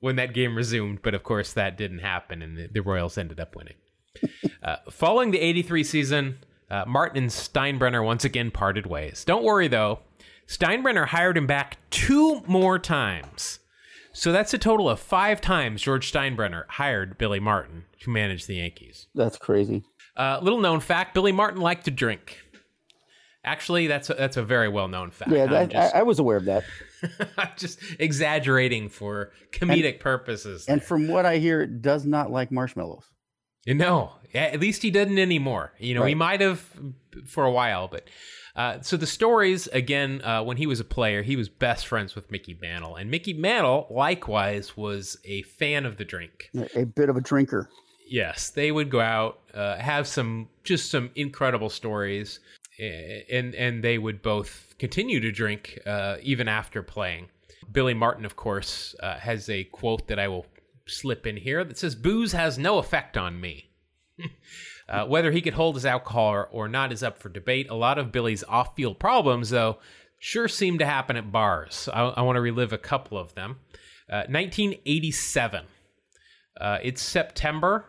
when 0.00 0.16
that 0.16 0.34
game 0.34 0.54
resumed. 0.54 1.00
But 1.02 1.14
of 1.14 1.22
course, 1.22 1.52
that 1.54 1.76
didn't 1.76 2.00
happen, 2.00 2.42
and 2.42 2.56
the, 2.56 2.68
the 2.68 2.80
Royals 2.80 3.18
ended 3.18 3.40
up 3.40 3.56
winning. 3.56 3.74
Uh, 4.62 4.76
following 4.90 5.30
the 5.30 5.40
83 5.40 5.84
season, 5.84 6.38
uh, 6.70 6.84
Martin 6.86 7.18
and 7.24 7.30
Steinbrenner 7.30 8.04
once 8.04 8.24
again 8.24 8.50
parted 8.50 8.86
ways. 8.86 9.24
Don't 9.24 9.44
worry 9.44 9.68
though, 9.68 10.00
Steinbrenner 10.46 11.06
hired 11.06 11.36
him 11.36 11.46
back 11.46 11.78
two 11.90 12.42
more 12.46 12.78
times. 12.78 13.58
So 14.12 14.32
that's 14.32 14.52
a 14.52 14.58
total 14.58 14.88
of 14.88 14.98
five 14.98 15.40
times 15.40 15.82
George 15.82 16.12
Steinbrenner 16.12 16.64
hired 16.68 17.18
Billy 17.18 17.38
Martin 17.40 17.84
to 18.00 18.10
manage 18.10 18.46
the 18.46 18.56
Yankees. 18.56 19.06
That's 19.14 19.38
crazy. 19.38 19.84
Uh, 20.16 20.40
little 20.42 20.60
known 20.60 20.80
fact: 20.80 21.14
Billy 21.14 21.30
Martin 21.30 21.60
liked 21.60 21.84
to 21.84 21.90
drink. 21.90 22.38
Actually, 23.44 23.86
that's 23.86 24.10
a, 24.10 24.14
that's 24.14 24.36
a 24.36 24.42
very 24.42 24.68
well 24.68 24.88
known 24.88 25.10
fact. 25.10 25.30
Yeah, 25.30 25.46
that, 25.46 25.70
just, 25.70 25.94
I, 25.94 26.00
I 26.00 26.02
was 26.02 26.18
aware 26.18 26.36
of 26.36 26.46
that. 26.46 26.64
I'm 27.38 27.50
just 27.56 27.78
exaggerating 28.00 28.88
for 28.88 29.32
comedic 29.52 30.00
purposes. 30.00 30.66
And 30.66 30.82
from 30.82 31.06
what 31.06 31.24
I 31.24 31.38
hear, 31.38 31.62
it 31.62 31.80
does 31.80 32.04
not 32.04 32.32
like 32.32 32.50
marshmallows. 32.50 33.04
No, 33.76 34.12
at 34.34 34.60
least 34.60 34.82
he 34.82 34.90
doesn't 34.90 35.18
anymore. 35.18 35.72
You 35.78 35.94
know, 35.94 36.04
he 36.04 36.14
might 36.14 36.40
have 36.40 36.64
for 37.26 37.44
a 37.44 37.50
while, 37.50 37.88
but 37.88 38.08
uh, 38.56 38.80
so 38.80 38.96
the 38.96 39.06
stories 39.06 39.66
again. 39.68 40.20
Uh, 40.22 40.42
when 40.42 40.56
he 40.56 40.66
was 40.66 40.80
a 40.80 40.84
player, 40.84 41.22
he 41.22 41.36
was 41.36 41.48
best 41.48 41.86
friends 41.86 42.14
with 42.14 42.30
Mickey 42.30 42.58
Mantle, 42.60 42.96
and 42.96 43.10
Mickey 43.10 43.32
Mantle 43.32 43.86
likewise 43.90 44.76
was 44.76 45.18
a 45.24 45.42
fan 45.42 45.86
of 45.86 45.96
the 45.96 46.04
drink. 46.04 46.50
A 46.74 46.84
bit 46.84 47.08
of 47.08 47.16
a 47.16 47.20
drinker. 47.20 47.68
Yes, 48.08 48.50
they 48.50 48.72
would 48.72 48.90
go 48.90 49.00
out, 49.00 49.40
uh, 49.54 49.76
have 49.76 50.06
some 50.08 50.48
just 50.64 50.90
some 50.90 51.10
incredible 51.14 51.68
stories, 51.68 52.40
and 52.78 53.54
and 53.54 53.84
they 53.84 53.98
would 53.98 54.22
both 54.22 54.74
continue 54.78 55.20
to 55.20 55.30
drink 55.30 55.78
uh, 55.86 56.16
even 56.22 56.48
after 56.48 56.82
playing. 56.82 57.28
Billy 57.70 57.94
Martin, 57.94 58.24
of 58.24 58.34
course, 58.34 58.96
uh, 59.02 59.18
has 59.18 59.50
a 59.50 59.64
quote 59.64 60.08
that 60.08 60.18
I 60.18 60.26
will 60.28 60.46
slip 60.88 61.26
in 61.26 61.36
here 61.36 61.64
that 61.64 61.78
says, 61.78 61.94
"Booze 61.94 62.32
has 62.32 62.58
no 62.58 62.78
effect 62.78 63.16
on 63.16 63.40
me." 63.40 63.70
Uh, 64.88 65.04
whether 65.04 65.32
he 65.32 65.42
could 65.42 65.52
hold 65.52 65.74
his 65.74 65.84
alcohol 65.84 66.46
or, 66.50 66.66
not 66.66 66.92
is 66.92 67.02
up 67.02 67.18
for 67.18 67.28
debate. 67.28 67.68
A 67.68 67.74
lot 67.74 67.98
of 67.98 68.10
Billy's 68.10 68.42
off-field 68.44 68.98
problems, 68.98 69.50
though, 69.50 69.76
sure 70.18 70.48
seem 70.48 70.78
to 70.78 70.86
happen 70.86 71.14
at 71.16 71.30
bars. 71.30 71.90
I, 71.92 72.04
I 72.04 72.22
want 72.22 72.36
to 72.36 72.40
relive 72.40 72.72
a 72.72 72.78
couple 72.78 73.18
of 73.18 73.34
them. 73.34 73.58
Uh, 74.10 74.24
1987. 74.28 75.64
Uh, 76.58 76.78
it's 76.82 77.02
September. 77.02 77.84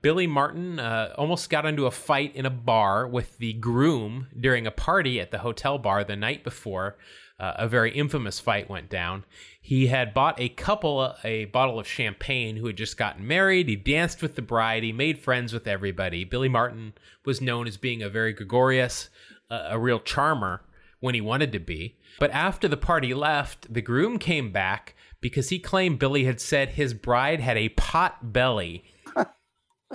Billy 0.00 0.26
Martin 0.26 0.78
uh, 0.78 1.12
almost 1.18 1.50
got 1.50 1.66
into 1.66 1.86
a 1.86 1.90
fight 1.90 2.34
in 2.36 2.46
a 2.46 2.50
bar 2.50 3.06
with 3.06 3.36
the 3.38 3.52
groom 3.54 4.28
during 4.38 4.66
a 4.66 4.70
party 4.70 5.20
at 5.20 5.30
the 5.30 5.38
hotel 5.38 5.76
bar 5.76 6.04
the 6.04 6.16
night 6.16 6.44
before. 6.44 6.96
Uh, 7.44 7.52
a 7.58 7.68
very 7.68 7.90
infamous 7.90 8.40
fight 8.40 8.70
went 8.70 8.88
down. 8.88 9.22
He 9.60 9.88
had 9.88 10.14
bought 10.14 10.40
a 10.40 10.48
couple, 10.48 11.14
a 11.22 11.44
bottle 11.46 11.78
of 11.78 11.86
champagne, 11.86 12.56
who 12.56 12.66
had 12.66 12.76
just 12.78 12.96
gotten 12.96 13.26
married. 13.26 13.68
He 13.68 13.76
danced 13.76 14.22
with 14.22 14.34
the 14.34 14.40
bride. 14.40 14.82
He 14.82 14.92
made 14.92 15.18
friends 15.18 15.52
with 15.52 15.66
everybody. 15.66 16.24
Billy 16.24 16.48
Martin 16.48 16.94
was 17.26 17.42
known 17.42 17.66
as 17.66 17.76
being 17.76 18.02
a 18.02 18.08
very 18.08 18.32
gregarious, 18.32 19.10
uh, 19.50 19.66
a 19.68 19.78
real 19.78 20.00
charmer 20.00 20.62
when 21.00 21.14
he 21.14 21.20
wanted 21.20 21.52
to 21.52 21.58
be. 21.58 21.98
But 22.18 22.30
after 22.30 22.66
the 22.66 22.78
party 22.78 23.12
left, 23.12 23.70
the 23.70 23.82
groom 23.82 24.18
came 24.18 24.50
back 24.50 24.94
because 25.20 25.50
he 25.50 25.58
claimed 25.58 25.98
Billy 25.98 26.24
had 26.24 26.40
said 26.40 26.70
his 26.70 26.94
bride 26.94 27.40
had 27.40 27.58
a 27.58 27.68
pot 27.68 28.32
belly. 28.32 28.84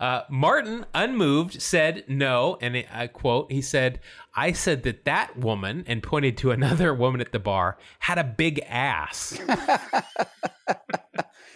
Uh, 0.00 0.22
Martin, 0.30 0.84
unmoved, 0.94 1.60
said 1.62 2.04
no, 2.08 2.58
and 2.60 2.84
I 2.92 3.06
quote, 3.06 3.50
he 3.52 3.62
said, 3.62 4.00
I 4.34 4.52
said 4.52 4.82
that 4.84 5.04
that 5.04 5.36
woman, 5.38 5.84
and 5.86 6.02
pointed 6.02 6.36
to 6.38 6.50
another 6.50 6.94
woman 7.04 7.20
at 7.20 7.32
the 7.32 7.38
bar, 7.38 7.78
had 8.00 8.18
a 8.18 8.24
big 8.24 8.60
ass. 8.68 9.38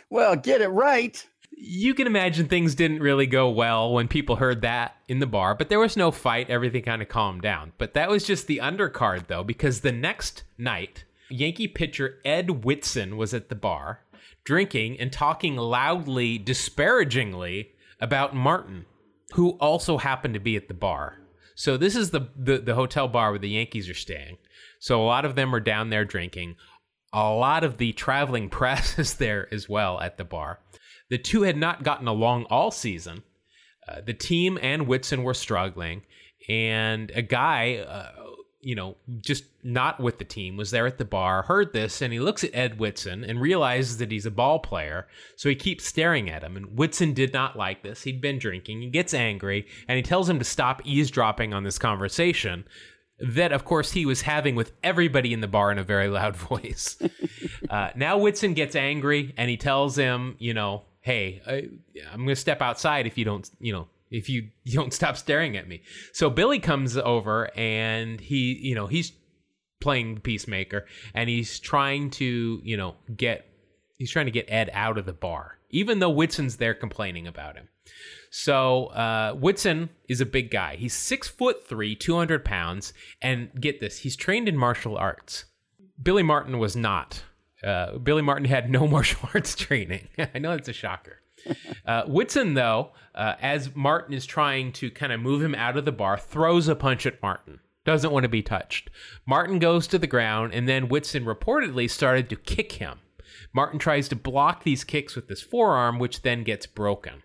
Well, 0.08 0.36
get 0.36 0.60
it 0.60 0.68
right. 0.68 1.26
you 1.50 1.94
can 1.94 2.06
imagine 2.06 2.46
things 2.46 2.74
didn't 2.76 3.00
really 3.00 3.26
go 3.26 3.50
well 3.50 3.92
when 3.92 4.06
people 4.08 4.36
heard 4.36 4.62
that 4.62 4.94
in 5.08 5.18
the 5.18 5.26
bar, 5.26 5.54
but 5.54 5.68
there 5.68 5.80
was 5.80 5.96
no 5.96 6.10
fight. 6.12 6.48
Everything 6.48 6.82
kind 6.82 7.02
of 7.02 7.08
calmed 7.08 7.42
down. 7.42 7.72
But 7.76 7.94
that 7.94 8.08
was 8.08 8.24
just 8.24 8.46
the 8.46 8.58
undercard, 8.58 9.26
though, 9.26 9.42
because 9.42 9.80
the 9.80 9.92
next 9.92 10.44
night, 10.58 11.04
Yankee 11.28 11.66
pitcher 11.66 12.20
Ed 12.24 12.64
Whitson 12.64 13.16
was 13.16 13.34
at 13.34 13.48
the 13.48 13.56
bar 13.56 14.02
drinking 14.44 15.00
and 15.00 15.12
talking 15.12 15.56
loudly, 15.56 16.38
disparagingly 16.38 17.72
about 18.00 18.34
Martin, 18.34 18.84
who 19.32 19.50
also 19.52 19.98
happened 19.98 20.34
to 20.34 20.40
be 20.40 20.56
at 20.56 20.68
the 20.68 20.74
bar. 20.74 21.18
So 21.54 21.76
this 21.76 21.96
is 21.96 22.10
the, 22.10 22.28
the, 22.36 22.58
the 22.58 22.74
hotel 22.74 23.08
bar 23.08 23.30
where 23.30 23.38
the 23.38 23.48
Yankees 23.48 23.88
are 23.88 23.94
staying. 23.94 24.36
So 24.78 25.02
a 25.02 25.06
lot 25.06 25.24
of 25.24 25.34
them 25.34 25.54
are 25.54 25.60
down 25.60 25.90
there 25.90 26.04
drinking. 26.04 26.56
A 27.12 27.30
lot 27.32 27.64
of 27.64 27.78
the 27.78 27.92
traveling 27.92 28.48
press 28.50 28.98
is 28.98 29.14
there 29.14 29.52
as 29.52 29.68
well 29.68 30.00
at 30.00 30.18
the 30.18 30.24
bar. 30.24 30.60
The 31.08 31.18
two 31.18 31.42
had 31.42 31.56
not 31.56 31.82
gotten 31.82 32.08
along 32.08 32.44
all 32.50 32.70
season. 32.70 33.22
Uh, 33.88 34.00
the 34.04 34.14
team 34.14 34.58
and 34.60 34.88
Whitson 34.88 35.22
were 35.22 35.34
struggling, 35.34 36.02
and 36.48 37.12
a 37.14 37.22
guy, 37.22 37.76
uh, 37.76 38.10
you 38.66 38.74
know, 38.74 38.96
just 39.20 39.44
not 39.62 40.00
with 40.00 40.18
the 40.18 40.24
team, 40.24 40.56
was 40.56 40.72
there 40.72 40.88
at 40.88 40.98
the 40.98 41.04
bar, 41.04 41.42
heard 41.42 41.72
this, 41.72 42.02
and 42.02 42.12
he 42.12 42.18
looks 42.18 42.42
at 42.42 42.52
Ed 42.52 42.80
Whitson 42.80 43.22
and 43.22 43.40
realizes 43.40 43.98
that 43.98 44.10
he's 44.10 44.26
a 44.26 44.30
ball 44.30 44.58
player. 44.58 45.06
So 45.36 45.48
he 45.48 45.54
keeps 45.54 45.84
staring 45.84 46.28
at 46.28 46.42
him. 46.42 46.56
And 46.56 46.76
Whitson 46.76 47.12
did 47.12 47.32
not 47.32 47.54
like 47.54 47.84
this. 47.84 48.02
He'd 48.02 48.20
been 48.20 48.40
drinking. 48.40 48.82
He 48.82 48.90
gets 48.90 49.14
angry, 49.14 49.68
and 49.86 49.96
he 49.96 50.02
tells 50.02 50.28
him 50.28 50.40
to 50.40 50.44
stop 50.44 50.82
eavesdropping 50.84 51.54
on 51.54 51.62
this 51.62 51.78
conversation 51.78 52.64
that, 53.20 53.52
of 53.52 53.64
course, 53.64 53.92
he 53.92 54.04
was 54.04 54.22
having 54.22 54.56
with 54.56 54.72
everybody 54.82 55.32
in 55.32 55.42
the 55.42 55.46
bar 55.46 55.70
in 55.70 55.78
a 55.78 55.84
very 55.84 56.08
loud 56.08 56.34
voice. 56.48 56.98
uh, 57.70 57.90
now 57.94 58.18
Whitson 58.18 58.52
gets 58.54 58.74
angry, 58.74 59.32
and 59.36 59.48
he 59.48 59.56
tells 59.56 59.96
him, 59.96 60.34
you 60.40 60.54
know, 60.54 60.82
hey, 61.02 61.40
I, 61.46 61.68
I'm 62.12 62.24
going 62.24 62.30
to 62.30 62.34
step 62.34 62.60
outside 62.60 63.06
if 63.06 63.16
you 63.16 63.24
don't, 63.24 63.48
you 63.60 63.72
know, 63.72 63.86
if 64.10 64.28
you, 64.28 64.48
don't 64.66 64.92
stop 64.92 65.16
staring 65.16 65.56
at 65.56 65.68
me. 65.68 65.82
So 66.12 66.30
Billy 66.30 66.58
comes 66.58 66.96
over 66.96 67.50
and 67.56 68.20
he, 68.20 68.58
you 68.60 68.74
know, 68.74 68.86
he's 68.86 69.12
playing 69.80 70.20
peacemaker 70.20 70.86
and 71.14 71.28
he's 71.28 71.58
trying 71.58 72.10
to, 72.10 72.60
you 72.62 72.76
know, 72.76 72.96
get, 73.16 73.46
he's 73.98 74.10
trying 74.10 74.26
to 74.26 74.32
get 74.32 74.46
Ed 74.48 74.70
out 74.72 74.98
of 74.98 75.06
the 75.06 75.12
bar, 75.12 75.58
even 75.70 75.98
though 75.98 76.10
Whitson's 76.10 76.56
there 76.56 76.74
complaining 76.74 77.26
about 77.26 77.56
him. 77.56 77.68
So 78.30 78.86
uh, 78.86 79.32
Whitson 79.34 79.90
is 80.08 80.20
a 80.20 80.26
big 80.26 80.50
guy. 80.50 80.76
He's 80.76 80.94
six 80.94 81.28
foot 81.28 81.66
three, 81.66 81.94
200 81.94 82.44
pounds, 82.44 82.92
and 83.22 83.50
get 83.60 83.80
this, 83.80 83.98
he's 83.98 84.16
trained 84.16 84.48
in 84.48 84.56
martial 84.56 84.96
arts. 84.96 85.44
Billy 86.02 86.22
Martin 86.22 86.58
was 86.58 86.76
not. 86.76 87.22
Uh, 87.64 87.98
Billy 87.98 88.22
Martin 88.22 88.44
had 88.44 88.70
no 88.70 88.86
martial 88.88 89.28
arts 89.32 89.54
training. 89.54 90.08
I 90.34 90.38
know 90.38 90.50
that's 90.50 90.68
a 90.68 90.72
shocker. 90.72 91.20
Uh, 91.86 92.02
Whitson, 92.06 92.54
though, 92.54 92.90
uh, 93.14 93.34
as 93.40 93.76
Martin 93.76 94.12
is 94.12 94.26
trying 94.26 94.72
to 94.72 94.90
kind 94.90 95.12
of 95.12 95.20
move 95.20 95.40
him 95.40 95.54
out 95.54 95.76
of 95.76 95.84
the 95.84 95.92
bar, 95.92 96.18
throws 96.18 96.66
a 96.66 96.74
punch 96.74 97.06
at 97.06 97.22
Martin. 97.22 97.60
doesn't 97.84 98.10
want 98.10 98.24
to 98.24 98.28
be 98.28 98.42
touched. 98.42 98.90
Martin 99.24 99.60
goes 99.60 99.86
to 99.86 99.98
the 99.98 100.08
ground, 100.08 100.52
and 100.52 100.68
then 100.68 100.88
Whitson 100.88 101.24
reportedly 101.24 101.88
started 101.88 102.28
to 102.28 102.34
kick 102.36 102.72
him. 102.72 102.98
Martin 103.52 103.78
tries 103.78 104.08
to 104.08 104.16
block 104.16 104.64
these 104.64 104.82
kicks 104.82 105.14
with 105.14 105.28
his 105.28 105.42
forearm, 105.42 106.00
which 106.00 106.22
then 106.22 106.42
gets 106.42 106.66
broken. 106.66 107.22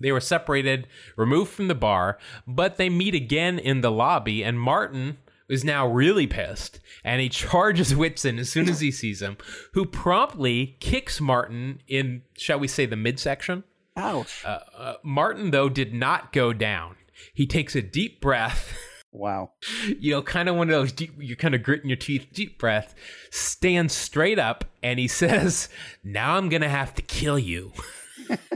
They 0.00 0.12
were 0.12 0.20
separated, 0.20 0.86
removed 1.16 1.52
from 1.52 1.68
the 1.68 1.74
bar, 1.74 2.18
but 2.46 2.76
they 2.76 2.90
meet 2.90 3.14
again 3.14 3.58
in 3.58 3.80
the 3.80 3.90
lobby, 3.90 4.44
and 4.44 4.60
Martin 4.60 5.18
is 5.48 5.64
now 5.64 5.86
really 5.86 6.26
pissed, 6.26 6.80
and 7.04 7.20
he 7.20 7.28
charges 7.30 7.94
Whitson 7.94 8.38
as 8.38 8.50
soon 8.50 8.68
as 8.68 8.80
he 8.80 8.90
sees 8.90 9.22
him, 9.22 9.36
who 9.74 9.84
promptly 9.84 10.76
kicks 10.80 11.20
Martin 11.20 11.80
in, 11.86 12.22
shall 12.36 12.58
we 12.58 12.68
say, 12.68 12.86
the 12.86 12.96
midsection. 12.96 13.64
Ouch. 13.96 14.44
Uh, 14.44 14.60
uh, 14.76 14.94
Martin, 15.02 15.50
though, 15.50 15.68
did 15.68 15.92
not 15.92 16.32
go 16.32 16.52
down. 16.52 16.96
He 17.34 17.46
takes 17.46 17.76
a 17.76 17.82
deep 17.82 18.20
breath. 18.20 18.74
wow. 19.12 19.52
You 19.98 20.12
know, 20.12 20.22
kind 20.22 20.48
of 20.48 20.56
one 20.56 20.68
of 20.68 20.74
those 20.74 20.92
deep, 20.92 21.12
you're 21.18 21.36
kind 21.36 21.54
of 21.54 21.62
gritting 21.62 21.88
your 21.88 21.96
teeth, 21.96 22.28
deep 22.32 22.58
breath, 22.58 22.94
stands 23.30 23.94
straight 23.94 24.38
up, 24.38 24.64
and 24.82 24.98
he 24.98 25.08
says, 25.08 25.68
Now 26.02 26.36
I'm 26.36 26.48
going 26.48 26.62
to 26.62 26.68
have 26.68 26.94
to 26.94 27.02
kill 27.02 27.38
you. 27.38 27.72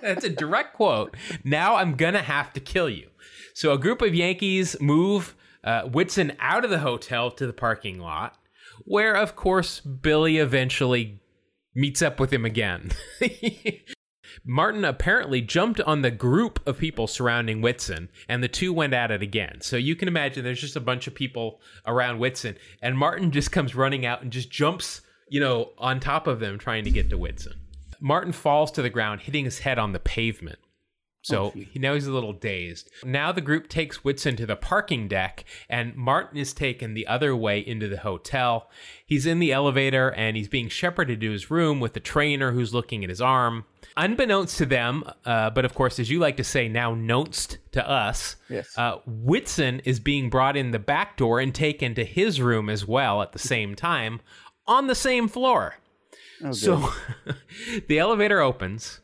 That's 0.01 0.25
a 0.25 0.31
direct 0.31 0.75
quote. 0.75 1.17
Now 1.45 1.77
I'm 1.77 1.97
going 1.97 2.15
to 2.15 2.23
have 2.23 2.53
to 2.55 2.61
kill 2.61 2.89
you. 2.89 3.11
So 3.55 3.73
a 3.73 3.79
group 3.79 4.03
of 4.03 4.15
Yankees 4.15 4.77
move 4.81 5.35
uh, 5.67 5.83
Whitson 5.83 6.33
out 6.39 6.65
of 6.65 6.71
the 6.71 6.79
hotel 6.79 7.31
to 7.33 7.47
the 7.47 7.53
parking 7.53 7.99
lot, 7.99 8.39
where, 8.85 9.15
of 9.15 9.37
course, 9.37 9.81
Billy 9.81 10.39
eventually 10.39 11.21
meets 11.75 12.01
up 12.01 12.19
with 12.19 12.33
him 12.33 12.45
again. 12.45 12.93
Martin 14.45 14.85
apparently 14.85 15.41
jumped 15.41 15.81
on 15.81 16.03
the 16.03 16.11
group 16.11 16.61
of 16.67 16.79
people 16.79 17.07
surrounding 17.07 17.61
Whitson, 17.61 18.09
and 18.29 18.43
the 18.43 18.49
two 18.49 18.73
went 18.73 18.95
at 18.95 19.11
it 19.11 19.23
again. 19.23 19.61
So 19.61 19.77
you 19.77 19.97
can 19.97 20.09
imagine 20.09 20.45
there's 20.45 20.61
just 20.61 20.77
a 20.77 20.81
bunch 20.81 21.07
of 21.07 21.15
people 21.15 21.61
around 21.85 22.19
Whitson, 22.19 22.57
and 22.81 22.97
Martin 22.97 23.33
just 23.33 23.51
comes 23.51 23.75
running 23.75 24.07
out 24.07 24.23
and 24.23 24.31
just 24.31 24.51
jumps, 24.51 25.01
you 25.29 25.41
know, 25.41 25.73
on 25.79 25.99
top 26.01 26.27
of 26.27 26.39
them 26.39 26.59
trying 26.59 26.85
to 26.85 26.91
get 26.91 27.11
to 27.11 27.19
Whitson. 27.19 27.55
Martin 28.01 28.33
falls 28.33 28.71
to 28.73 28.83
the 28.83 28.91
ground, 28.91 29.23
hitting 29.23 29.45
his 29.45 29.61
head 29.61 29.79
on 29.79 29.93
the 29.93 29.99
pavement. 29.99 30.59
So 31.27 31.53
oh, 31.57 31.65
now 31.75 31.95
he's 31.95 32.07
a 32.07 32.13
little 32.13 32.33
dazed. 32.33 32.89
Now 33.03 33.33
the 33.33 33.41
group 33.41 33.69
takes 33.69 34.05
Whitson 34.05 34.37
to 34.37 34.47
the 34.47 34.55
parking 34.55 35.09
deck, 35.09 35.45
and 35.69 35.93
Martin 35.97 36.39
is 36.39 36.53
taken 36.53 36.95
the 36.95 37.09
other 37.09 37.35
way 37.35 37.59
into 37.59 37.89
the 37.89 37.97
hotel. 37.97 38.71
He's 39.05 39.27
in 39.27 39.41
the 39.41 39.51
elevator 39.51 40.13
and 40.13 40.37
he's 40.37 40.47
being 40.47 40.69
shepherded 40.69 41.21
to 41.21 41.33
his 41.33 41.51
room 41.51 41.81
with 41.81 41.95
the 41.95 42.01
trainer 42.01 42.53
who's 42.53 42.73
looking 42.73 43.03
at 43.03 43.11
his 43.11 43.21
arm. 43.21 43.65
Unbeknownst 43.97 44.57
to 44.59 44.67
them, 44.67 45.03
uh, 45.25 45.51
but 45.51 45.65
of 45.65 45.75
course, 45.75 45.99
as 45.99 46.09
you 46.09 46.21
like 46.21 46.37
to 46.37 46.45
say, 46.45 46.69
now 46.69 46.95
knownst 46.95 47.59
to 47.73 47.91
us, 47.91 48.37
yes. 48.49 48.79
uh, 48.79 48.99
Whitson 49.05 49.81
is 49.81 49.99
being 49.99 50.31
brought 50.31 50.57
in 50.57 50.71
the 50.71 50.79
back 50.79 51.17
door 51.17 51.41
and 51.41 51.53
taken 51.53 51.97
to 51.97 52.05
his 52.05 52.41
room 52.41 52.71
as 52.71 52.87
well 52.87 53.21
at 53.21 53.33
the 53.33 53.41
same 53.41 53.75
time 53.75 54.21
on 54.69 54.87
the 54.87 54.95
same 54.95 55.27
floor. 55.27 55.75
Oh, 56.45 56.53
so 56.53 56.93
the 57.89 57.99
elevator 57.99 58.41
opens. 58.41 59.01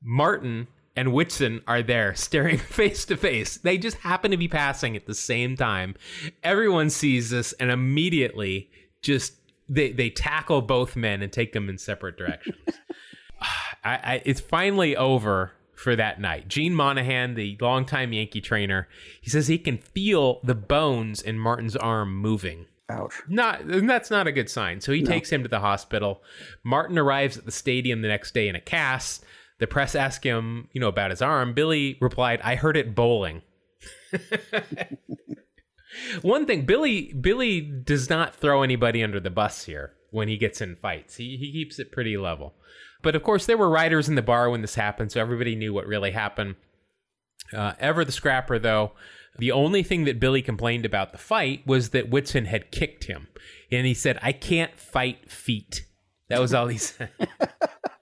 Martin 0.00 0.68
and 0.96 1.12
Whitson 1.12 1.62
are 1.66 1.82
there 1.82 2.14
staring 2.16 2.58
face 2.58 3.04
to 3.06 3.16
face. 3.16 3.58
They 3.58 3.78
just 3.78 3.98
happen 3.98 4.30
to 4.30 4.36
be 4.36 4.48
passing 4.48 4.96
at 4.96 5.06
the 5.06 5.14
same 5.14 5.56
time. 5.56 5.94
Everyone 6.42 6.90
sees 6.90 7.30
this 7.30 7.52
and 7.54 7.70
immediately 7.70 8.70
just 9.02 9.34
they 9.68 9.92
they 9.92 10.10
tackle 10.10 10.62
both 10.62 10.96
men 10.96 11.22
and 11.22 11.32
take 11.32 11.52
them 11.52 11.68
in 11.68 11.78
separate 11.78 12.16
directions. 12.16 12.56
I, 13.84 13.94
I, 13.94 14.22
it's 14.24 14.40
finally 14.40 14.96
over 14.96 15.52
for 15.74 15.96
that 15.96 16.20
night. 16.20 16.48
Gene 16.48 16.74
Monahan, 16.74 17.34
the 17.34 17.58
longtime 17.60 18.12
Yankee 18.12 18.40
trainer, 18.40 18.88
he 19.20 19.28
says 19.28 19.48
he 19.48 19.58
can 19.58 19.76
feel 19.76 20.40
the 20.42 20.54
bones 20.54 21.20
in 21.20 21.38
Martin's 21.38 21.76
arm 21.76 22.16
moving. 22.16 22.66
Ouch. 22.88 23.12
Not 23.28 23.60
that's 23.66 24.10
not 24.10 24.26
a 24.26 24.32
good 24.32 24.50
sign. 24.50 24.80
So 24.80 24.92
he 24.92 25.02
no. 25.02 25.10
takes 25.10 25.30
him 25.30 25.42
to 25.42 25.48
the 25.48 25.60
hospital. 25.60 26.22
Martin 26.62 26.98
arrives 26.98 27.36
at 27.36 27.44
the 27.44 27.52
stadium 27.52 28.02
the 28.02 28.08
next 28.08 28.34
day 28.34 28.48
in 28.48 28.56
a 28.56 28.60
cast. 28.60 29.24
The 29.58 29.66
press 29.66 29.94
asked 29.94 30.24
him, 30.24 30.68
you 30.72 30.80
know, 30.80 30.88
about 30.88 31.10
his 31.10 31.22
arm. 31.22 31.54
Billy 31.54 31.96
replied, 32.00 32.40
"I 32.42 32.56
heard 32.56 32.76
it 32.76 32.94
bowling." 32.94 33.42
One 36.22 36.46
thing, 36.46 36.66
Billy 36.66 37.12
Billy 37.12 37.60
does 37.60 38.10
not 38.10 38.34
throw 38.34 38.62
anybody 38.62 39.02
under 39.02 39.20
the 39.20 39.30
bus 39.30 39.64
here 39.64 39.92
when 40.10 40.28
he 40.28 40.36
gets 40.36 40.60
in 40.60 40.74
fights. 40.74 41.16
He 41.16 41.36
he 41.36 41.52
keeps 41.52 41.78
it 41.78 41.92
pretty 41.92 42.16
level. 42.16 42.54
But 43.02 43.14
of 43.14 43.22
course, 43.22 43.46
there 43.46 43.58
were 43.58 43.68
riders 43.68 44.08
in 44.08 44.14
the 44.14 44.22
bar 44.22 44.50
when 44.50 44.62
this 44.62 44.74
happened, 44.74 45.12
so 45.12 45.20
everybody 45.20 45.54
knew 45.54 45.72
what 45.72 45.86
really 45.86 46.10
happened. 46.10 46.56
Uh, 47.52 47.74
Ever 47.78 48.04
the 48.04 48.12
Scrapper, 48.12 48.58
though, 48.58 48.92
the 49.38 49.52
only 49.52 49.82
thing 49.82 50.04
that 50.04 50.20
Billy 50.20 50.42
complained 50.42 50.86
about 50.86 51.12
the 51.12 51.18
fight 51.18 51.66
was 51.66 51.90
that 51.90 52.08
Whitson 52.08 52.46
had 52.46 52.70
kicked 52.70 53.04
him. 53.04 53.28
And 53.70 53.86
he 53.86 53.94
said, 53.94 54.18
I 54.22 54.32
can't 54.32 54.78
fight 54.78 55.30
feet. 55.30 55.84
That 56.28 56.40
was 56.40 56.54
all 56.54 56.68
he 56.68 56.78
said. 56.78 57.10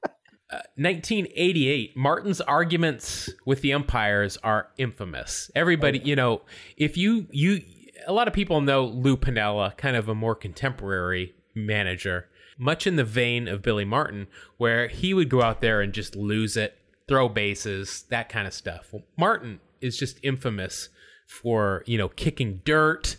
1988, 0.76 1.96
Martin's 1.96 2.40
arguments 2.40 3.30
with 3.46 3.62
the 3.62 3.72
umpires 3.72 4.36
are 4.42 4.68
infamous. 4.76 5.50
Everybody, 5.54 6.00
oh, 6.00 6.06
you 6.06 6.16
know, 6.16 6.42
if 6.76 6.96
you 6.96 7.26
you 7.30 7.62
a 8.06 8.12
lot 8.12 8.28
of 8.28 8.34
people 8.34 8.60
know 8.60 8.84
Lou 8.84 9.16
Piniella, 9.16 9.76
kind 9.76 9.96
of 9.96 10.08
a 10.08 10.14
more 10.14 10.34
contemporary 10.34 11.34
manager, 11.54 12.28
much 12.58 12.86
in 12.86 12.96
the 12.96 13.04
vein 13.04 13.48
of 13.48 13.62
Billy 13.62 13.84
Martin, 13.84 14.26
where 14.56 14.88
he 14.88 15.14
would 15.14 15.28
go 15.28 15.42
out 15.42 15.60
there 15.60 15.80
and 15.80 15.92
just 15.92 16.16
lose 16.16 16.56
it, 16.56 16.76
throw 17.08 17.28
bases, 17.28 18.04
that 18.10 18.28
kind 18.28 18.46
of 18.46 18.54
stuff. 18.54 18.88
Well, 18.92 19.04
Martin 19.16 19.60
is 19.80 19.96
just 19.96 20.18
infamous 20.22 20.88
for, 21.26 21.82
you 21.86 21.96
know, 21.98 22.08
kicking 22.08 22.60
dirt, 22.64 23.16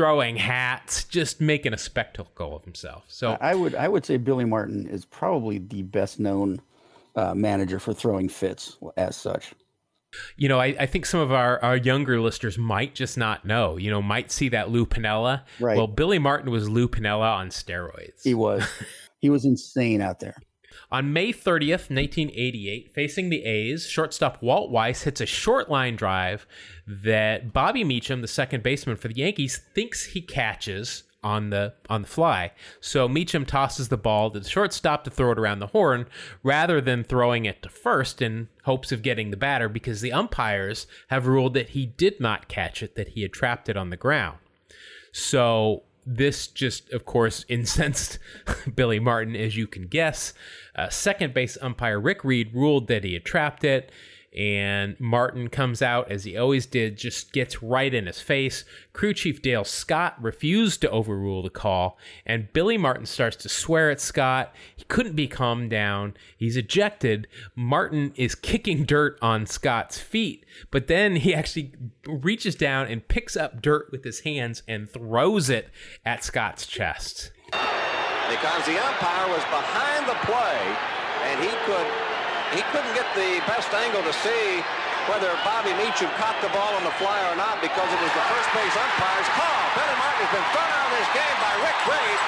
throwing 0.00 0.36
hats, 0.36 1.04
just 1.04 1.42
making 1.42 1.74
a 1.74 1.78
spectacle 1.78 2.56
of 2.56 2.64
himself. 2.64 3.04
So 3.08 3.36
I 3.38 3.54
would 3.54 3.74
I 3.74 3.86
would 3.86 4.06
say 4.06 4.16
Billy 4.16 4.46
Martin 4.46 4.88
is 4.88 5.04
probably 5.04 5.58
the 5.58 5.82
best 5.82 6.18
known 6.18 6.62
uh, 7.16 7.34
manager 7.34 7.78
for 7.78 7.92
throwing 7.92 8.30
fits 8.30 8.78
as 8.96 9.14
such. 9.14 9.52
You 10.38 10.48
know, 10.48 10.58
I, 10.58 10.74
I 10.80 10.86
think 10.86 11.04
some 11.04 11.20
of 11.20 11.30
our, 11.32 11.62
our 11.62 11.76
younger 11.76 12.18
listeners 12.18 12.56
might 12.56 12.94
just 12.94 13.18
not 13.18 13.44
know, 13.44 13.76
you 13.76 13.90
know, 13.90 14.00
might 14.00 14.32
see 14.32 14.48
that 14.48 14.70
Lou 14.70 14.86
Piniella. 14.86 15.42
Right. 15.60 15.76
Well, 15.76 15.86
Billy 15.86 16.18
Martin 16.18 16.50
was 16.50 16.68
Lou 16.68 16.88
Piniella 16.88 17.36
on 17.36 17.50
steroids. 17.50 18.22
He 18.24 18.34
was. 18.34 18.66
he 19.20 19.28
was 19.28 19.44
insane 19.44 20.00
out 20.00 20.18
there. 20.18 20.36
On 20.92 21.12
May 21.12 21.32
30th, 21.32 21.88
1988, 21.88 22.92
facing 22.92 23.28
the 23.28 23.44
A's, 23.44 23.86
shortstop 23.86 24.42
Walt 24.42 24.70
Weiss 24.70 25.02
hits 25.02 25.20
a 25.20 25.26
short 25.26 25.70
line 25.70 25.94
drive 25.94 26.46
that 26.86 27.52
Bobby 27.52 27.84
Meacham, 27.84 28.22
the 28.22 28.28
second 28.28 28.64
baseman 28.64 28.96
for 28.96 29.06
the 29.06 29.16
Yankees, 29.16 29.60
thinks 29.72 30.06
he 30.06 30.20
catches 30.20 31.04
on 31.22 31.50
the 31.50 31.74
on 31.88 32.02
the 32.02 32.08
fly. 32.08 32.50
So 32.80 33.06
Meacham 33.06 33.44
tosses 33.44 33.88
the 33.88 33.96
ball 33.96 34.30
to 34.30 34.40
the 34.40 34.48
shortstop 34.48 35.04
to 35.04 35.10
throw 35.10 35.32
it 35.32 35.38
around 35.38 35.58
the 35.58 35.68
horn 35.68 36.06
rather 36.42 36.80
than 36.80 37.04
throwing 37.04 37.44
it 37.44 37.62
to 37.62 37.68
first 37.68 38.22
in 38.22 38.48
hopes 38.64 38.90
of 38.90 39.02
getting 39.02 39.30
the 39.30 39.36
batter 39.36 39.68
because 39.68 40.00
the 40.00 40.12
umpires 40.12 40.86
have 41.08 41.26
ruled 41.26 41.54
that 41.54 41.70
he 41.70 41.86
did 41.86 42.20
not 42.20 42.48
catch 42.48 42.82
it, 42.82 42.96
that 42.96 43.10
he 43.10 43.22
had 43.22 43.32
trapped 43.32 43.68
it 43.68 43.76
on 43.76 43.90
the 43.90 43.96
ground. 43.96 44.38
So 45.12 45.82
this 46.06 46.46
just, 46.46 46.92
of 46.92 47.04
course, 47.04 47.44
incensed 47.48 48.18
Billy 48.74 48.98
Martin, 48.98 49.36
as 49.36 49.56
you 49.56 49.66
can 49.66 49.86
guess. 49.86 50.32
Uh, 50.74 50.88
second 50.88 51.34
base 51.34 51.58
umpire 51.60 52.00
Rick 52.00 52.24
Reed 52.24 52.54
ruled 52.54 52.88
that 52.88 53.04
he 53.04 53.14
had 53.14 53.24
trapped 53.24 53.64
it 53.64 53.90
and 54.36 54.98
Martin 55.00 55.48
comes 55.48 55.82
out 55.82 56.10
as 56.10 56.22
he 56.22 56.36
always 56.36 56.64
did, 56.66 56.96
just 56.96 57.32
gets 57.32 57.62
right 57.62 57.92
in 57.92 58.06
his 58.06 58.20
face. 58.20 58.64
Crew 58.92 59.12
Chief 59.12 59.42
Dale 59.42 59.64
Scott 59.64 60.16
refused 60.22 60.80
to 60.82 60.90
overrule 60.90 61.42
the 61.42 61.50
call, 61.50 61.98
and 62.24 62.52
Billy 62.52 62.78
Martin 62.78 63.06
starts 63.06 63.36
to 63.36 63.48
swear 63.48 63.90
at 63.90 64.00
Scott. 64.00 64.54
He 64.76 64.84
couldn't 64.84 65.16
be 65.16 65.26
calmed 65.26 65.70
down. 65.70 66.14
He's 66.36 66.56
ejected. 66.56 67.26
Martin 67.56 68.12
is 68.14 68.36
kicking 68.36 68.84
dirt 68.84 69.18
on 69.20 69.46
Scott's 69.46 69.98
feet, 69.98 70.46
but 70.70 70.86
then 70.86 71.16
he 71.16 71.34
actually 71.34 71.72
reaches 72.06 72.54
down 72.54 72.86
and 72.86 73.06
picks 73.08 73.36
up 73.36 73.60
dirt 73.60 73.88
with 73.90 74.04
his 74.04 74.20
hands 74.20 74.62
and 74.68 74.88
throws 74.88 75.50
it 75.50 75.70
at 76.06 76.22
Scott's 76.22 76.66
chest. 76.66 77.32
Because 77.50 78.64
the 78.64 78.78
umpire 78.78 79.28
was 79.28 79.42
behind 79.50 80.06
the 80.06 80.14
play, 80.24 80.76
and 81.24 81.42
he 81.42 81.50
could 81.66 81.99
he 82.54 82.62
couldn't 82.74 82.94
get 82.98 83.06
the 83.14 83.38
best 83.46 83.70
angle 83.70 84.02
to 84.02 84.14
see 84.26 84.62
whether 85.06 85.30
Bobby 85.46 85.70
Meacham 85.78 86.10
caught 86.18 86.34
the 86.42 86.50
ball 86.50 86.74
on 86.74 86.82
the 86.82 86.94
fly 86.98 87.18
or 87.30 87.36
not 87.38 87.62
because 87.62 87.86
it 87.86 88.00
was 88.02 88.12
the 88.14 88.26
first 88.26 88.48
base 88.50 88.74
umpire's 88.74 89.30
call. 89.38 89.62
Billy 89.78 89.96
Martin 90.02 90.18
has 90.26 90.32
been 90.34 90.48
thrown 90.50 90.70
out 90.70 90.86
of 90.90 90.94
this 90.98 91.10
game 91.14 91.36
by 91.38 91.52
Rick 91.62 91.78
Reed. 91.86 92.20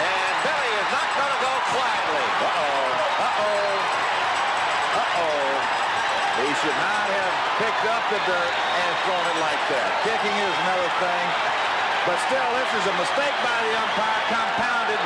And 0.00 0.34
Billy 0.46 0.72
is 0.78 0.90
not 0.94 1.08
going 1.18 1.32
to 1.34 1.40
go 1.42 1.54
quietly. 1.74 2.26
Uh-oh. 2.38 2.86
Uh-oh. 3.18 3.70
Uh-oh. 4.94 5.46
He 6.40 6.48
should 6.62 6.78
not 6.78 7.06
have 7.10 7.34
picked 7.58 7.86
up 7.90 8.02
the 8.14 8.20
dirt 8.30 8.54
and 8.54 8.92
thrown 9.04 9.26
it 9.26 9.38
like 9.42 9.62
that. 9.74 9.88
Kicking 10.06 10.36
is 10.38 10.54
another 10.70 10.90
thing. 11.02 11.26
But 12.06 12.16
still, 12.30 12.50
this 12.56 12.70
is 12.78 12.84
a 12.88 12.94
mistake 12.96 13.36
by 13.42 13.58
the 13.58 13.72
umpire 13.74 14.22
compounded 14.32 15.02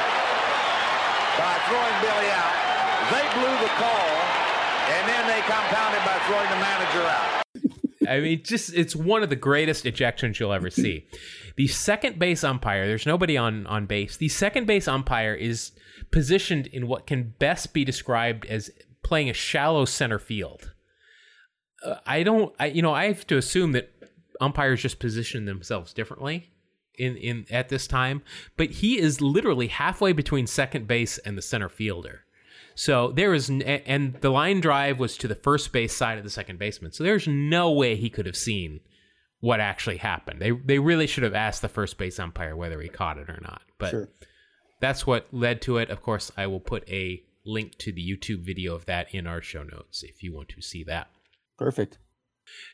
by 1.41 1.53
throwing 1.67 1.97
Billy 2.05 2.31
out. 2.31 2.74
They 3.11 3.25
blew 3.35 3.55
the 3.61 3.73
call, 3.77 4.11
and 4.89 5.09
then 5.09 5.27
they 5.27 5.41
compounded 5.43 6.03
by 6.05 6.17
throwing 6.27 6.51
the 6.51 6.57
manager 6.57 7.03
out. 7.03 7.45
I 8.09 8.21
mean, 8.21 8.43
just 8.43 8.75
it's 8.75 8.95
one 8.95 9.23
of 9.23 9.31
the 9.31 9.37
greatest 9.37 9.85
ejections 9.85 10.39
you'll 10.39 10.53
ever 10.53 10.71
see. 10.71 11.07
The 11.57 11.69
second 11.69 12.19
base 12.19 12.43
umpire, 12.43 12.89
there's 12.89 13.07
nobody 13.07 13.37
on 13.37 13.69
on 13.69 13.87
base. 13.87 14.17
The 14.17 14.29
second 14.29 14.67
base 14.67 14.89
umpire 14.89 15.35
is 15.35 15.71
positioned 16.11 16.67
in 16.67 16.89
what 16.89 17.07
can 17.07 17.33
best 17.39 17.73
be 17.73 17.85
described 17.85 18.45
as 18.47 18.73
playing 19.05 19.31
a 19.31 19.33
shallow 19.33 19.85
center 19.85 20.19
field. 20.19 20.73
Uh, 21.85 21.99
I 22.07 22.25
don't, 22.25 22.53
I, 22.59 22.67
you 22.67 22.83
know, 22.83 22.93
I 22.93 23.07
have 23.07 23.25
to 23.29 23.37
assume 23.37 23.71
that 23.71 23.93
umpires 24.41 24.83
just 24.83 24.99
position 24.99 25.45
themselves 25.45 25.93
differently 25.93 26.51
in 26.99 27.17
in 27.17 27.47
at 27.51 27.69
this 27.69 27.87
time, 27.87 28.23
but 28.57 28.71
he 28.71 28.99
is 28.99 29.21
literally 29.21 29.69
halfway 29.69 30.13
between 30.13 30.49
second 30.49 30.89
base 30.89 31.19
and 31.19 31.39
the 31.39 31.43
center 31.43 31.69
fielder. 31.69 32.25
So 32.75 33.13
there 33.13 33.35
is, 33.35 33.49
and 33.51 34.15
the 34.21 34.31
line 34.31 34.61
drive 34.61 34.99
was 34.99 35.17
to 35.19 35.29
the 35.29 35.35
first 35.35 35.73
base 35.73 35.95
side 35.95 36.19
of 36.19 36.25
the 36.25 36.31
second 36.31 36.59
baseman. 36.59 36.93
So 36.93 37.05
there's 37.05 37.29
no 37.29 37.71
way 37.71 37.95
he 37.97 38.11
could 38.11 38.27
have 38.27 38.37
seen 38.37 38.81
what 39.41 39.61
actually 39.61 39.99
happened. 39.99 40.41
They 40.41 40.51
they 40.51 40.79
really 40.79 41.07
should 41.07 41.23
have 41.23 41.35
asked 41.35 41.63
the 41.63 41.69
first 41.69 41.99
base 41.99 42.19
umpire 42.19 42.57
whether 42.57 42.81
he 42.81 42.89
caught 42.89 43.19
it 43.19 43.29
or 43.29 43.39
not. 43.43 43.63
But 43.79 43.91
Sure. 43.91 44.09
that's 44.81 45.07
what 45.07 45.27
led 45.33 45.61
to 45.63 45.77
it. 45.79 45.91
Of 45.91 46.03
course, 46.03 46.33
I 46.37 46.47
will 46.47 46.61
put 46.61 46.89
a 46.89 47.23
link 47.47 47.77
to 47.79 47.93
the 47.93 48.01
YouTube 48.01 48.45
video 48.45 48.75
of 48.75 48.87
that 48.87 49.15
in 49.15 49.27
our 49.27 49.43
show 49.43 49.63
notes 49.63 50.03
if 50.03 50.23
you 50.23 50.35
want 50.35 50.49
to 50.49 50.63
see 50.63 50.83
that. 50.85 51.09
Perfect. 51.59 51.99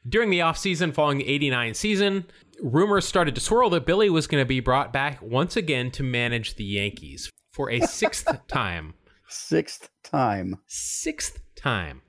During 0.09 0.31
the 0.31 0.39
offseason 0.41 0.95
following 0.95 1.19
the 1.19 1.29
89 1.29 1.75
season, 1.75 2.25
rumors 2.63 3.05
started 3.07 3.35
to 3.35 3.41
swirl 3.41 3.71
that 3.71 3.87
Billy 3.87 4.09
was 4.11 4.27
going 4.27 4.41
to 4.43 4.49
be 4.49 4.61
brought 4.61 4.93
back 4.93 5.21
once 5.23 5.57
again 5.57 5.91
to 5.93 6.03
manage 6.03 6.55
the 6.55 6.65
Yankees 6.65 7.31
for 7.53 7.71
a 7.71 7.81
sixth 7.81 8.27
time. 8.49 8.95
Sixth 9.31 9.89
time. 10.03 10.59
Sixth 10.67 11.41
time. 11.55 12.03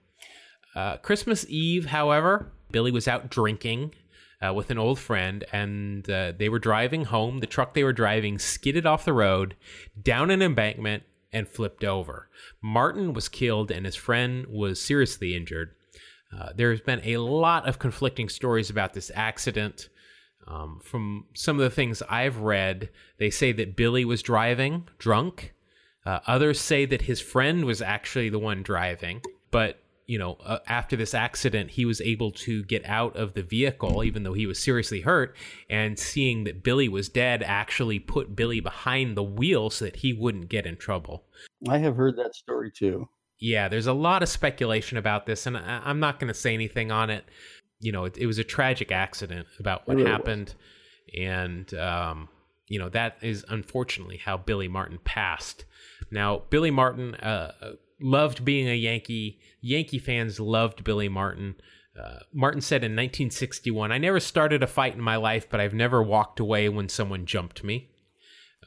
Uh, 0.75 0.97
Christmas 0.97 1.45
Eve, 1.47 1.85
however, 1.85 2.51
Billy 2.71 2.91
was 2.91 3.07
out 3.07 3.29
drinking 3.29 3.93
uh, 4.41 4.53
with 4.53 4.71
an 4.71 4.77
old 4.77 4.97
friend, 4.97 5.45
and 5.51 6.09
uh, 6.09 6.33
they 6.37 6.49
were 6.49 6.59
driving 6.59 7.05
home. 7.05 7.39
The 7.39 7.47
truck 7.47 7.73
they 7.73 7.83
were 7.83 7.93
driving 7.93 8.39
skidded 8.39 8.85
off 8.85 9.05
the 9.05 9.13
road, 9.13 9.55
down 10.01 10.31
an 10.31 10.41
embankment, 10.41 11.03
and 11.31 11.47
flipped 11.47 11.83
over. 11.83 12.27
Martin 12.61 13.13
was 13.13 13.29
killed, 13.29 13.71
and 13.71 13.85
his 13.85 13.95
friend 13.95 14.47
was 14.47 14.81
seriously 14.81 15.35
injured. 15.35 15.75
Uh, 16.35 16.49
there's 16.55 16.81
been 16.81 17.01
a 17.03 17.17
lot 17.17 17.67
of 17.67 17.79
conflicting 17.79 18.29
stories 18.29 18.69
about 18.69 18.93
this 18.93 19.11
accident. 19.13 19.89
Um, 20.47 20.79
from 20.83 21.25
some 21.35 21.59
of 21.59 21.63
the 21.63 21.75
things 21.75 22.01
I've 22.09 22.39
read, 22.39 22.89
they 23.19 23.29
say 23.29 23.51
that 23.51 23.75
Billy 23.75 24.05
was 24.05 24.23
driving 24.23 24.87
drunk. 24.97 25.53
Uh, 26.05 26.19
others 26.27 26.59
say 26.59 26.85
that 26.85 27.03
his 27.03 27.21
friend 27.21 27.65
was 27.65 27.81
actually 27.81 28.29
the 28.29 28.39
one 28.39 28.63
driving, 28.63 29.21
but 29.51 29.77
you 30.07 30.17
know, 30.17 30.35
uh, 30.43 30.59
after 30.67 30.97
this 30.97 31.13
accident, 31.13 31.69
he 31.71 31.85
was 31.85 32.01
able 32.01 32.31
to 32.31 32.63
get 32.63 32.83
out 32.85 33.15
of 33.15 33.33
the 33.33 33.43
vehicle, 33.43 34.03
even 34.03 34.23
though 34.23 34.33
he 34.33 34.45
was 34.45 34.59
seriously 34.59 34.99
hurt. 34.99 35.37
And 35.69 35.97
seeing 35.97 36.43
that 36.43 36.63
Billy 36.63 36.89
was 36.89 37.07
dead, 37.07 37.41
actually 37.43 37.99
put 37.99 38.35
Billy 38.35 38.59
behind 38.59 39.15
the 39.15 39.23
wheel 39.23 39.69
so 39.69 39.85
that 39.85 39.97
he 39.97 40.11
wouldn't 40.11 40.49
get 40.49 40.65
in 40.65 40.75
trouble. 40.75 41.23
I 41.69 41.77
have 41.77 41.95
heard 41.95 42.17
that 42.17 42.35
story 42.35 42.71
too. 42.71 43.07
Yeah, 43.39 43.69
there's 43.69 43.87
a 43.87 43.93
lot 43.93 44.21
of 44.21 44.27
speculation 44.27 44.97
about 44.97 45.27
this, 45.27 45.45
and 45.45 45.55
I- 45.55 45.81
I'm 45.85 46.01
not 46.01 46.19
going 46.19 46.27
to 46.27 46.37
say 46.37 46.53
anything 46.53 46.91
on 46.91 47.09
it. 47.09 47.23
You 47.79 47.93
know, 47.93 48.03
it, 48.03 48.17
it 48.17 48.25
was 48.25 48.37
a 48.37 48.43
tragic 48.43 48.91
accident 48.91 49.47
about 49.59 49.87
what 49.87 49.95
really 49.95 50.09
was. 50.09 50.17
happened, 50.17 50.55
and 51.17 51.73
um, 51.75 52.27
you 52.67 52.79
know 52.79 52.89
that 52.89 53.17
is 53.21 53.45
unfortunately 53.47 54.17
how 54.17 54.35
Billy 54.37 54.67
Martin 54.67 54.99
passed. 55.05 55.63
Now, 56.11 56.43
Billy 56.49 56.71
Martin 56.71 57.15
uh, 57.15 57.53
uh, 57.61 57.71
loved 57.99 58.43
being 58.45 58.67
a 58.67 58.75
Yankee. 58.75 59.39
Yankee 59.61 59.99
fans 59.99 60.39
loved 60.39 60.83
Billy 60.83 61.09
Martin. 61.09 61.55
Uh, 61.99 62.19
Martin 62.33 62.61
said 62.61 62.83
in 62.83 62.91
1961, 62.91 63.91
"I 63.91 63.97
never 63.97 64.19
started 64.19 64.63
a 64.63 64.67
fight 64.67 64.93
in 64.95 65.01
my 65.01 65.15
life, 65.17 65.49
but 65.49 65.59
I've 65.59 65.73
never 65.73 66.01
walked 66.03 66.39
away 66.39 66.69
when 66.69 66.89
someone 66.89 67.25
jumped 67.25 67.63
me." 67.63 67.87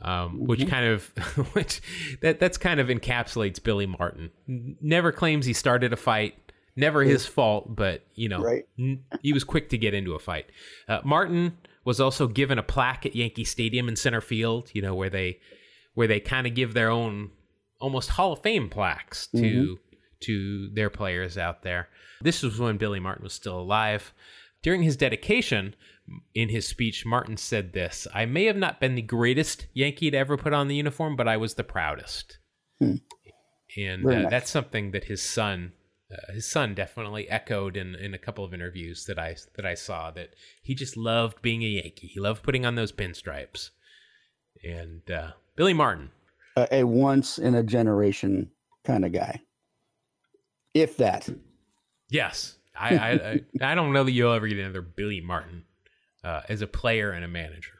um, 0.02 0.44
which 0.46 0.66
kind 0.68 0.84
of 0.86 1.04
which 1.54 1.80
that 2.20 2.40
that's 2.40 2.58
kind 2.58 2.80
of 2.80 2.88
encapsulates 2.88 3.62
Billy 3.62 3.86
Martin. 3.86 4.30
Never 4.46 5.12
claims 5.12 5.46
he 5.46 5.52
started 5.52 5.92
a 5.92 5.96
fight, 5.96 6.34
never 6.74 7.02
his 7.04 7.24
fault, 7.26 7.74
but 7.76 8.02
you 8.14 8.28
know, 8.28 8.40
Right. 8.40 8.64
n- 8.78 9.04
he 9.22 9.32
was 9.32 9.44
quick 9.44 9.68
to 9.70 9.78
get 9.78 9.94
into 9.94 10.14
a 10.14 10.18
fight. 10.18 10.46
Uh, 10.88 11.00
Martin 11.04 11.56
was 11.84 12.00
also 12.00 12.26
given 12.26 12.58
a 12.58 12.62
plaque 12.62 13.06
at 13.06 13.14
Yankee 13.14 13.44
Stadium 13.44 13.88
in 13.88 13.94
center 13.94 14.20
field, 14.20 14.68
you 14.74 14.82
know, 14.82 14.94
where 14.96 15.10
they 15.10 15.38
where 15.94 16.08
they 16.08 16.20
kind 16.20 16.46
of 16.46 16.54
give 16.54 16.74
their 16.74 16.90
own 16.90 17.30
almost 17.80 18.10
Hall 18.10 18.32
of 18.32 18.42
Fame 18.42 18.68
plaques 18.68 19.28
to 19.28 19.78
to 20.20 20.70
their 20.70 20.90
players 20.90 21.36
out 21.36 21.62
there. 21.62 21.88
This 22.22 22.42
was 22.42 22.58
when 22.58 22.78
Billy 22.78 23.00
Martin 23.00 23.24
was 23.24 23.34
still 23.34 23.60
alive. 23.60 24.12
During 24.62 24.82
his 24.82 24.96
dedication, 24.96 25.74
in 26.34 26.48
his 26.48 26.66
speech, 26.66 27.04
Martin 27.04 27.36
said 27.36 27.72
this 27.72 28.06
I 28.14 28.24
may 28.26 28.44
have 28.44 28.56
not 28.56 28.80
been 28.80 28.94
the 28.94 29.02
greatest 29.02 29.66
Yankee 29.74 30.10
to 30.10 30.16
ever 30.16 30.36
put 30.36 30.52
on 30.52 30.68
the 30.68 30.76
uniform, 30.76 31.16
but 31.16 31.28
I 31.28 31.36
was 31.36 31.54
the 31.54 31.64
proudest. 31.64 32.38
Hmm. 32.78 32.96
And 33.76 34.06
uh, 34.06 34.22
nice. 34.22 34.30
that's 34.30 34.50
something 34.50 34.92
that 34.92 35.04
his 35.04 35.22
son. 35.22 35.72
Uh, 36.12 36.34
his 36.34 36.46
son 36.46 36.74
definitely 36.74 37.28
echoed 37.30 37.78
in, 37.78 37.94
in 37.94 38.12
a 38.12 38.18
couple 38.18 38.44
of 38.44 38.52
interviews 38.52 39.06
that 39.06 39.18
I 39.18 39.36
that 39.56 39.64
I 39.64 39.74
saw 39.74 40.10
that 40.12 40.34
he 40.62 40.74
just 40.74 40.96
loved 40.96 41.40
being 41.40 41.62
a 41.62 41.66
Yankee. 41.66 42.08
He 42.08 42.20
loved 42.20 42.42
putting 42.42 42.66
on 42.66 42.74
those 42.74 42.92
pinstripes. 42.92 43.70
And 44.62 45.10
uh, 45.10 45.32
Billy 45.56 45.74
Martin, 45.74 46.10
A, 46.56 46.80
a 46.80 46.84
once 46.84 47.38
in 47.38 47.54
a 47.54 47.62
generation 47.62 48.50
kind 48.84 49.04
of 49.04 49.12
guy. 49.12 49.40
If 50.74 50.96
that. 50.96 51.28
Yes, 52.10 52.56
I, 52.76 52.96
I, 52.96 53.10
I 53.10 53.40
I 53.60 53.74
don't 53.74 53.92
know 53.92 54.04
that 54.04 54.12
you'll 54.12 54.32
ever 54.32 54.48
get 54.48 54.58
another 54.58 54.82
Billy 54.82 55.20
Martin 55.20 55.64
uh, 56.22 56.42
as 56.48 56.62
a 56.62 56.66
player 56.66 57.12
and 57.12 57.24
a 57.24 57.28
manager. 57.28 57.70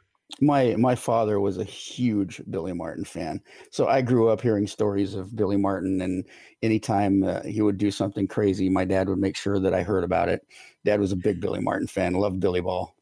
My 0.41 0.75
my 0.75 0.95
father 0.95 1.39
was 1.39 1.57
a 1.57 1.63
huge 1.63 2.41
Billy 2.49 2.73
Martin 2.73 3.05
fan, 3.05 3.41
so 3.71 3.87
I 3.87 4.01
grew 4.01 4.29
up 4.29 4.41
hearing 4.41 4.67
stories 4.67 5.13
of 5.13 5.35
Billy 5.35 5.57
Martin. 5.57 6.01
And 6.01 6.25
anytime 6.61 7.23
uh, 7.23 7.43
he 7.43 7.61
would 7.61 7.77
do 7.77 7.91
something 7.91 8.27
crazy, 8.27 8.67
my 8.69 8.85
dad 8.85 9.07
would 9.07 9.19
make 9.19 9.37
sure 9.37 9.59
that 9.59 9.73
I 9.73 9.83
heard 9.83 10.03
about 10.03 10.29
it. 10.29 10.45
Dad 10.83 10.99
was 10.99 11.11
a 11.11 11.17
big 11.17 11.39
Billy 11.41 11.61
Martin 11.61 11.87
fan, 11.87 12.13
loved 12.13 12.39
Billy 12.39 12.61
Ball. 12.61 12.95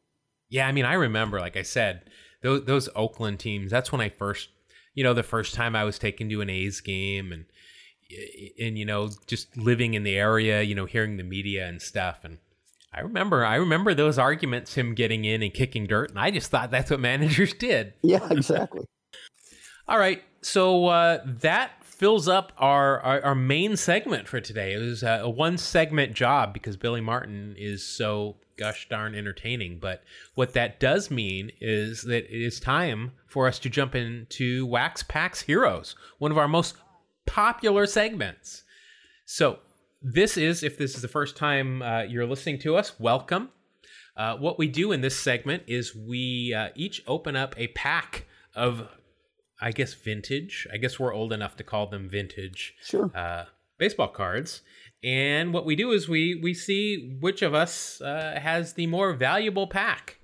Yeah, 0.50 0.68
I 0.68 0.72
mean, 0.72 0.86
I 0.86 0.94
remember, 0.94 1.40
like 1.40 1.58
I 1.58 1.64
said, 1.64 2.10
those 2.42 2.66
those 2.66 2.90
Oakland 2.96 3.40
teams. 3.40 3.72
That's 3.72 3.92
when 3.92 4.02
I 4.02 4.10
first, 4.10 4.50
you 4.94 5.04
know, 5.04 5.14
the 5.14 5.24
first 5.24 5.54
time 5.54 5.76
I 5.76 5.84
was 5.84 6.00
taken 6.00 6.30
to 6.30 6.42
an 6.42 6.50
A's 6.50 6.82
game, 6.82 7.32
and 7.32 7.46
and 8.60 8.78
you 8.78 8.86
know, 8.86 9.10
just 9.28 9.56
living 9.58 9.94
in 9.94 10.04
the 10.04 10.18
area, 10.18 10.62
you 10.62 10.76
know, 10.76 10.86
hearing 10.86 11.18
the 11.18 11.24
media 11.24 11.68
and 11.68 11.82
stuff, 11.82 12.22
and 12.24 12.38
I 12.94 13.02
remember, 13.02 13.44
I 13.44 13.56
remember 13.56 13.94
those 13.94 14.20
arguments, 14.20 14.76
him 14.76 14.94
getting 14.94 15.26
in 15.26 15.42
and 15.42 15.54
kicking 15.54 15.88
dirt, 15.88 16.12
and 16.12 16.20
I 16.20 16.30
just 16.30 16.52
thought 16.52 16.70
that's 16.70 16.92
what 16.92 17.00
managers 17.00 17.54
did. 17.54 17.94
Yeah, 18.02 18.28
exactly. 18.30 18.86
All 19.88 19.98
right, 19.98 20.24
so 20.42 20.86
uh, 20.86 21.20
that 21.26 21.72
fills 21.84 22.28
up 22.28 22.54
our, 22.58 23.00
our 23.02 23.22
our 23.24 23.36
main 23.36 23.76
segment 23.78 24.28
for 24.28 24.40
today. 24.40 24.74
It 24.74 24.78
was 24.78 25.04
uh, 25.04 25.20
a 25.24 25.30
one 25.30 25.58
segment 25.58 26.14
job 26.14 26.54
because 26.54 26.78
Billy 26.78 27.02
Martin 27.02 27.56
is 27.58 27.86
so 27.86 28.38
gosh 28.58 28.88
darn 28.90 29.16
entertaining. 29.16 29.80
But 29.80 30.04
what 30.36 30.54
that 30.54 30.80
does 30.80 31.10
mean 31.12 31.52
is 31.62 32.04
that 32.04 32.26
it 32.34 32.42
is 32.44 32.60
time 32.60 33.12
for 33.28 33.48
us 33.48 33.60
to 33.60 33.70
jump 33.70 33.96
into 33.96 34.66
Wax 34.66 35.04
Packs 35.04 35.42
Heroes, 35.42 35.96
one 36.20 36.32
of 36.32 36.38
our 36.38 36.48
most 36.48 36.76
popular 37.26 37.86
segments. 37.86 38.64
So 39.26 39.60
this 40.02 40.38
is, 40.38 40.64
if 40.64 40.78
this 40.78 40.96
is 40.96 41.02
the 41.02 41.08
first 41.08 41.36
time 41.38 41.82
uh, 41.82 42.02
you're 42.04 42.26
listening 42.26 42.60
to 42.60 42.76
us, 42.76 43.00
welcome. 43.00 43.50
Uh, 44.16 44.36
what 44.38 44.60
we 44.60 44.68
do 44.68 44.92
in 44.92 45.02
this 45.02 45.18
segment 45.18 45.64
is 45.66 45.96
we 45.96 46.54
uh, 46.54 46.70
each 46.76 47.02
open 47.08 47.36
up 47.36 47.56
a 47.58 47.68
pack 47.70 48.26
of, 48.56 48.88
I 49.60 49.72
guess, 49.72 49.94
vintage. 49.94 50.68
I 50.72 50.78
guess 50.78 51.00
we're 51.00 51.14
old 51.14 51.34
enough 51.34 51.56
to 51.58 51.64
call 51.64 51.88
them 51.88 52.10
vintage 52.10 52.76
Sure. 52.84 53.10
uh, 53.16 53.46
baseball 53.80 54.10
cards. 54.10 54.62
And 55.04 55.54
what 55.54 55.66
we 55.66 55.76
do 55.76 55.92
is 55.92 56.08
we 56.08 56.40
we 56.42 56.54
see 56.54 57.18
which 57.20 57.42
of 57.42 57.54
us 57.54 58.00
uh, 58.02 58.40
has 58.42 58.74
the 58.74 58.88
more 58.88 59.14
valuable 59.14 59.68
pack. 59.68 60.20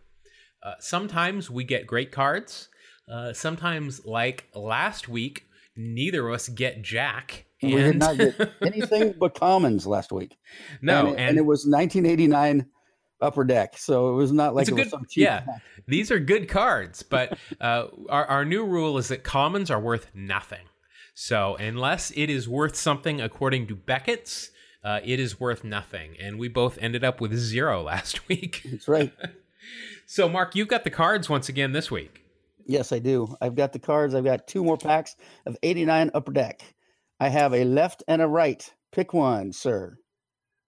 Uh, 0.63 0.75
sometimes 0.79 1.49
we 1.49 1.63
get 1.63 1.85
great 1.85 2.11
cards. 2.11 2.69
Uh, 3.11 3.33
sometimes, 3.33 4.05
like 4.05 4.47
last 4.53 5.09
week, 5.09 5.45
neither 5.75 6.27
of 6.27 6.35
us 6.35 6.47
get 6.47 6.81
jack. 6.81 7.45
we 7.61 7.75
did 7.75 7.97
not 7.97 8.17
get 8.17 8.35
anything 8.61 9.15
but 9.19 9.33
commons 9.33 9.85
last 9.87 10.11
week. 10.11 10.37
no, 10.81 11.07
and 11.07 11.09
it, 11.09 11.19
and 11.19 11.37
it 11.37 11.45
was 11.45 11.65
1989 11.65 12.67
upper 13.21 13.43
deck, 13.43 13.77
so 13.77 14.11
it 14.11 14.13
was 14.13 14.31
not 14.31 14.55
like 14.55 14.67
it 14.67 14.73
was 14.75 14.89
some 14.89 15.05
cheap. 15.09 15.23
yeah. 15.23 15.41
pack. 15.41 15.61
These 15.87 16.11
are 16.11 16.19
good 16.19 16.47
cards, 16.47 17.03
but 17.03 17.37
uh, 17.59 17.87
our, 18.09 18.25
our 18.25 18.45
new 18.45 18.63
rule 18.65 18.97
is 18.97 19.09
that 19.09 19.23
commons 19.23 19.71
are 19.71 19.79
worth 19.79 20.07
nothing. 20.13 20.65
So 21.15 21.55
unless 21.55 22.11
it 22.11 22.29
is 22.29 22.47
worth 22.47 22.75
something 22.75 23.19
according 23.19 23.67
to 23.67 23.75
Beckett's, 23.75 24.51
uh, 24.83 24.99
it 25.03 25.19
is 25.19 25.39
worth 25.39 25.63
nothing. 25.63 26.15
And 26.19 26.39
we 26.39 26.47
both 26.47 26.77
ended 26.81 27.03
up 27.03 27.21
with 27.21 27.35
zero 27.35 27.81
last 27.83 28.27
week. 28.27 28.63
That's 28.65 28.87
right. 28.87 29.13
So, 30.05 30.27
Mark, 30.27 30.55
you've 30.55 30.69
got 30.69 30.83
the 30.83 30.89
cards 30.89 31.29
once 31.29 31.49
again 31.49 31.71
this 31.71 31.91
week. 31.91 32.25
Yes, 32.65 32.91
I 32.91 32.97
do. 32.97 33.35
I've 33.41 33.53
got 33.53 33.73
the 33.73 33.77
cards. 33.77 34.15
I've 34.15 34.23
got 34.23 34.47
two 34.47 34.63
more 34.63 34.77
packs 34.77 35.15
of 35.45 35.55
89 35.61 36.09
upper 36.15 36.31
deck. 36.31 36.63
I 37.19 37.29
have 37.29 37.53
a 37.53 37.63
left 37.63 38.01
and 38.07 38.19
a 38.19 38.27
right. 38.27 38.67
Pick 38.91 39.13
one, 39.13 39.53
sir. 39.53 39.99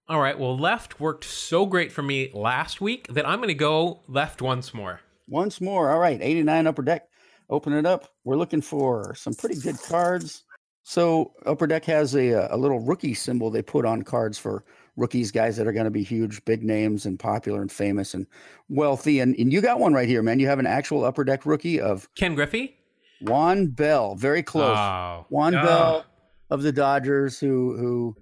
All 0.08 0.20
right. 0.20 0.38
Well, 0.38 0.56
left 0.56 1.00
worked 1.00 1.24
so 1.24 1.66
great 1.66 1.90
for 1.90 2.02
me 2.02 2.30
last 2.32 2.80
week 2.80 3.08
that 3.08 3.26
I'm 3.26 3.38
going 3.38 3.48
to 3.48 3.54
go 3.54 4.02
left 4.06 4.40
once 4.40 4.72
more. 4.72 5.00
Once 5.26 5.60
more. 5.60 5.90
All 5.90 5.98
right. 5.98 6.20
89 6.22 6.68
upper 6.68 6.82
deck. 6.82 7.08
Open 7.50 7.72
it 7.72 7.86
up. 7.86 8.08
We're 8.22 8.36
looking 8.36 8.62
for 8.62 9.14
some 9.16 9.34
pretty 9.34 9.60
good 9.60 9.78
cards. 9.88 10.44
So 10.84 11.32
upper 11.46 11.66
deck 11.66 11.84
has 11.84 12.14
a 12.14 12.48
a 12.50 12.56
little 12.56 12.80
rookie 12.80 13.14
symbol 13.14 13.50
they 13.50 13.62
put 13.62 13.84
on 13.84 14.02
cards 14.02 14.38
for 14.38 14.64
rookies, 14.96 15.30
guys 15.30 15.56
that 15.56 15.66
are 15.66 15.72
going 15.72 15.84
to 15.84 15.90
be 15.90 16.02
huge, 16.02 16.44
big 16.44 16.62
names 16.62 17.06
and 17.06 17.18
popular 17.18 17.62
and 17.62 17.70
famous 17.72 18.14
and 18.14 18.26
wealthy. 18.68 19.20
And, 19.20 19.34
and 19.36 19.52
you 19.52 19.60
got 19.60 19.80
one 19.80 19.94
right 19.94 20.08
here, 20.08 20.22
man. 20.22 20.38
You 20.38 20.48
have 20.48 20.58
an 20.58 20.66
actual 20.66 21.04
upper 21.04 21.24
deck 21.24 21.46
rookie 21.46 21.80
of 21.80 22.08
Ken 22.14 22.34
Griffey. 22.34 22.76
Juan 23.20 23.68
Bell. 23.68 24.16
Very 24.16 24.42
close. 24.42 24.76
Oh. 24.76 25.26
Juan 25.30 25.54
Oh. 25.54 25.62
Bell 25.62 26.06
of 26.50 26.62
the 26.62 26.72
Dodgers, 26.72 27.38
who 27.38 27.76
who 27.76 28.16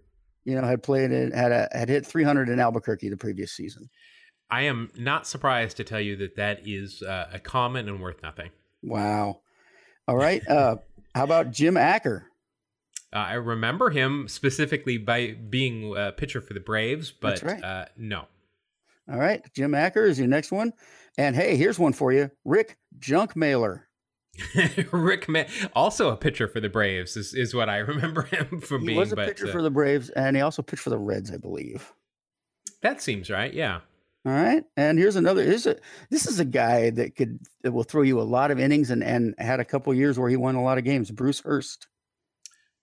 you 0.45 0.55
know 0.55 0.67
had 0.67 0.83
played 0.83 1.11
it, 1.11 1.35
had 1.35 1.53
a, 1.53 1.69
had 1.73 1.89
hit 1.89 2.07
300 2.07 2.49
in 2.49 2.61
Albuquerque 2.61 3.09
the 3.09 3.17
previous 3.17 3.53
season. 3.53 3.89
I 4.51 4.63
am 4.63 4.91
not 4.97 5.27
surprised 5.27 5.77
to 5.79 5.85
tell 5.85 6.01
you 6.01 6.17
that 6.17 6.37
that 6.37 6.61
is 6.67 7.03
uh, 7.03 7.29
a 7.33 7.39
common 7.39 7.89
and 7.89 8.01
worth 8.03 8.23
nothing. 8.23 8.51
Wow. 8.83 9.41
All 10.09 10.17
right. 10.17 10.47
Uh, 10.49 10.77
how 11.15 11.25
about 11.25 11.53
Jim 11.53 11.77
Acker? 11.77 12.27
Uh, 13.13 13.19
I 13.19 13.33
remember 13.35 13.91
him 13.91 14.29
specifically 14.29 14.97
by 14.99 15.33
being 15.33 15.95
a 15.97 16.13
pitcher 16.13 16.41
for 16.41 16.55
the 16.55 16.61
Braves, 16.61 17.11
but 17.11 17.43
right. 17.43 17.63
uh, 17.63 17.85
no. 17.97 18.27
All 19.11 19.19
right, 19.19 19.43
Jim 19.53 19.75
Acker 19.75 20.05
is 20.05 20.19
your 20.19 20.29
next 20.29 20.53
one. 20.53 20.73
And 21.19 21.35
hey, 21.35 21.57
here's 21.57 21.79
one 21.79 21.93
for 21.93 22.13
you, 22.13 22.31
Rick 22.45 22.79
Junkmailer. 23.01 23.83
Rick, 24.93 25.29
Ma- 25.29 25.45
also 25.75 26.11
a 26.11 26.17
pitcher 26.17 26.47
for 26.47 26.61
the 26.61 26.69
Braves, 26.69 27.17
is, 27.17 27.35
is 27.35 27.53
what 27.53 27.69
I 27.69 27.79
remember 27.79 28.23
him 28.23 28.61
from 28.63 28.83
He 28.83 28.89
being. 28.89 28.99
was 28.99 29.13
a 29.13 29.17
but 29.17 29.27
pitcher 29.29 29.49
uh, 29.49 29.53
for 29.53 29.63
the 29.63 29.71
Braves, 29.71 30.11
and 30.11 30.37
he 30.37 30.43
also 30.43 30.63
pitched 30.63 30.83
for 30.83 30.91
the 30.91 30.99
Reds, 30.99 31.33
I 31.33 31.37
believe. 31.37 31.93
that 32.83 33.03
seems 33.03 33.29
right. 33.29 33.53
Yeah. 33.53 33.81
All 34.25 34.33
right, 34.33 34.63
and 34.77 34.99
here's 34.99 35.17
another. 35.17 35.45
This 35.45 35.63
is 35.63 35.67
a, 35.67 35.77
this 36.11 36.27
is 36.27 36.39
a 36.41 36.45
guy 36.45 36.91
that 36.91 37.17
could 37.17 37.41
that 37.63 37.73
will 37.73 37.83
throw 37.85 38.03
you 38.03 38.21
a 38.21 38.23
lot 38.23 38.51
of 38.51 38.61
innings 38.61 38.91
and 38.91 39.03
and 39.03 39.35
had 39.39 39.61
a 39.61 39.65
couple 39.65 39.93
years 39.95 40.19
where 40.19 40.29
he 40.29 40.37
won 40.37 40.57
a 40.57 40.63
lot 40.63 40.77
of 40.79 40.85
games. 40.85 41.11
Bruce 41.11 41.41
Hurst. 41.41 41.89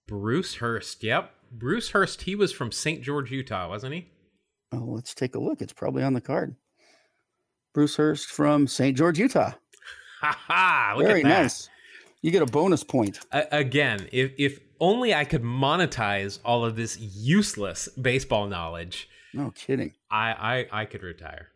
Bruce 0.08 0.56
Hurst. 0.56 1.04
Yep. 1.04 1.30
Bruce 1.52 1.90
Hurst. 1.90 2.22
He 2.22 2.34
was 2.34 2.50
from 2.52 2.72
St. 2.72 3.00
George, 3.02 3.30
Utah, 3.30 3.68
wasn't 3.68 3.94
he? 3.94 4.08
Oh, 4.72 4.78
let's 4.88 5.14
take 5.14 5.36
a 5.36 5.38
look. 5.38 5.62
It's 5.62 5.72
probably 5.72 6.02
on 6.02 6.14
the 6.14 6.20
card. 6.20 6.56
Bruce 7.72 7.94
Hurst 7.96 8.26
from 8.28 8.66
St. 8.66 8.96
George, 8.96 9.18
Utah. 9.20 9.52
Ha 10.20 10.32
ha! 10.46 10.94
Very 10.98 11.20
at 11.20 11.28
that. 11.28 11.42
nice. 11.42 11.68
You 12.22 12.32
get 12.32 12.42
a 12.42 12.46
bonus 12.46 12.82
point. 12.82 13.20
A- 13.30 13.46
again, 13.52 14.08
if 14.10 14.32
if 14.36 14.58
only 14.80 15.14
I 15.14 15.24
could 15.24 15.42
monetize 15.44 16.40
all 16.44 16.64
of 16.64 16.74
this 16.74 16.98
useless 16.98 17.88
baseball 17.90 18.48
knowledge, 18.48 19.08
No 19.32 19.52
kidding, 19.52 19.94
I 20.10 20.66
I, 20.72 20.80
I 20.82 20.84
could 20.86 21.02
retire. 21.04 21.50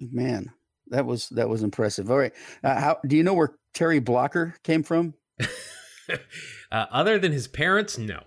man. 0.00 0.50
That 0.88 1.04
was 1.04 1.28
that 1.30 1.48
was 1.50 1.62
impressive. 1.62 2.10
All 2.10 2.16
right, 2.18 2.32
uh, 2.64 2.80
how 2.80 2.98
do 3.06 3.16
you 3.16 3.22
know 3.22 3.34
where 3.34 3.56
Terry 3.74 3.98
Blocker 3.98 4.54
came 4.62 4.82
from? 4.82 5.12
uh, 6.72 6.86
other 6.90 7.18
than 7.18 7.32
his 7.32 7.48
parents, 7.48 7.98
no. 7.98 8.22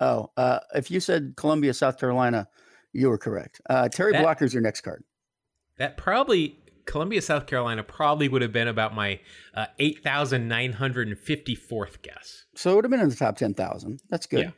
Oh, 0.00 0.30
uh, 0.36 0.60
if 0.74 0.90
you 0.90 1.00
said 1.00 1.34
Columbia, 1.36 1.74
South 1.74 1.98
Carolina, 1.98 2.48
you 2.92 3.08
were 3.08 3.18
correct. 3.18 3.60
Uh, 3.68 3.88
Terry 3.88 4.12
That- 4.12 4.22
Blocker's 4.22 4.52
your 4.52 4.62
next 4.62 4.80
card. 4.80 5.04
That 5.78 5.96
probably 5.96 6.58
Columbia, 6.84 7.22
South 7.22 7.46
Carolina, 7.46 7.82
probably 7.82 8.28
would 8.28 8.42
have 8.42 8.52
been 8.52 8.68
about 8.68 8.94
my 8.94 9.20
uh, 9.54 9.66
eight 9.78 10.02
thousand 10.02 10.48
nine 10.48 10.72
hundred 10.72 11.08
and 11.08 11.18
fifty 11.18 11.54
fourth 11.54 12.02
guess. 12.02 12.44
So 12.54 12.72
it 12.72 12.76
would 12.76 12.84
have 12.84 12.90
been 12.90 13.00
in 13.00 13.08
the 13.08 13.16
top 13.16 13.36
ten 13.36 13.54
thousand. 13.54 14.00
That's 14.10 14.26
good. 14.26 14.40
Yeah. 14.40 14.50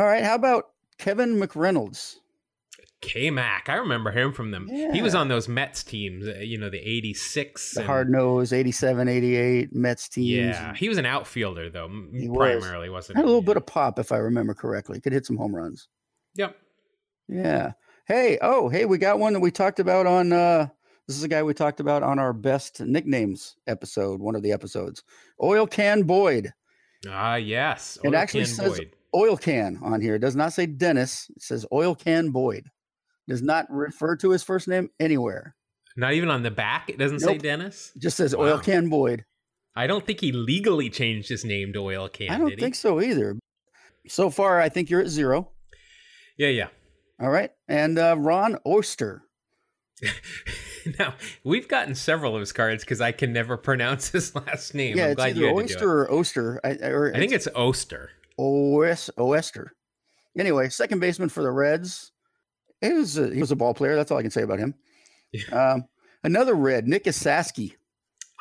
All 0.00 0.06
right, 0.06 0.24
how 0.24 0.34
about 0.34 0.70
Kevin 0.98 1.36
McReynolds? 1.38 2.16
K 3.02 3.30
Mac, 3.30 3.68
I 3.68 3.74
remember 3.74 4.10
him 4.12 4.32
from 4.32 4.50
them. 4.52 4.68
He 4.68 5.02
was 5.02 5.14
on 5.14 5.28
those 5.28 5.48
Mets 5.48 5.82
teams, 5.82 6.26
uh, 6.26 6.36
you 6.36 6.56
know, 6.56 6.70
the 6.70 6.78
eighty 6.78 7.12
six. 7.12 7.72
The 7.74 7.82
hard 7.84 8.08
nose, 8.08 8.52
87, 8.52 9.08
88 9.08 9.74
Mets 9.74 10.08
teams. 10.08 10.28
Yeah, 10.28 10.74
he 10.74 10.88
was 10.88 10.98
an 10.98 11.04
outfielder 11.06 11.68
though, 11.68 11.88
He 12.14 12.28
was. 12.28 12.36
primarily 12.62 12.88
wasn't. 12.88 13.16
had 13.16 13.24
a 13.24 13.26
little 13.26 13.42
bit 13.42 13.56
of 13.56 13.66
pop, 13.66 13.98
if 13.98 14.12
I 14.12 14.16
remember 14.18 14.54
correctly. 14.54 15.00
Could 15.00 15.12
hit 15.12 15.26
some 15.26 15.36
home 15.36 15.54
runs. 15.54 15.88
Yep. 16.36 16.56
Yeah. 17.28 17.72
Hey, 18.06 18.38
oh, 18.40 18.68
hey, 18.68 18.84
we 18.84 18.98
got 18.98 19.18
one 19.18 19.32
that 19.32 19.40
we 19.40 19.50
talked 19.50 19.80
about 19.80 20.06
on 20.06 20.32
uh 20.32 20.68
this 21.08 21.16
is 21.16 21.24
a 21.24 21.28
guy 21.28 21.42
we 21.42 21.52
talked 21.54 21.80
about 21.80 22.02
on 22.04 22.18
our 22.20 22.32
best 22.32 22.80
nicknames 22.80 23.56
episode, 23.66 24.20
one 24.20 24.36
of 24.36 24.42
the 24.42 24.52
episodes. 24.52 25.02
Oil 25.42 25.66
Can 25.66 26.04
Boyd. 26.04 26.52
Ah, 27.08 27.34
yes. 27.34 27.98
It 28.04 28.14
actually 28.14 28.44
Can 28.44 28.54
says 28.54 28.78
Boyd. 28.78 28.90
Oil 29.14 29.36
Can 29.36 29.78
on 29.82 30.00
here. 30.00 30.14
It 30.14 30.20
does 30.20 30.36
not 30.36 30.52
say 30.52 30.66
Dennis. 30.66 31.26
It 31.34 31.42
says 31.42 31.66
Oil 31.72 31.94
Can 31.96 32.30
Boyd. 32.30 32.68
Does 33.32 33.40
not 33.40 33.64
refer 33.70 34.14
to 34.16 34.28
his 34.28 34.42
first 34.42 34.68
name 34.68 34.90
anywhere. 35.00 35.56
Not 35.96 36.12
even 36.12 36.28
on 36.28 36.42
the 36.42 36.50
back. 36.50 36.90
It 36.90 36.98
doesn't 36.98 37.20
say 37.20 37.38
Dennis. 37.38 37.90
It 37.96 38.02
just 38.02 38.18
says 38.18 38.34
Oil 38.34 38.58
Can 38.58 38.90
Boyd. 38.90 39.24
I 39.74 39.86
don't 39.86 40.04
think 40.04 40.20
he 40.20 40.32
legally 40.32 40.90
changed 40.90 41.30
his 41.30 41.42
name 41.42 41.72
to 41.72 41.78
Oil 41.78 42.10
Can. 42.10 42.28
I 42.28 42.36
don't 42.36 42.54
think 42.60 42.74
so 42.74 43.00
either. 43.00 43.38
So 44.06 44.28
far, 44.28 44.60
I 44.60 44.68
think 44.68 44.90
you're 44.90 45.00
at 45.00 45.08
zero. 45.08 45.48
Yeah, 46.36 46.48
yeah. 46.48 46.68
All 47.18 47.30
right. 47.30 47.50
And 47.68 47.98
uh, 47.98 48.16
Ron 48.18 48.58
Oster. 48.66 49.22
now 50.98 51.14
we've 51.42 51.68
gotten 51.68 51.94
several 51.94 52.34
of 52.34 52.40
his 52.40 52.52
cards 52.52 52.84
because 52.84 53.00
I 53.00 53.12
can 53.12 53.32
never 53.32 53.56
pronounce 53.56 54.10
his 54.10 54.34
last 54.34 54.74
name. 54.74 54.98
yeah, 54.98 55.04
I'm 55.04 55.10
it's 55.12 55.16
glad 55.16 55.36
you 55.38 55.46
either 55.46 55.58
had 55.58 55.68
to 55.68 55.74
do 55.74 55.78
Oyster 55.78 56.02
or 56.02 56.12
Oster. 56.12 56.60
I, 56.62 56.68
or. 56.88 57.14
I 57.14 57.18
think 57.18 57.32
it's 57.32 57.48
Oster. 57.54 58.10
OS 58.38 59.08
Oester. 59.16 59.68
Anyway, 60.38 60.68
second 60.68 61.00
baseman 61.00 61.30
for 61.30 61.42
the 61.42 61.50
Reds. 61.50 62.11
He 62.82 62.92
was 62.92 63.16
a, 63.18 63.32
he 63.32 63.40
was 63.40 63.50
a 63.50 63.56
ball 63.56 63.74
player. 63.74 63.96
That's 63.96 64.10
all 64.10 64.18
I 64.18 64.22
can 64.22 64.30
say 64.30 64.42
about 64.42 64.58
him. 64.58 64.74
Um, 65.50 65.84
another 66.24 66.54
Red, 66.54 66.86
Nick 66.86 67.04
Esasky. 67.04 67.76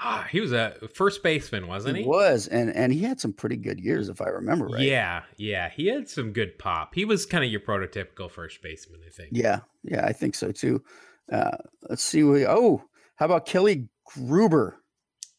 Ah, 0.03 0.27
he 0.31 0.41
was 0.41 0.51
a 0.51 0.75
first 0.95 1.21
baseman, 1.21 1.67
wasn't 1.67 1.95
he? 1.97 2.01
He 2.03 2.09
was, 2.09 2.47
and 2.47 2.69
and 2.75 2.91
he 2.91 3.01
had 3.01 3.19
some 3.21 3.33
pretty 3.33 3.55
good 3.57 3.79
years, 3.79 4.09
if 4.09 4.19
I 4.19 4.29
remember 4.29 4.65
right. 4.65 4.81
Yeah, 4.81 5.21
yeah. 5.37 5.69
He 5.69 5.87
had 5.87 6.09
some 6.09 6.33
good 6.33 6.57
pop. 6.57 6.95
He 6.95 7.05
was 7.05 7.25
kind 7.27 7.43
of 7.45 7.51
your 7.51 7.59
prototypical 7.61 8.29
first 8.31 8.61
baseman, 8.63 9.01
I 9.05 9.11
think. 9.11 9.29
yeah, 9.31 9.59
yeah. 9.83 10.03
I 10.05 10.11
think 10.11 10.33
so 10.35 10.51
too. 10.51 10.83
Uh, 11.31 11.55
let's 11.87 12.03
see. 12.03 12.23
We, 12.23 12.47
oh, 12.47 12.83
how 13.17 13.25
about 13.27 13.45
Kelly 13.45 13.89
Gruber? 14.05 14.81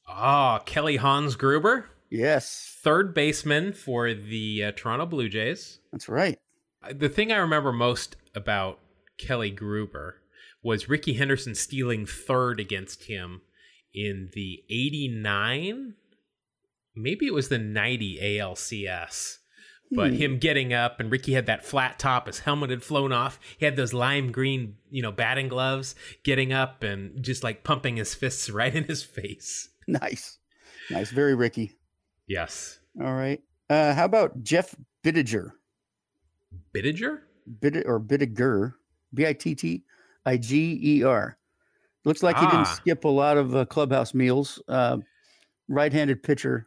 Oh, 0.09 0.61
Kelly 0.65 0.97
Hans 0.97 1.35
Gruber, 1.37 1.89
Yes, 2.11 2.77
third 2.83 3.15
baseman 3.15 3.73
for 3.73 4.13
the 4.15 4.65
uh, 4.67 4.73
Toronto 4.77 5.07
Blue 5.07 5.29
Jays. 5.29 5.81
that's 5.91 6.09
right. 6.09 6.39
Uh, 6.83 6.93
The 6.97 7.09
thing 7.09 7.33
I 7.33 7.37
remember 7.39 7.73
most 7.73 8.17
about 8.35 8.79
Kelly 9.23 9.51
Gruber 9.51 10.17
was 10.63 10.89
Rickey 10.89 11.15
Henderson 11.15 11.55
stealing 11.55 12.07
third 12.07 12.61
against 12.61 13.05
him 13.05 13.41
in 13.95 14.31
the 14.35 14.63
89 14.71 15.95
maybe 16.95 17.27
it 17.27 17.35
was 17.35 17.49
the 17.49 17.59
90 17.59 18.19
ALCS 18.21 19.39
but 19.95 20.11
Hmm. 20.13 20.17
him 20.17 20.39
getting 20.39 20.73
up 20.73 20.99
and 21.01 21.11
Rickey 21.13 21.35
had 21.35 21.45
that 21.47 21.65
flat 21.67 21.99
top 21.99 22.27
his 22.27 22.41
helmet 22.41 22.71
had 22.71 22.83
flown 22.83 23.13
off 23.13 23.39
he 23.59 23.65
had 23.67 23.77
those 23.77 23.93
lime 23.93 24.33
green 24.33 24.77
you 24.91 25.03
know 25.03 25.13
batting 25.13 25.49
gloves 25.49 25.95
getting 26.25 26.53
up 26.53 26.83
and 26.83 27.23
just 27.23 27.43
like 27.45 27.65
pumping 27.65 27.97
his 27.97 28.15
fists 28.15 28.49
right 28.59 28.75
in 28.75 28.85
his 28.85 29.03
face 29.03 29.69
Nice, 29.89 30.39
nice. 30.91 31.11
Very 31.11 31.35
Rickey. 31.35 31.73
yes 32.27 32.79
All 33.01 33.13
right. 33.15 33.41
Uh, 33.69 33.95
how 33.95 34.05
about 34.05 34.43
Jeff 34.43 34.75
Bittiger? 35.05 35.51
Bittiger 36.75 37.21
Bit 37.61 37.83
or 37.87 37.99
Bittiger, 37.99 38.75
B 39.15 39.27
I 39.27 39.33
T 39.33 39.55
T 39.55 39.85
I 40.27 40.37
G 40.37 40.79
E 40.83 41.03
R. 41.05 41.37
Looks 42.05 42.23
like 42.23 42.37
he 42.37 42.47
didn't 42.47 42.61
Ah. 42.67 42.75
skip 42.77 43.05
a 43.05 43.09
lot 43.09 43.37
of 43.37 43.55
uh, 43.55 43.65
clubhouse 43.65 44.13
meals. 44.15 44.61
Uh, 44.69 44.99
right-handed 45.69 46.23
pitcher. 46.23 46.67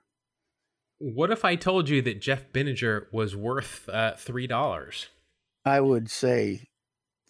what 0.97 1.29
if 1.31 1.43
I 1.43 1.55
told 1.55 1.89
you 1.89 2.01
that 2.03 2.21
Jeff 2.21 2.51
Bittiger 2.53 3.07
was 3.11 3.35
worth 3.35 3.87
uh, 3.89 4.13
three 4.15 4.47
dollars 4.47 5.07
I 5.65 5.81
would 5.81 6.09
say, 6.09 6.67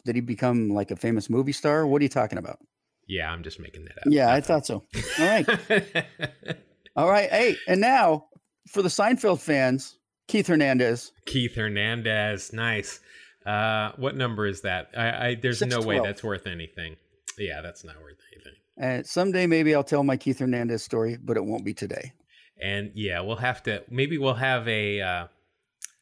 did 0.05 0.15
he 0.15 0.21
become 0.21 0.69
like 0.69 0.91
a 0.91 0.95
famous 0.95 1.29
movie 1.29 1.51
star? 1.53 1.87
What 1.87 2.01
are 2.01 2.03
you 2.03 2.09
talking 2.09 2.37
about? 2.37 2.59
yeah 3.07 3.31
I'm 3.31 3.43
just 3.43 3.59
making 3.59 3.85
that 3.85 3.97
up 3.99 4.03
Yeah, 4.07 4.31
I 4.33 4.41
thought 4.41 4.65
so. 4.65 4.83
All 5.19 5.25
right, 5.25 5.47
all 6.95 7.09
right. 7.09 7.29
Hey, 7.29 7.55
and 7.67 7.81
now 7.81 8.25
for 8.71 8.81
the 8.81 8.89
Seinfeld 8.89 9.39
fans, 9.41 9.97
Keith 10.27 10.47
Hernandez. 10.47 11.11
Keith 11.25 11.55
Hernandez, 11.55 12.51
nice. 12.53 12.99
Uh, 13.45 13.91
what 13.97 14.15
number 14.15 14.47
is 14.47 14.61
that? 14.61 14.89
I, 14.97 15.27
I 15.27 15.35
there's 15.35 15.61
no 15.61 15.81
way 15.81 15.99
that's 15.99 16.23
worth 16.23 16.47
anything. 16.47 16.95
Yeah, 17.37 17.61
that's 17.61 17.83
not 17.83 17.95
worth 18.01 18.17
anything. 18.33 18.53
And 18.77 19.05
someday 19.05 19.45
maybe 19.47 19.75
I'll 19.75 19.83
tell 19.83 20.03
my 20.03 20.17
Keith 20.17 20.39
Hernandez 20.39 20.83
story, 20.83 21.17
but 21.21 21.37
it 21.37 21.45
won't 21.45 21.63
be 21.63 21.73
today. 21.73 22.13
And 22.61 22.91
yeah, 22.95 23.19
we'll 23.21 23.35
have 23.37 23.61
to. 23.63 23.83
Maybe 23.89 24.17
we'll 24.17 24.33
have 24.33 24.67
a. 24.67 25.01
Uh, 25.01 25.27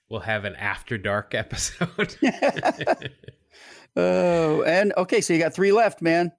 we'll 0.09 0.21
have 0.21 0.45
an 0.45 0.55
after 0.55 0.97
dark 0.97 1.33
episode. 1.35 2.15
Oh, 3.95 4.63
and 4.63 4.93
okay, 4.97 5.21
so 5.21 5.33
you 5.33 5.39
got 5.39 5.53
three 5.53 5.71
left, 5.71 6.01
man. 6.01 6.31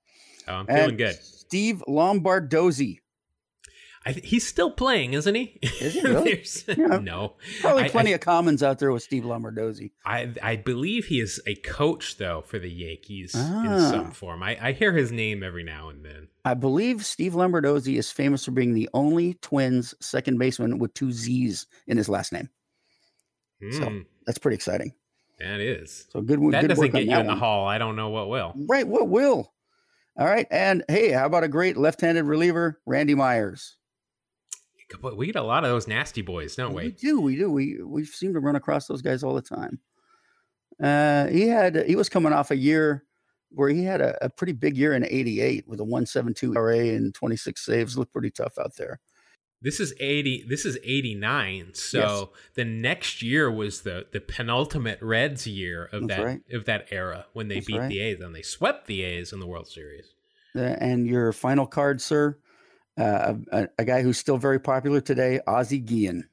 oh, 0.49 0.55
I'm 0.55 0.67
And 0.69 0.77
feeling 0.79 0.97
good. 0.97 1.15
Steve 1.23 1.85
Lombardozzi. 1.87 2.99
I, 4.07 4.13
he's 4.13 4.47
still 4.47 4.71
playing, 4.71 5.15
isn't 5.15 5.35
he? 5.35 5.59
Is 5.63 5.95
he 5.95 6.01
really? 6.05 6.45
Yeah. 6.69 6.99
No, 6.99 7.35
Probably 7.61 7.89
plenty 7.89 8.11
I, 8.11 8.15
of 8.17 8.21
commons 8.21 8.63
out 8.63 8.79
there 8.79 8.93
with 8.93 9.03
Steve 9.03 9.23
Lombardozzi. 9.25 9.93
I 10.05 10.31
I 10.43 10.57
believe 10.57 11.07
he 11.07 11.21
is 11.21 11.41
a 11.47 11.55
coach 11.57 12.19
though 12.19 12.43
for 12.43 12.59
the 12.59 12.71
Yankees 12.71 13.35
in 13.35 13.41
Ah. 13.41 13.91
some 13.91 14.11
form. 14.11 14.43
I, 14.43 14.59
I 14.61 14.73
hear 14.73 14.93
his 14.93 15.11
name 15.11 15.43
every 15.43 15.65
now 15.65 15.89
and 15.89 16.05
then. 16.05 16.29
I 16.45 16.53
believe 16.55 17.05
Steve 17.07 17.33
Lombardozzi 17.33 17.97
is 17.97 18.11
famous 18.13 18.45
for 18.45 18.51
being 18.51 18.75
the 18.75 18.91
only 18.93 19.35
Twins 19.41 19.95
second 20.01 20.39
baseman 20.39 20.79
with 20.79 20.93
two 20.93 21.11
Z's 21.11 21.67
in 21.87 21.97
his 21.97 22.09
last 22.11 22.33
name. 22.33 22.51
So- 23.73 23.89
Hmm, 23.89 23.99
That's 24.27 24.39
pretty 24.39 24.57
exciting. 24.57 24.93
that 25.39 25.61
is. 25.61 26.07
So 26.11 26.21
good. 26.21 26.41
That 26.53 26.61
good 26.63 26.69
doesn't 26.69 26.91
get 26.91 27.05
you 27.05 27.17
in 27.17 27.27
the 27.27 27.33
one. 27.33 27.39
hall. 27.39 27.67
I 27.67 27.79
don't 27.79 27.97
know 27.97 28.11
what 28.11 28.29
will. 28.29 28.53
Right. 28.69 28.87
What 28.87 29.09
will? 29.09 29.53
All 30.19 30.27
right. 30.27 30.47
And 30.51 30.85
hey, 30.89 31.11
how 31.13 31.25
about 31.27 31.45
a 31.45 31.49
great 31.49 31.77
left-handed 31.79 32.25
reliever, 32.25 32.81
Randy 32.87 33.15
Myers? 33.15 33.77
But 35.01 35.17
we 35.17 35.27
get 35.27 35.37
a 35.37 35.43
lot 35.43 35.65
of 35.65 35.71
those 35.71 35.87
nasty 35.89 36.23
boys, 36.23 36.57
don't 36.57 36.75
We 36.75 36.85
we? 36.85 36.91
do. 36.93 37.21
We 37.21 37.37
do. 37.37 37.51
We 37.51 37.83
we 37.83 38.05
seem 38.05 38.33
to 38.35 38.41
run 38.41 38.57
across 38.57 38.87
those 38.87 39.03
guys 39.03 39.23
all 39.23 39.35
the 39.35 39.43
time. 39.43 39.79
Uh, 40.83 41.27
he 41.29 41.49
had 41.49 41.85
he 41.87 41.97
was 41.97 42.09
coming 42.09 42.33
off 42.33 42.51
a 42.51 42.57
year 42.57 43.05
where 43.51 43.69
he 43.69 43.85
had 43.85 44.01
a, 44.01 44.25
a 44.25 44.29
pretty 44.29 44.53
big 44.53 44.77
year 44.77 44.93
in 44.95 45.05
'88 45.05 45.69
with 45.69 45.81
a 45.81 45.85
1.72 45.85 46.57
ERA 46.57 46.79
and 46.97 47.15
26 47.15 47.65
saves. 47.65 47.97
Looked 47.97 48.13
pretty 48.13 48.31
tough 48.31 48.59
out 48.59 48.75
there. 48.77 49.01
This 49.63 49.81
is 49.81 49.95
eighty. 49.99 50.45
This 50.47 50.67
is 50.67 50.77
eighty 50.85 51.15
nine. 51.15 51.71
So 51.73 52.33
the 52.55 52.67
next 52.67 53.23
year 53.23 53.51
was 53.51 53.81
the 53.81 54.07
the 54.13 54.21
penultimate 54.21 55.01
Reds 55.01 55.47
year 55.47 55.87
of 55.91 56.07
That's 56.07 56.19
that 56.21 56.27
right. 56.27 56.41
of 56.53 56.65
that 56.67 56.89
era 56.91 57.25
when 57.33 57.49
they 57.49 57.55
That's 57.57 57.67
beat 57.67 57.79
right. 57.79 57.89
the 57.89 58.01
A's 58.01 58.21
and 58.21 58.35
they 58.35 58.43
swept 58.43 58.87
the 58.89 59.03
A's 59.03 59.33
in 59.33 59.41
the 59.41 59.47
World 59.47 59.67
Series. 59.67 60.13
Uh, 60.55 60.61
and 60.61 61.07
your 61.07 61.33
final 61.33 61.67
card, 61.67 62.03
sir, 62.03 62.37
uh, 62.99 63.35
a, 63.53 63.69
a 63.79 63.85
guy 63.85 64.03
who's 64.03 64.19
still 64.19 64.39
very 64.39 64.61
popular 64.61 65.01
today, 65.01 65.41
Ozzie 65.47 65.81
Guillen. 65.81 66.29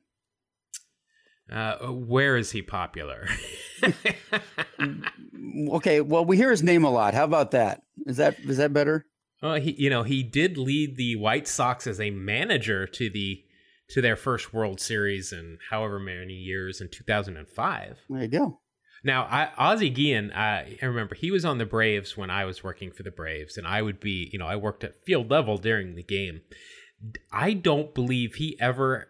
Uh, 1.52 1.88
where 1.88 2.38
is 2.38 2.52
he 2.52 2.62
popular? 2.62 3.28
Okay, 5.70 6.00
well, 6.02 6.24
we 6.24 6.38
hear 6.38 6.50
his 6.50 6.64
name 6.64 6.86
a 6.86 6.90
lot. 6.90 7.14
How 7.14 7.26
about 7.26 7.52
that? 7.52 7.82
Is 8.06 8.18
that 8.18 8.40
is 8.40 8.58
that 8.58 8.72
better? 8.72 9.06
well, 9.42 9.56
he 9.56 9.72
you 9.78 9.90
know 9.90 10.04
he 10.04 10.24
did 10.24 10.58
lead 10.58 10.96
the 10.96 11.18
White 11.18 11.48
Sox 11.48 11.88
as 11.88 12.00
a 12.00 12.10
manager 12.10 12.88
to 12.88 13.10
the 13.10 13.44
to 13.90 14.02
their 14.02 14.16
first 14.16 14.54
World 14.54 14.80
Series 14.80 15.34
in 15.34 15.58
however 15.70 16.00
many 16.00 16.34
years 16.34 16.80
in 16.80 16.88
two 16.90 17.04
thousand 17.04 17.38
and 17.38 17.50
five. 17.50 18.00
There 18.10 18.22
you 18.22 18.28
go. 18.30 18.61
Now, 19.04 19.24
I, 19.24 19.50
Ozzie 19.58 19.90
Guillen, 19.90 20.32
I, 20.32 20.78
I 20.82 20.86
remember 20.86 21.16
he 21.16 21.32
was 21.32 21.44
on 21.44 21.58
the 21.58 21.66
Braves 21.66 22.16
when 22.16 22.30
I 22.30 22.46
was 22.46 22.64
working 22.64 22.92
for 22.92 23.02
the 23.04 23.10
Braves, 23.12 23.58
and 23.58 23.66
I 23.66 23.82
would 23.82 24.00
be, 24.00 24.30
you 24.32 24.38
know, 24.38 24.46
I 24.46 24.56
worked 24.56 24.84
at 24.84 25.04
field 25.06 25.32
level 25.32 25.58
during 25.58 25.96
the 25.96 26.04
game. 26.04 26.42
I 27.32 27.54
don't 27.54 27.96
believe 27.96 28.36
he 28.36 28.58
ever 28.60 29.08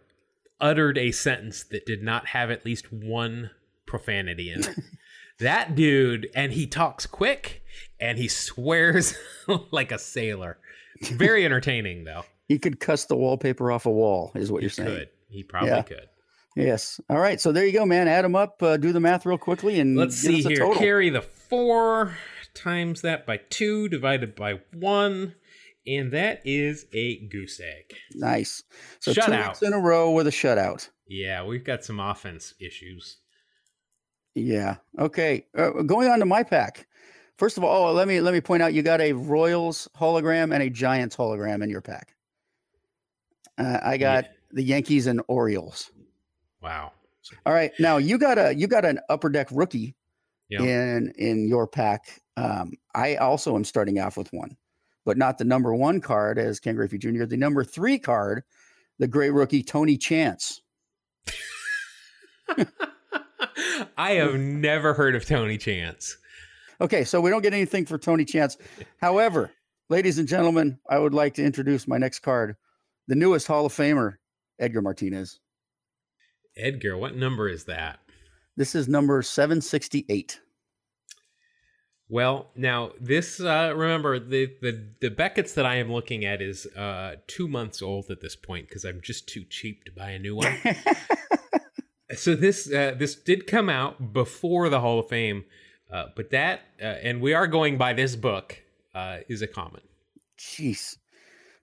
uttered 0.61 0.97
a 0.97 1.11
sentence 1.11 1.63
that 1.65 1.85
did 1.85 2.01
not 2.01 2.27
have 2.27 2.49
at 2.49 2.65
least 2.65 2.91
one 2.93 3.51
profanity 3.85 4.49
in 4.51 4.61
it. 4.61 4.69
that 5.39 5.75
dude, 5.75 6.29
and 6.33 6.53
he 6.53 6.67
talks 6.67 7.05
quick 7.05 7.61
and 7.99 8.17
he 8.17 8.29
swears 8.29 9.13
like 9.71 9.91
a 9.91 9.99
sailor. 9.99 10.57
Very 11.03 11.43
entertaining, 11.45 12.05
though. 12.05 12.23
He 12.47 12.59
could 12.59 12.79
cuss 12.79 13.05
the 13.05 13.15
wallpaper 13.17 13.71
off 13.71 13.85
a 13.85 13.91
wall, 13.91 14.31
is 14.35 14.51
what 14.51 14.59
He 14.61 14.65
you're 14.65 14.69
saying. 14.69 14.87
could. 14.89 15.09
He 15.29 15.43
probably 15.43 15.69
Yeah. 15.71 15.81
could. 15.81 16.07
Yes. 16.55 16.99
All 17.09 17.19
right. 17.19 17.39
So 17.39 17.51
there 17.51 17.65
you 17.65 17.71
go, 17.71 17.85
man. 17.85 18.07
Add 18.07 18.25
them 18.25 18.35
up. 18.35 18.61
Uh, 18.61 18.77
do 18.77 18.91
the 18.91 18.99
math 18.99 19.25
real 19.25 19.37
quickly, 19.37 19.79
and 19.79 19.95
Let's 19.95 20.15
see 20.17 20.39
us 20.39 20.45
a 20.45 20.49
here. 20.49 20.57
total. 20.57 20.75
Carry 20.75 21.09
the 21.09 21.21
four 21.21 22.17
times 22.53 23.01
that 23.01 23.25
by 23.25 23.37
two 23.49 23.87
divided 23.87 24.35
by 24.35 24.59
one, 24.73 25.35
and 25.87 26.11
that 26.11 26.41
is 26.43 26.85
a 26.93 27.25
goose 27.27 27.59
egg. 27.61 27.95
Nice. 28.13 28.63
So 28.99 29.13
two 29.13 29.21
Shutout. 29.21 29.47
weeks 29.47 29.61
in 29.61 29.73
a 29.73 29.79
row 29.79 30.11
with 30.11 30.27
a 30.27 30.31
shutout. 30.31 30.89
Yeah, 31.07 31.43
we've 31.45 31.63
got 31.63 31.83
some 31.85 31.99
offense 31.99 32.53
issues. 32.59 33.17
Yeah. 34.35 34.77
Okay. 34.99 35.45
Uh, 35.57 35.69
going 35.83 36.09
on 36.09 36.19
to 36.19 36.25
my 36.25 36.43
pack. 36.43 36.87
First 37.37 37.57
of 37.57 37.63
all, 37.63 37.87
oh, 37.89 37.93
let 37.93 38.07
me 38.07 38.21
let 38.21 38.33
me 38.33 38.41
point 38.41 38.61
out 38.61 38.73
you 38.73 38.81
got 38.83 39.01
a 39.01 39.13
Royals 39.13 39.87
hologram 39.97 40.53
and 40.53 40.61
a 40.61 40.69
Giants 40.69 41.15
hologram 41.15 41.63
in 41.63 41.69
your 41.69 41.81
pack. 41.81 42.13
Uh, 43.57 43.79
I 43.81 43.97
got 43.97 44.25
the 44.51 44.63
Yankees 44.63 45.07
and 45.07 45.21
Orioles. 45.27 45.89
Wow. 46.61 46.91
All 47.45 47.53
right. 47.53 47.71
Now 47.79 47.97
you 47.97 48.17
got 48.17 48.37
a 48.37 48.53
you 48.55 48.67
got 48.67 48.85
an 48.85 48.99
upper 49.09 49.29
deck 49.29 49.47
rookie 49.51 49.95
Yeah. 50.49 50.61
in 50.61 51.13
in 51.17 51.47
your 51.47 51.67
pack. 51.67 52.21
Um, 52.37 52.73
I 52.95 53.15
also 53.15 53.55
am 53.55 53.63
starting 53.63 53.99
off 53.99 54.17
with 54.17 54.31
one, 54.33 54.57
but 55.05 55.17
not 55.17 55.37
the 55.37 55.43
number 55.43 55.73
one 55.75 56.01
card 56.01 56.39
as 56.39 56.59
Ken 56.59 56.75
Griffey 56.75 56.97
Jr. 56.97 57.25
The 57.25 57.37
number 57.37 57.63
three 57.63 57.99
card, 57.99 58.43
the 58.99 59.07
great 59.07 59.31
rookie 59.31 59.63
Tony 59.63 59.97
Chance. 59.97 60.61
I 63.97 64.11
have 64.13 64.35
never 64.35 64.93
heard 64.93 65.15
of 65.15 65.25
Tony 65.25 65.57
Chance. 65.57 66.17
Okay, 66.79 67.03
so 67.03 67.21
we 67.21 67.29
don't 67.29 67.41
get 67.41 67.53
anything 67.53 67.85
for 67.85 67.97
Tony 67.97 68.25
Chance. 68.25 68.57
However, 68.97 69.51
ladies 69.89 70.17
and 70.17 70.27
gentlemen, 70.27 70.79
I 70.89 70.97
would 70.97 71.13
like 71.13 71.35
to 71.35 71.43
introduce 71.43 71.87
my 71.87 71.97
next 71.97 72.19
card, 72.19 72.55
the 73.07 73.15
newest 73.15 73.47
Hall 73.47 73.65
of 73.65 73.73
Famer, 73.73 74.15
Edgar 74.59 74.81
Martinez. 74.81 75.39
Edgar, 76.57 76.97
what 76.97 77.15
number 77.15 77.47
is 77.47 77.65
that? 77.65 77.99
This 78.57 78.75
is 78.75 78.87
number 78.87 79.21
768. 79.21 80.39
Well, 82.09 82.51
now 82.57 82.91
this 82.99 83.39
uh 83.39 83.71
remember 83.73 84.19
the 84.19 84.51
the 84.61 84.85
the 84.99 85.09
Beckett's 85.09 85.53
that 85.53 85.65
I 85.65 85.75
am 85.75 85.89
looking 85.91 86.25
at 86.25 86.41
is 86.41 86.65
uh 86.75 87.15
2 87.27 87.47
months 87.47 87.81
old 87.81 88.11
at 88.11 88.19
this 88.19 88.35
point 88.35 88.67
because 88.67 88.83
I'm 88.83 88.99
just 89.01 89.29
too 89.29 89.45
cheap 89.49 89.85
to 89.85 89.93
buy 89.93 90.09
a 90.11 90.19
new 90.19 90.35
one. 90.35 90.57
so 92.15 92.35
this 92.35 92.69
uh, 92.71 92.95
this 92.97 93.15
did 93.15 93.47
come 93.47 93.69
out 93.69 94.11
before 94.11 94.67
the 94.67 94.81
Hall 94.81 94.99
of 94.99 95.07
Fame, 95.07 95.45
uh, 95.89 96.07
but 96.17 96.31
that 96.31 96.59
uh, 96.81 96.85
and 96.85 97.21
we 97.21 97.33
are 97.33 97.47
going 97.47 97.77
by 97.77 97.93
this 97.93 98.17
book 98.17 98.61
uh, 98.93 99.19
is 99.29 99.41
a 99.41 99.47
common. 99.47 99.81
Jeez. 100.37 100.97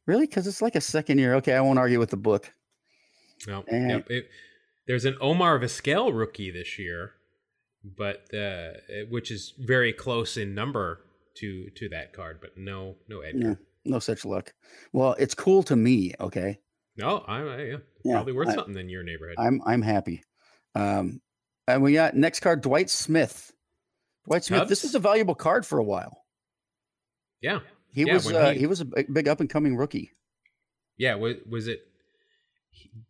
Really? 0.06 0.26
Because 0.26 0.46
it's 0.46 0.62
like 0.62 0.76
a 0.76 0.80
second 0.80 1.18
year. 1.18 1.34
Okay, 1.34 1.52
I 1.52 1.60
won't 1.60 1.78
argue 1.78 1.98
with 1.98 2.08
the 2.08 2.16
book. 2.16 2.50
No, 3.46 3.62
Eh. 3.68 3.88
yep, 3.88 4.10
it- 4.10 4.30
there's 4.88 5.04
an 5.04 5.16
Omar 5.20 5.60
Vizquel 5.60 6.12
rookie 6.16 6.50
this 6.50 6.78
year, 6.78 7.12
but 7.84 8.32
uh, 8.34 8.70
which 9.08 9.30
is 9.30 9.52
very 9.58 9.92
close 9.92 10.36
in 10.36 10.54
number 10.54 11.00
to 11.36 11.70
to 11.76 11.88
that 11.90 12.12
card, 12.12 12.38
but 12.40 12.58
no 12.58 12.96
no 13.08 13.20
Edgar. 13.20 13.48
Yeah, 13.50 13.54
no 13.84 13.98
such 14.00 14.24
luck. 14.24 14.52
Well, 14.92 15.14
it's 15.20 15.34
cool 15.34 15.62
to 15.64 15.76
me. 15.76 16.14
Okay, 16.18 16.58
No, 16.96 17.18
I, 17.28 17.40
I 17.42 17.62
yeah, 17.62 17.76
Yeah, 18.04 18.12
probably 18.14 18.32
worth 18.32 18.48
I- 18.48 18.54
something 18.56 18.76
in 18.76 18.88
your 18.88 19.04
neighborhood. 19.04 19.36
I'm 19.38 19.60
I'm 19.64 19.82
happy. 19.82 20.24
Um, 20.74 21.20
and 21.68 21.82
we 21.82 21.92
got 21.92 22.14
next 22.16 22.40
card, 22.40 22.62
Dwight 22.62 22.88
Smith. 22.90 23.52
Dwight 24.26 24.44
Smith. 24.44 24.68
This 24.68 24.84
is 24.84 24.94
a 24.94 24.98
valuable 24.98 25.34
card 25.34 25.64
for 25.66 25.78
a 25.78 25.84
while. 25.84 26.24
yeah, 27.40 27.60
He 27.92 28.04
Yeah, 28.04 28.14
was 28.14 28.26
uh, 28.32 28.52
he- 28.52 28.60
he 28.60 28.66
was 28.66 28.80
a 28.80 28.84
big, 28.84 29.12
big 29.12 29.28
up 29.28 29.40
and 29.40 29.48
coming 29.50 29.76
rookie. 29.76 30.12
yeah. 30.96 31.14
Was 31.14 31.36
was 31.48 31.68
it? 31.68 31.87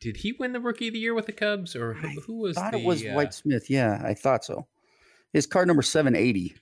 Did 0.00 0.18
he 0.18 0.32
win 0.32 0.52
the 0.52 0.60
Rookie 0.60 0.88
of 0.88 0.94
the 0.94 1.00
Year 1.00 1.14
with 1.14 1.26
the 1.26 1.32
Cubs, 1.32 1.74
or 1.74 1.94
who, 1.94 2.08
who 2.20 2.38
was 2.38 2.56
thought 2.56 2.72
the? 2.72 2.78
it 2.78 2.84
was 2.84 3.04
uh, 3.04 3.12
Dwight 3.12 3.34
Smith. 3.34 3.70
Yeah, 3.70 4.00
I 4.04 4.14
thought 4.14 4.44
so. 4.44 4.66
His 5.32 5.46
card 5.46 5.68
number 5.68 5.82
780. 5.82 6.54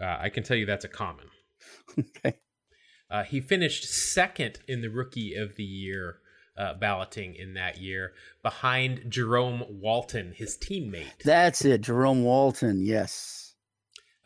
uh, 0.00 0.16
I 0.20 0.28
can 0.28 0.42
tell 0.42 0.56
you 0.56 0.66
that's 0.66 0.84
a 0.84 0.88
common. 0.88 1.26
okay. 1.98 2.38
Uh, 3.10 3.22
he 3.22 3.40
finished 3.40 3.84
second 3.84 4.58
in 4.66 4.80
the 4.82 4.88
Rookie 4.88 5.34
of 5.34 5.56
the 5.56 5.64
Year 5.64 6.20
uh, 6.56 6.74
balloting 6.74 7.34
in 7.34 7.54
that 7.54 7.78
year, 7.80 8.12
behind 8.42 9.02
Jerome 9.08 9.64
Walton, 9.68 10.32
his 10.32 10.56
teammate. 10.56 11.22
That's 11.24 11.64
it. 11.64 11.82
Jerome 11.82 12.24
Walton. 12.24 12.80
Yes. 12.80 13.54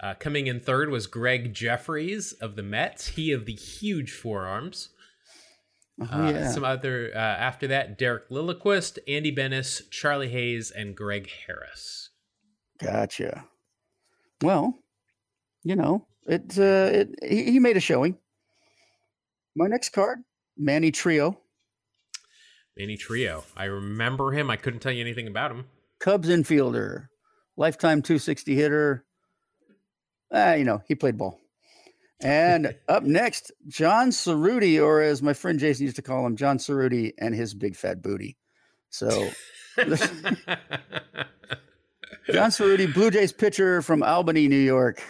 Uh, 0.00 0.14
coming 0.14 0.46
in 0.46 0.60
third 0.60 0.90
was 0.90 1.06
Gregg 1.06 1.52
Jefferies 1.52 2.32
of 2.32 2.56
the 2.56 2.62
Mets, 2.62 3.08
he 3.08 3.32
of 3.32 3.46
the 3.46 3.54
huge 3.54 4.12
forearms. 4.12 4.90
Oh, 6.00 6.04
Uh. 6.04 6.48
Some 6.50 6.64
other 6.64 7.10
uh, 7.14 7.18
after 7.18 7.66
that: 7.68 7.98
Derek 7.98 8.28
Lilliquist, 8.30 8.98
Andy 9.08 9.30
Benes, 9.30 9.82
Charlie 9.90 10.28
Hayes, 10.30 10.70
and 10.70 10.96
Greg 10.96 11.30
Harris. 11.46 12.10
Gotcha. 12.78 13.44
Well, 14.42 14.78
you 15.62 15.76
know, 15.76 16.06
it, 16.26 16.58
uh, 16.58 16.90
it 17.00 17.08
he, 17.22 17.52
he 17.52 17.58
made 17.58 17.76
a 17.76 17.80
showing. 17.80 18.16
My 19.54 19.66
next 19.66 19.90
card, 19.90 20.20
Manny 20.56 20.90
Trillo, 20.90 21.36
Manny 22.78 22.96
Trillo. 22.96 23.44
I 23.56 23.64
remember 23.64 24.32
him. 24.32 24.48
I 24.50 24.56
couldn't 24.56 24.80
tell 24.80 24.92
you 24.92 25.02
anything 25.02 25.26
about 25.26 25.50
him. 25.50 25.66
Cubs 25.98 26.28
infielder, 26.30 27.08
lifetime 27.56 28.00
260 28.00 28.54
hitter. 28.54 29.04
Ah, 30.32 30.54
you 30.54 30.64
know, 30.64 30.80
he 30.88 30.94
played 30.94 31.18
ball. 31.18 31.38
And 32.22 32.74
up 32.88 33.02
next, 33.02 33.50
John 33.68 34.10
Cerutti, 34.10 34.82
or 34.82 35.00
as 35.00 35.22
my 35.22 35.32
friend 35.32 35.58
Jason 35.58 35.84
used 35.84 35.96
to 35.96 36.02
call 36.02 36.26
him, 36.26 36.36
John 36.36 36.58
Cerutti 36.58 37.12
and 37.18 37.34
his 37.34 37.54
big 37.54 37.74
fat 37.74 38.02
booty. 38.02 38.36
So 38.90 39.08
John 42.30 42.50
Cerutti, 42.50 42.92
Blue 42.92 43.10
Jays 43.10 43.32
pitcher 43.32 43.82
from 43.82 44.02
Albany, 44.02 44.48
New 44.48 44.56
York, 44.56 45.02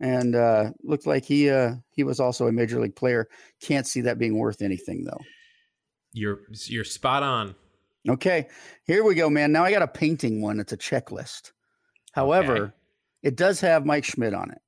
and 0.00 0.34
uh, 0.34 0.70
looked 0.82 1.06
like 1.06 1.24
he 1.24 1.50
uh, 1.50 1.74
he 1.92 2.04
was 2.04 2.20
also 2.20 2.46
a 2.46 2.52
major 2.52 2.80
league 2.80 2.96
player. 2.96 3.28
Can't 3.62 3.86
see 3.86 4.02
that 4.02 4.18
being 4.18 4.36
worth 4.38 4.62
anything 4.62 5.04
though. 5.04 5.20
You're 6.12 6.40
you're 6.66 6.84
spot 6.84 7.22
on. 7.22 7.54
Okay, 8.08 8.48
here 8.84 9.04
we 9.04 9.14
go, 9.14 9.28
man. 9.28 9.52
Now 9.52 9.64
I 9.64 9.70
got 9.70 9.82
a 9.82 9.88
painting 9.88 10.40
one. 10.40 10.58
It's 10.60 10.72
a 10.72 10.76
checklist. 10.76 11.52
However, 12.12 12.56
Okay. 12.56 12.72
it 13.22 13.36
does 13.36 13.60
have 13.60 13.84
Mike 13.86 14.04
Schmidt 14.04 14.34
on 14.34 14.50
it. 14.50 14.60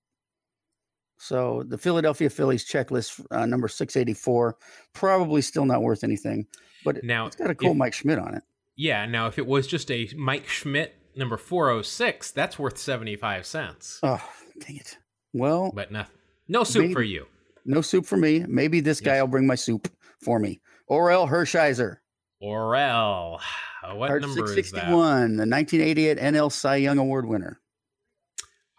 So 1.22 1.62
the 1.68 1.78
Philadelphia 1.78 2.28
Phillies 2.28 2.64
checklist, 2.64 3.24
uh, 3.30 3.46
number 3.46 3.68
684, 3.68 4.56
probably 4.92 5.40
still 5.40 5.64
not 5.64 5.80
worth 5.80 6.02
anything, 6.02 6.48
but 6.84 7.04
Now, 7.04 7.26
it's 7.26 7.36
got 7.36 7.48
a 7.48 7.54
cool 7.54 7.70
if- 7.70 7.76
Mike 7.76 7.94
Schmidt 7.94 8.18
on 8.18 8.34
it. 8.34 8.42
Yeah. 8.74 9.06
Now, 9.06 9.28
if 9.28 9.38
it 9.38 9.46
was 9.46 9.68
just 9.68 9.88
a 9.92 10.08
Mike 10.16 10.48
Schmidt 10.48 10.96
number 11.14 11.36
four 11.36 11.70
oh 11.70 11.80
six, 11.82 12.32
that's 12.32 12.58
worth 12.58 12.76
seventy 12.76 13.14
five 13.14 13.46
cents. 13.46 14.00
Oh, 14.02 14.20
dang 14.66 14.78
it. 14.78 14.98
Well, 15.32 15.70
But 15.72 15.92
nothing. 15.92 16.16
No 16.48 16.64
soup 16.64 16.92
for 16.92 17.02
you. 17.02 17.26
no 17.64 17.82
soup 17.82 18.04
for 18.04 18.16
me. 18.16 18.44
Maybe 18.48 18.80
this 18.80 19.00
guy 19.00 19.20
will 19.22 19.28
bring 19.28 19.46
my 19.46 19.54
soup 19.54 19.88
for 20.24 20.40
me. 20.40 20.60
Orel 20.90 21.28
Hershiser, 21.28 21.98
Orel. 22.42 23.38
What 23.94 24.08
card 24.08 24.22
number 24.22 24.44
is 24.44 24.54
that? 24.54 24.86
661, 24.86 25.36
the 25.36 25.46
1988 25.46 26.18
NL 26.18 26.50
Cy 26.52 26.76
Young 26.76 26.98
Award 26.98 27.26
winner. 27.26 27.60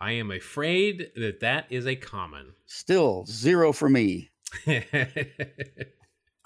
I 0.03 0.11
am 0.11 0.31
afraid 0.31 1.11
that 1.15 1.39
that 1.39 1.65
is 1.69 1.87
a 1.87 1.95
common. 1.95 2.53
Still 2.65 3.25
zero 3.25 3.71
for 3.71 3.87
me. 3.89 4.31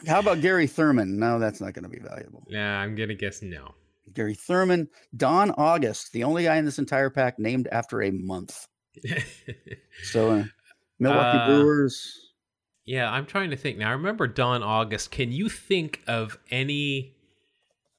How 0.08 0.20
about 0.20 0.42
Gary 0.42 0.68
Thurman? 0.68 1.18
No, 1.18 1.40
that's 1.40 1.60
not 1.60 1.74
going 1.74 1.84
to 1.84 1.90
be 1.90 2.00
valuable. 2.00 2.44
yeah, 2.48 2.78
I'm 2.80 2.96
gonna 2.96 3.16
guess 3.16 3.42
no. 3.42 3.74
Gary 4.14 4.36
Thurman, 4.36 4.88
Don 5.16 5.52
August, 5.52 6.14
the 6.14 6.24
only 6.24 6.44
guy 6.44 6.56
in 6.58 6.66
this 6.66 6.80
entire 6.80 7.10
pack 7.10 7.40
named 7.40 7.68
after 7.72 8.02
a 8.04 8.12
month. 8.12 8.68
So, 10.04 10.30
uh, 10.32 10.44
Milwaukee 11.00 11.38
Uh, 11.40 11.48
Brewers. 11.48 12.32
yeah, 12.86 13.12
I'm 13.12 13.26
trying 13.26 13.50
to 13.50 13.58
think 13.58 13.78
now. 13.80 13.90
I 13.90 13.94
remember 13.94 14.28
Don 14.28 14.62
August. 14.64 15.10
Can 15.12 15.32
you 15.32 15.50
think 15.50 16.02
of 16.08 16.38
any 16.52 17.16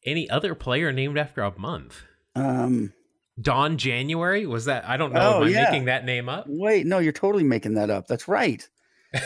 any 0.05 0.31
other 0.31 0.55
player 0.55 0.93
named 0.93 1.19
after 1.19 1.43
a 1.43 1.59
month? 1.59 2.03
Um, 2.37 2.93
Don 3.41 3.77
January 3.79 4.47
was 4.47 4.65
that? 4.65 4.89
I 4.89 4.97
don't 4.97 5.13
know. 5.13 5.35
Oh, 5.35 5.43
Am 5.43 5.45
I 5.45 5.51
yeah. 5.51 5.65
making 5.65 5.85
that 5.87 6.05
name 6.05 6.29
up? 6.29 6.47
wait, 6.49 6.87
no, 6.87 6.99
you're 6.99 7.13
totally 7.13 7.45
making 7.45 7.75
that 7.75 7.91
up. 7.91 8.07
That's 8.07 8.27
right. 8.29 8.69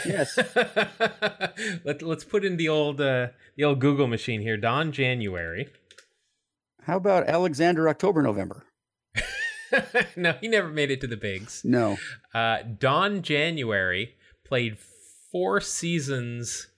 Yes. 0.07 0.39
Let, 1.85 2.03
let's 2.03 2.25
put 2.25 2.45
in 2.45 2.57
the 2.57 2.69
old 2.69 3.01
uh, 3.01 3.29
the 3.57 3.65
old 3.65 3.81
Google 3.81 4.07
machine 4.07 4.41
here. 4.41 4.57
Don 4.57 4.93
January. 4.93 5.69
How 6.85 6.97
about 6.97 7.29
Alexander 7.29 7.89
October 7.89 8.23
November? 8.23 8.65
no, 10.17 10.33
he 10.41 10.49
never 10.49 10.69
made 10.69 10.91
it 10.91 11.01
to 11.01 11.07
the 11.07 11.17
bigs. 11.17 11.63
No. 11.65 11.97
Uh, 12.35 12.59
Don 12.79 13.23
January 13.23 14.15
played 14.45 14.79
four 15.31 15.61
seasons. 15.61 16.69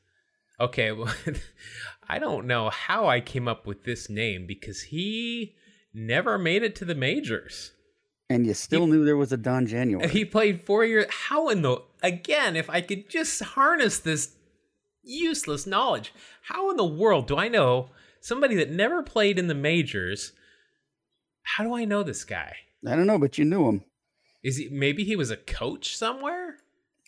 Okay, 0.60 0.92
well, 0.92 1.12
I 2.08 2.18
don't 2.18 2.46
know 2.46 2.70
how 2.70 3.08
I 3.08 3.20
came 3.20 3.48
up 3.48 3.66
with 3.66 3.84
this 3.84 4.08
name 4.08 4.46
because 4.46 4.82
he 4.82 5.56
never 5.94 6.36
made 6.36 6.62
it 6.62 6.74
to 6.76 6.84
the 6.84 6.94
majors. 6.94 7.72
And 8.28 8.46
you 8.46 8.54
still 8.54 8.86
knew 8.86 9.04
there 9.04 9.16
was 9.16 9.32
a 9.32 9.36
Don 9.36 9.66
January. 9.66 10.08
He 10.08 10.24
played 10.24 10.64
four 10.64 10.84
years. 10.84 11.06
How 11.28 11.48
in 11.48 11.62
the 11.62 11.82
again? 12.02 12.56
If 12.56 12.68
I 12.68 12.80
could 12.80 13.08
just 13.08 13.42
harness 13.42 13.98
this 13.98 14.34
useless 15.02 15.66
knowledge, 15.66 16.12
how 16.42 16.70
in 16.70 16.76
the 16.76 16.84
world 16.84 17.26
do 17.26 17.36
I 17.36 17.48
know 17.48 17.90
somebody 18.20 18.54
that 18.56 18.70
never 18.70 19.02
played 19.02 19.38
in 19.38 19.46
the 19.46 19.54
majors? 19.54 20.32
How 21.42 21.64
do 21.64 21.74
I 21.74 21.84
know 21.84 22.02
this 22.02 22.24
guy? 22.24 22.56
I 22.86 22.96
don't 22.96 23.06
know, 23.06 23.18
but 23.18 23.38
you 23.38 23.44
knew 23.44 23.68
him. 23.68 23.84
Is 24.42 24.56
he 24.56 24.68
maybe 24.70 25.04
he 25.04 25.16
was 25.16 25.30
a 25.30 25.36
coach 25.36 25.96
somewhere? 25.96 26.56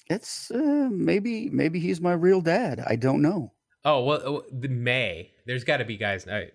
It's 0.08 0.50
uh, 0.50 0.88
maybe 0.90 1.50
maybe 1.50 1.80
he's 1.80 2.00
my 2.00 2.12
real 2.12 2.40
dad. 2.40 2.84
I 2.86 2.96
don't 2.96 3.22
know. 3.22 3.52
Oh 3.84 4.04
well, 4.04 4.20
oh, 4.24 4.44
the 4.52 4.68
May. 4.68 5.32
There's 5.46 5.64
got 5.64 5.78
to 5.78 5.84
be 5.84 5.96
guys. 5.96 6.26
I, 6.28 6.50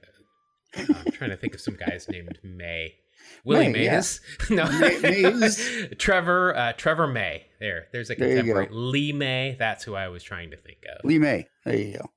I'm 0.77 1.11
trying 1.11 1.29
to 1.31 1.37
think 1.37 1.53
of 1.53 1.61
some 1.61 1.75
guys 1.75 2.07
named 2.09 2.39
May. 2.43 2.95
Willie 3.43 3.69
May, 3.69 3.85
yeah. 3.85 4.01
No, 4.49 4.65
May- 4.79 4.99
Mays. 4.99 5.87
Trevor. 5.99 6.55
Uh, 6.55 6.73
Trevor 6.73 7.07
May. 7.07 7.45
There. 7.59 7.87
There's 7.91 8.09
a 8.09 8.15
There 8.15 8.27
contemporary. 8.37 8.67
Lee 8.71 9.11
May. 9.13 9.55
That's 9.59 9.83
who 9.83 9.95
I 9.95 10.07
was 10.07 10.23
trying 10.23 10.51
to 10.51 10.57
think 10.57 10.79
of. 10.97 11.05
Lee 11.05 11.19
May. 11.19 11.47
There 11.65 11.75
you 11.77 11.93
go. 11.97 12.09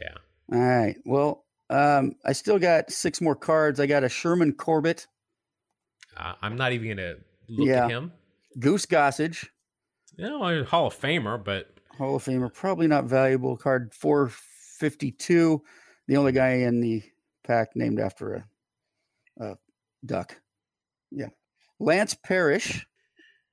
Yeah. 0.00 0.14
All 0.52 0.60
right. 0.64 0.96
Well, 1.04 1.44
um, 1.70 2.12
I 2.24 2.32
still 2.32 2.58
got 2.60 2.90
six 2.92 3.20
more 3.20 3.34
cards. 3.34 3.80
I 3.80 3.86
got 3.86 4.04
a 4.04 4.08
Sherman 4.08 4.52
Corbett, 4.52 5.06
Uh, 6.16 6.34
I'm 6.40 6.56
not 6.56 6.72
even 6.72 6.90
gonna 6.96 7.14
look 7.48 7.68
Yeah. 7.68 7.84
at 7.86 7.90
him. 7.90 8.12
Goose 8.60 8.86
Gossage, 8.86 9.48
You 10.16 10.26
know, 10.28 10.64
Hall 10.64 10.86
of 10.86 10.94
Famer, 10.98 11.42
but 11.44 11.74
Hall 11.98 12.14
of 12.16 12.24
Famer, 12.24 12.52
probably 12.54 12.86
not 12.86 13.04
valuable. 13.06 13.56
Card 13.56 13.92
452, 13.94 15.62
the 16.06 16.16
only 16.16 16.32
guy 16.32 16.50
in 16.52 16.80
the 16.80 17.02
pack 17.46 17.70
named 17.74 18.00
after 18.00 18.46
a, 19.40 19.44
a 19.44 19.56
duck. 20.04 20.36
Yeah. 21.10 21.28
Lance 21.78 22.14
Parrish. 22.14 22.86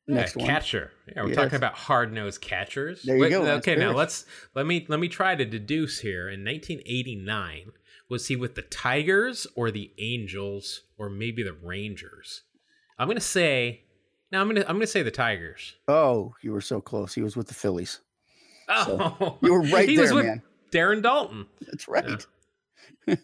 Next 0.08 0.36
yeah, 0.36 0.42
one. 0.42 0.52
catcher. 0.52 0.92
Yeah, 1.08 1.22
we're 1.24 1.30
Yes. 1.30 1.38
talking 1.38 1.56
about 1.56 1.76
hard 1.76 2.12
nosed 2.12 2.42
catchers. 2.42 3.04
There 3.04 3.16
you 3.16 3.22
Wait, 3.22 3.30
go, 3.30 3.42
Lance 3.42 3.66
Okay, 3.66 3.78
now 3.80 3.94
let's 3.94 4.26
let 4.54 4.66
me 4.66 4.86
let 4.90 5.00
me 5.00 5.08
try 5.08 5.34
to 5.36 5.46
deduce 5.46 6.00
here. 6.00 6.28
In 6.28 6.44
1989, 6.44 7.72
was 8.10 8.28
he 8.28 8.36
with 8.36 8.56
the 8.56 8.64
Tigers 8.64 9.48
or 9.56 9.72
the 9.72 9.94
Angels 9.98 10.82
or 10.98 11.10
maybe 11.10 11.42
the 11.42 11.54
Rangers? 11.54 12.44
I'm 13.00 13.08
gonna 13.08 13.22
say. 13.22 13.84
No, 14.32 14.42
I'm 14.42 14.48
gonna 14.48 14.62
I'm 14.68 14.76
gonna 14.76 14.88
say 14.88 15.04
the 15.04 15.12
Tigers. 15.12 15.76
Oh, 15.88 16.34
you 16.42 16.52
were 16.52 16.60
so 16.62 16.82
close. 16.82 17.14
He 17.14 17.22
was 17.22 17.38
with 17.38 17.48
the 17.48 17.54
Phillies. 17.54 18.02
Oh, 18.68 19.38
you 19.42 19.54
were 19.54 19.62
right 19.72 19.88
he 19.88 19.98
was 19.98 20.10
there, 20.10 20.16
with 20.16 20.26
man. 20.26 20.42
Darren 20.72 21.02
Daulton. 21.02 21.46
That's 21.62 21.88
right. 21.88 22.26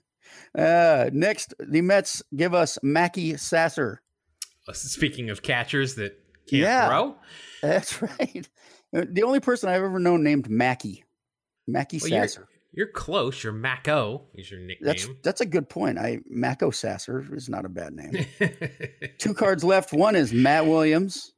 uh, 0.58 1.10
next, 1.14 1.54
the 1.60 1.82
Mets 1.82 2.22
give 2.36 2.54
us 2.54 2.78
Mackie 2.84 3.38
Sasser. 3.38 4.02
Speaking 4.74 5.30
of 5.30 5.42
catchers 5.42 5.96
that 5.96 6.20
can't 6.48 6.62
Yeah. 6.62 6.88
throw, 6.88 7.16
That's 7.62 8.02
right. 8.02 8.48
Uh, 8.96 9.06
The 9.10 9.24
only 9.24 9.40
person 9.40 9.70
I've 9.70 9.84
ever 9.84 10.00
known 10.00 10.24
named 10.24 10.50
Mackie. 10.50 11.04
Mackie 11.68 12.00
well, 12.02 12.10
you're, 12.12 12.28
Sasser. 12.28 12.48
you're 12.72 12.88
close. 12.88 13.44
You're 13.44 13.54
Mako 13.54 14.24
is 14.36 14.50
your 14.50 14.60
nickname. 14.60 14.88
that's 14.88 15.08
that's 15.24 15.42
a 15.42 15.46
good 15.46 15.70
point. 15.70 15.98
I 16.00 16.20
Mako 16.30 16.72
Sasser 16.72 17.26
is 17.36 17.50
not 17.50 17.66
a 17.66 17.70
bad 17.70 17.94
name. 17.94 18.26
Two 19.20 19.34
cards 19.34 19.64
left. 19.64 19.92
One 19.94 20.16
is 20.16 20.34
Matt 20.34 20.66
Williams. 20.66 21.34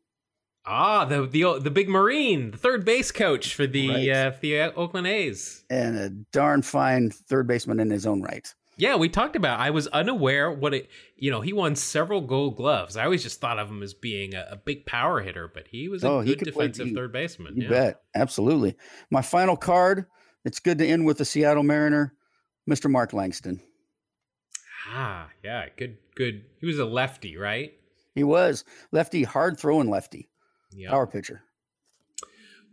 ah, 0.65 1.03
the 1.05 1.25
the 1.25 1.59
the 1.59 1.71
big 1.71 1.89
Marine, 1.89 2.51
the 2.51 2.57
third 2.57 2.85
base 2.85 3.11
coach 3.11 3.53
for 3.55 3.67
the 3.67 3.89
Right. 3.89 4.09
uh, 4.09 4.31
for 4.31 4.39
the 4.41 4.61
uh, 4.61 4.71
Oakland 4.75 5.07
A's. 5.07 5.63
and 5.69 5.97
a 5.97 6.09
darn 6.31 6.61
fine 6.61 7.09
third 7.09 7.47
baseman 7.47 7.79
in 7.81 7.89
his 7.89 8.05
own 8.05 8.21
right. 8.21 8.53
Yeah, 8.81 8.95
we 8.95 9.09
talked 9.09 9.35
about. 9.35 9.59
I 9.59 9.69
was 9.69 9.85
unaware 9.89 10.51
what 10.51 10.73
it. 10.73 10.89
You 11.15 11.29
know, 11.29 11.41
he 11.41 11.53
won 11.53 11.75
several 11.75 12.19
Gold 12.21 12.57
Gloves. 12.57 12.97
I 12.97 13.03
always 13.03 13.21
just 13.21 13.39
thought 13.39 13.59
of 13.59 13.69
him 13.69 13.83
as 13.83 13.93
being 13.93 14.33
a, 14.33 14.47
a 14.51 14.55
big 14.55 14.87
power 14.87 15.21
hitter, 15.21 15.47
but 15.47 15.67
he 15.67 15.87
was 15.87 16.03
a 16.03 16.07
Oh, 16.09 16.23
good 16.23 16.39
could 16.39 16.51
play 16.51 16.65
defensive 16.67 16.95
third 16.95 17.11
baseman. 17.13 17.55
You 17.57 17.63
yeah. 17.65 17.69
bet. 17.69 18.01
Absolutely. 18.15 18.75
My 19.11 19.21
final 19.21 19.55
card. 19.55 20.07
It's 20.45 20.57
good 20.57 20.79
to 20.79 20.87
end 20.87 21.05
with 21.05 21.19
the 21.19 21.25
Seattle 21.25 21.61
Mariner, 21.61 22.15
Mr. 22.67 22.89
Mark 22.89 23.13
Langston. 23.13 23.61
Ah, 24.89 25.29
yeah, 25.43 25.67
good, 25.77 25.97
good. 26.15 26.45
He 26.59 26.65
was 26.65 26.79
a 26.79 26.85
lefty, 26.85 27.37
right? 27.37 27.73
He 28.15 28.23
was 28.23 28.65
lefty, 28.91 29.21
hard 29.21 29.59
throwing 29.59 29.91
lefty, 29.91 30.27
Yeah. 30.71 30.89
power 30.89 31.05
pitcher. 31.05 31.43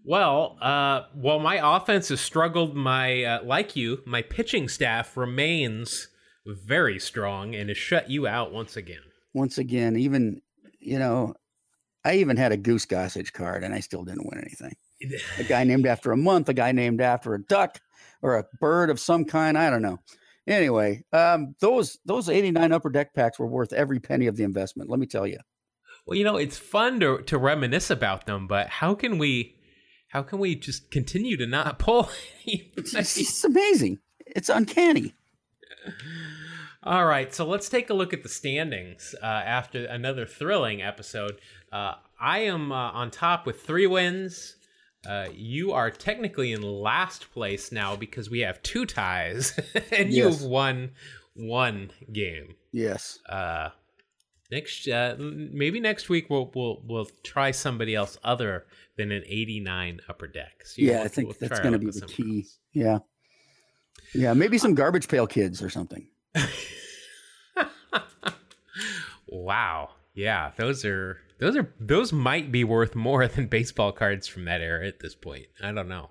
Well, 0.09 0.57
uh, 0.63 1.03
while 1.13 1.39
my 1.39 1.77
offense 1.77 2.09
has 2.09 2.23
struggled, 2.23 2.75
my 2.75 3.25
uh, 3.25 3.45
like 3.45 3.77
you, 3.77 4.01
my 4.07 4.23
pitching 4.23 4.67
staff 4.67 5.19
remains 5.19 6.09
very 6.47 6.99
strong 6.99 7.55
and 7.55 7.69
has 7.69 7.77
shut 7.77 8.09
you 8.09 8.27
out 8.27 8.51
once 8.51 8.75
again. 8.75 9.03
Once 9.35 9.59
again, 9.59 9.97
even 9.99 10.41
you 10.81 10.99
know, 10.99 11.35
I 12.07 12.15
even 12.15 12.39
had 12.39 12.53
a 12.53 12.57
Goose 12.57 12.87
Gossage 12.87 13.35
card, 13.35 13.63
and 13.63 13.75
I 13.75 13.81
still 13.81 14.03
didn't 14.03 14.27
win 14.27 14.41
anything. 14.41 14.77
A 15.39 15.45
guy 15.45 15.65
named 15.65 15.87
after 15.95 16.11
a 16.11 16.17
month, 16.17 16.49
a 16.49 16.55
guy 16.55 16.73
named 16.73 17.03
after 17.03 17.35
a 17.35 17.45
duck 17.45 17.79
or 18.23 18.39
a 18.39 18.47
bird 18.63 18.89
of 18.89 18.99
some 18.99 19.27
kind. 19.27 19.59
I 19.59 19.69
don't 19.69 19.83
know. 19.83 19.99
Anyway, 20.47 21.05
um, 21.13 21.55
those 21.61 21.99
those 22.07 22.31
eighty 22.31 22.51
nine 22.51 22.73
upper 22.73 22.89
deck 22.89 23.13
packs 23.13 23.39
were 23.39 23.47
worth 23.47 23.75
every 23.75 24.01
penny 24.01 24.27
of 24.27 24.39
the 24.39 24.45
investment. 24.45 24.89
Let 24.89 25.01
me 25.01 25.07
tell 25.07 25.27
you. 25.27 25.41
Well, 26.07 26.17
you 26.17 26.25
know, 26.25 26.39
it's 26.39 26.57
fun 26.57 26.99
to 27.01 27.19
to 27.25 27.37
reminisce 27.37 27.91
about 27.91 28.25
them, 28.25 28.47
but 28.47 28.69
how 28.69 28.95
can 28.95 29.19
we, 29.19 29.58
how 30.09 30.23
can 30.23 30.39
we 30.39 30.55
just 30.55 30.91
continue 30.91 31.37
to 31.37 31.47
not 31.47 31.79
pull? 31.79 32.11
It's, 32.51 32.95
it's, 32.95 33.45
amazing. 33.45 33.99
It's 34.27 34.49
uncanny. 34.49 35.13
All 36.83 37.05
right, 37.05 37.35
so 37.35 37.47
let's 37.47 37.69
take 37.69 37.91
a 37.91 37.95
look 37.95 38.15
at 38.15 38.23
the 38.23 38.29
standings 38.31 39.15
uh, 39.23 39.27
after 39.27 39.85
another 39.85 40.25
thrilling 40.25 40.81
episode. 40.81 41.39
Uh, 41.71 41.97
I 42.19 42.39
am 42.39 42.73
uh, 42.73 42.93
on 42.93 43.11
top 43.11 43.45
with 43.45 43.61
three 43.61 43.87
wins. 43.87 44.57
Uh, 45.07 45.27
you 45.35 45.73
are 45.73 45.91
technically 45.91 46.53
in 46.53 46.63
last 46.63 47.31
place 47.33 47.71
now 47.71 47.97
because 47.97 48.31
we 48.31 48.41
have 48.41 48.63
two 48.63 48.87
ties, 48.87 49.59
and 49.93 50.11
you 50.11 50.25
have 50.25 50.41
won 50.41 50.93
one 51.35 51.91
game. 52.11 52.55
Yes. 52.73 53.19
Next, 54.51 54.89
uh, 54.89 55.15
maybe 55.19 55.79
next 55.79 56.09
week 56.09 56.31
we'll 56.31 56.51
we'll 56.55 56.81
we'll 56.87 57.09
try 57.23 57.51
somebody 57.51 57.95
else 57.95 58.17
other 58.25 58.65
than 58.97 59.13
an 59.13 59.23
89 59.27 60.01
upper 60.09 60.27
deck. 60.27 60.65
So 60.65 60.77
Yeah, 60.83 60.97
we'll- 60.97 61.05
I 61.05 61.09
think 61.09 61.29
we'll 61.29 61.37
that's 61.41 61.61
going 61.61 61.73
to 61.73 61.79
be 61.79 61.91
the 61.91 62.07
key. 62.07 62.39
else. 62.41 62.59
Yeah. 62.73 62.99
Yeah, 64.15 64.33
maybe 64.33 64.57
some 64.57 64.75
garbage 64.83 65.07
pail 65.09 65.27
kids 65.27 65.63
or 65.63 65.69
something. 65.69 66.07
wow. 69.29 69.91
Yeah, 70.15 70.51
those 70.57 70.85
are 70.85 71.19
those 71.39 71.57
are 71.57 71.73
those 71.79 72.13
might 72.13 72.51
be 72.51 72.65
worth 72.65 72.95
more 72.97 73.29
than 73.29 73.47
baseball 73.47 73.93
cards 73.93 74.27
from 74.27 74.45
that 74.47 74.61
era 74.61 74.87
at 74.87 75.01
this 75.01 75.15
point. 75.15 75.47
I 75.63 75.73
don't 75.73 75.89
know. 75.89 76.11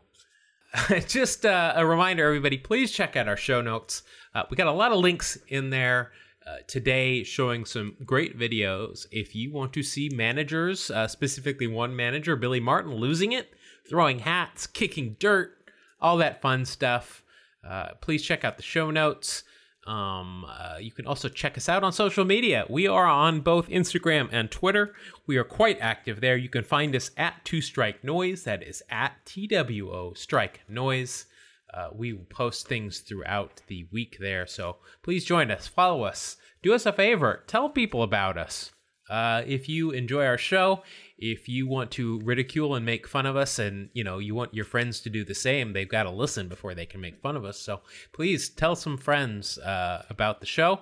Just 1.07 1.45
uh, 1.45 1.73
a 1.75 1.85
reminder, 1.85 2.25
everybody, 2.25 2.57
please 2.57 2.91
check 2.91 3.15
out 3.15 3.27
our 3.27 3.35
show 3.37 3.61
notes. 3.61 4.03
Uh, 4.35 4.43
we 4.49 4.55
got 4.57 4.67
a 4.67 4.71
lot 4.71 4.91
of 4.91 4.99
links 4.99 5.37
in 5.47 5.69
there 5.71 6.11
uh, 6.47 6.57
today 6.67 7.23
showing 7.23 7.65
some 7.65 7.95
great 8.05 8.37
videos. 8.37 9.05
If 9.11 9.35
you 9.35 9.51
want 9.51 9.73
to 9.73 9.83
see 9.83 10.09
managers, 10.09 10.89
uh, 10.89 11.07
specifically 11.07 11.67
one 11.67 11.95
manager, 11.95 12.35
Billy 12.35 12.59
Martin, 12.59 12.95
losing 12.95 13.33
it, 13.33 13.53
throwing 13.89 14.19
hats, 14.19 14.65
kicking 14.65 15.17
dirt, 15.19 15.71
all 15.99 16.17
that 16.17 16.41
fun 16.41 16.65
stuff, 16.65 17.23
uh, 17.67 17.89
please 18.01 18.23
check 18.23 18.45
out 18.45 18.57
the 18.57 18.63
show 18.63 18.91
notes. 18.91 19.43
Um, 19.85 20.45
uh, 20.45 20.77
you 20.79 20.91
can 20.91 21.07
also 21.07 21.29
check 21.29 21.57
us 21.57 21.69
out 21.69 21.83
on 21.83 21.93
social 21.93 22.25
media. 22.25 22.65
We 22.69 22.87
are 22.87 23.05
on 23.05 23.39
both 23.39 23.69
Instagram 23.69 24.27
and 24.31 24.51
Twitter. 24.51 24.93
We 25.25 25.37
are 25.37 25.45
quite 25.45 25.79
active 25.79 26.19
there. 26.19 26.35
You 26.35 26.49
can 26.49 26.63
find 26.63 26.93
us 26.95 27.11
at 27.15 27.43
Two 27.45 27.61
Strike 27.61 28.03
Noise. 28.03 28.43
That 28.43 28.63
is 28.63 28.83
at 28.89 29.13
TWO 29.25 30.13
Strike 30.15 30.61
Noise. 30.67 31.26
Uh, 31.73 31.89
we 31.93 32.13
post 32.13 32.67
things 32.67 32.99
throughout 32.99 33.61
the 33.67 33.87
week 33.91 34.17
there. 34.19 34.47
So 34.47 34.77
please 35.03 35.25
join 35.25 35.51
us, 35.51 35.67
follow 35.67 36.03
us, 36.03 36.37
do 36.63 36.73
us 36.73 36.85
a 36.85 36.93
favor, 36.93 37.43
tell 37.47 37.69
people 37.69 38.03
about 38.03 38.37
us. 38.37 38.71
Uh, 39.09 39.41
if 39.45 39.69
you 39.69 39.91
enjoy 39.91 40.25
our 40.25 40.37
show, 40.37 40.83
if 41.17 41.49
you 41.49 41.67
want 41.67 41.91
to 41.91 42.19
ridicule 42.23 42.75
and 42.75 42.85
make 42.85 43.07
fun 43.07 43.25
of 43.25 43.35
us 43.35 43.57
and 43.57 43.89
you 43.93 44.03
know 44.03 44.19
you 44.19 44.35
want 44.35 44.53
your 44.53 44.65
friends 44.65 44.99
to 44.99 45.09
do 45.09 45.23
the 45.23 45.33
same 45.33 45.73
they've 45.73 45.89
got 45.89 46.03
to 46.03 46.11
listen 46.11 46.47
before 46.47 46.75
they 46.75 46.85
can 46.85 47.01
make 47.01 47.19
fun 47.21 47.35
of 47.35 47.43
us 47.43 47.57
so 47.57 47.81
please 48.13 48.49
tell 48.49 48.75
some 48.75 48.97
friends 48.97 49.57
uh, 49.59 50.03
about 50.09 50.39
the 50.39 50.45
show 50.45 50.81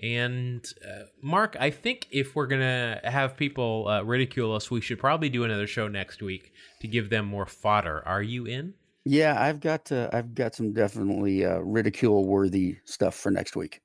and 0.00 0.72
uh, 0.84 1.04
mark 1.22 1.56
i 1.60 1.70
think 1.70 2.06
if 2.10 2.34
we're 2.34 2.46
gonna 2.46 3.00
have 3.04 3.36
people 3.36 3.86
uh, 3.88 4.02
ridicule 4.02 4.52
us 4.54 4.70
we 4.70 4.80
should 4.80 4.98
probably 4.98 5.28
do 5.28 5.44
another 5.44 5.66
show 5.66 5.88
next 5.88 6.20
week 6.20 6.52
to 6.80 6.88
give 6.88 7.08
them 7.08 7.24
more 7.24 7.46
fodder 7.46 8.02
are 8.06 8.22
you 8.22 8.44
in 8.44 8.74
yeah 9.06 9.40
i've 9.40 9.60
got 9.60 9.90
uh, 9.90 10.10
i've 10.12 10.34
got 10.34 10.54
some 10.54 10.72
definitely 10.72 11.44
uh, 11.44 11.58
ridicule 11.58 12.26
worthy 12.26 12.76
stuff 12.84 13.14
for 13.14 13.30
next 13.30 13.56
week 13.56 13.80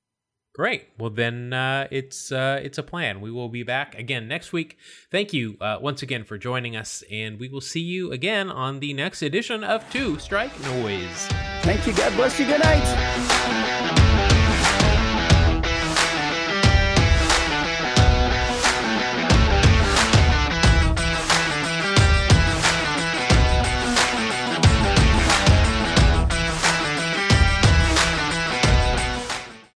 Great. 0.53 0.87
Well, 0.97 1.09
then 1.09 1.53
uh, 1.53 1.87
it's 1.91 2.29
uh, 2.29 2.59
it's 2.61 2.77
a 2.77 2.83
plan. 2.83 3.21
We 3.21 3.31
will 3.31 3.47
be 3.47 3.63
back 3.63 3.97
again 3.97 4.27
next 4.27 4.51
week. 4.51 4.77
Thank 5.09 5.31
you 5.31 5.55
uh, 5.61 5.77
once 5.81 6.01
again 6.01 6.25
for 6.25 6.37
joining 6.37 6.75
us, 6.75 7.05
and 7.09 7.39
we 7.39 7.47
will 7.47 7.61
see 7.61 7.79
you 7.79 8.11
again 8.11 8.49
on 8.49 8.81
the 8.81 8.93
next 8.93 9.21
edition 9.21 9.63
of 9.63 9.89
Two 9.91 10.19
Strike 10.19 10.51
Noise. 10.61 11.27
Thank 11.61 11.87
you. 11.87 11.93
God 11.93 12.13
bless 12.17 12.37
you. 12.37 12.45
Good 12.47 12.63
night. 12.63 13.69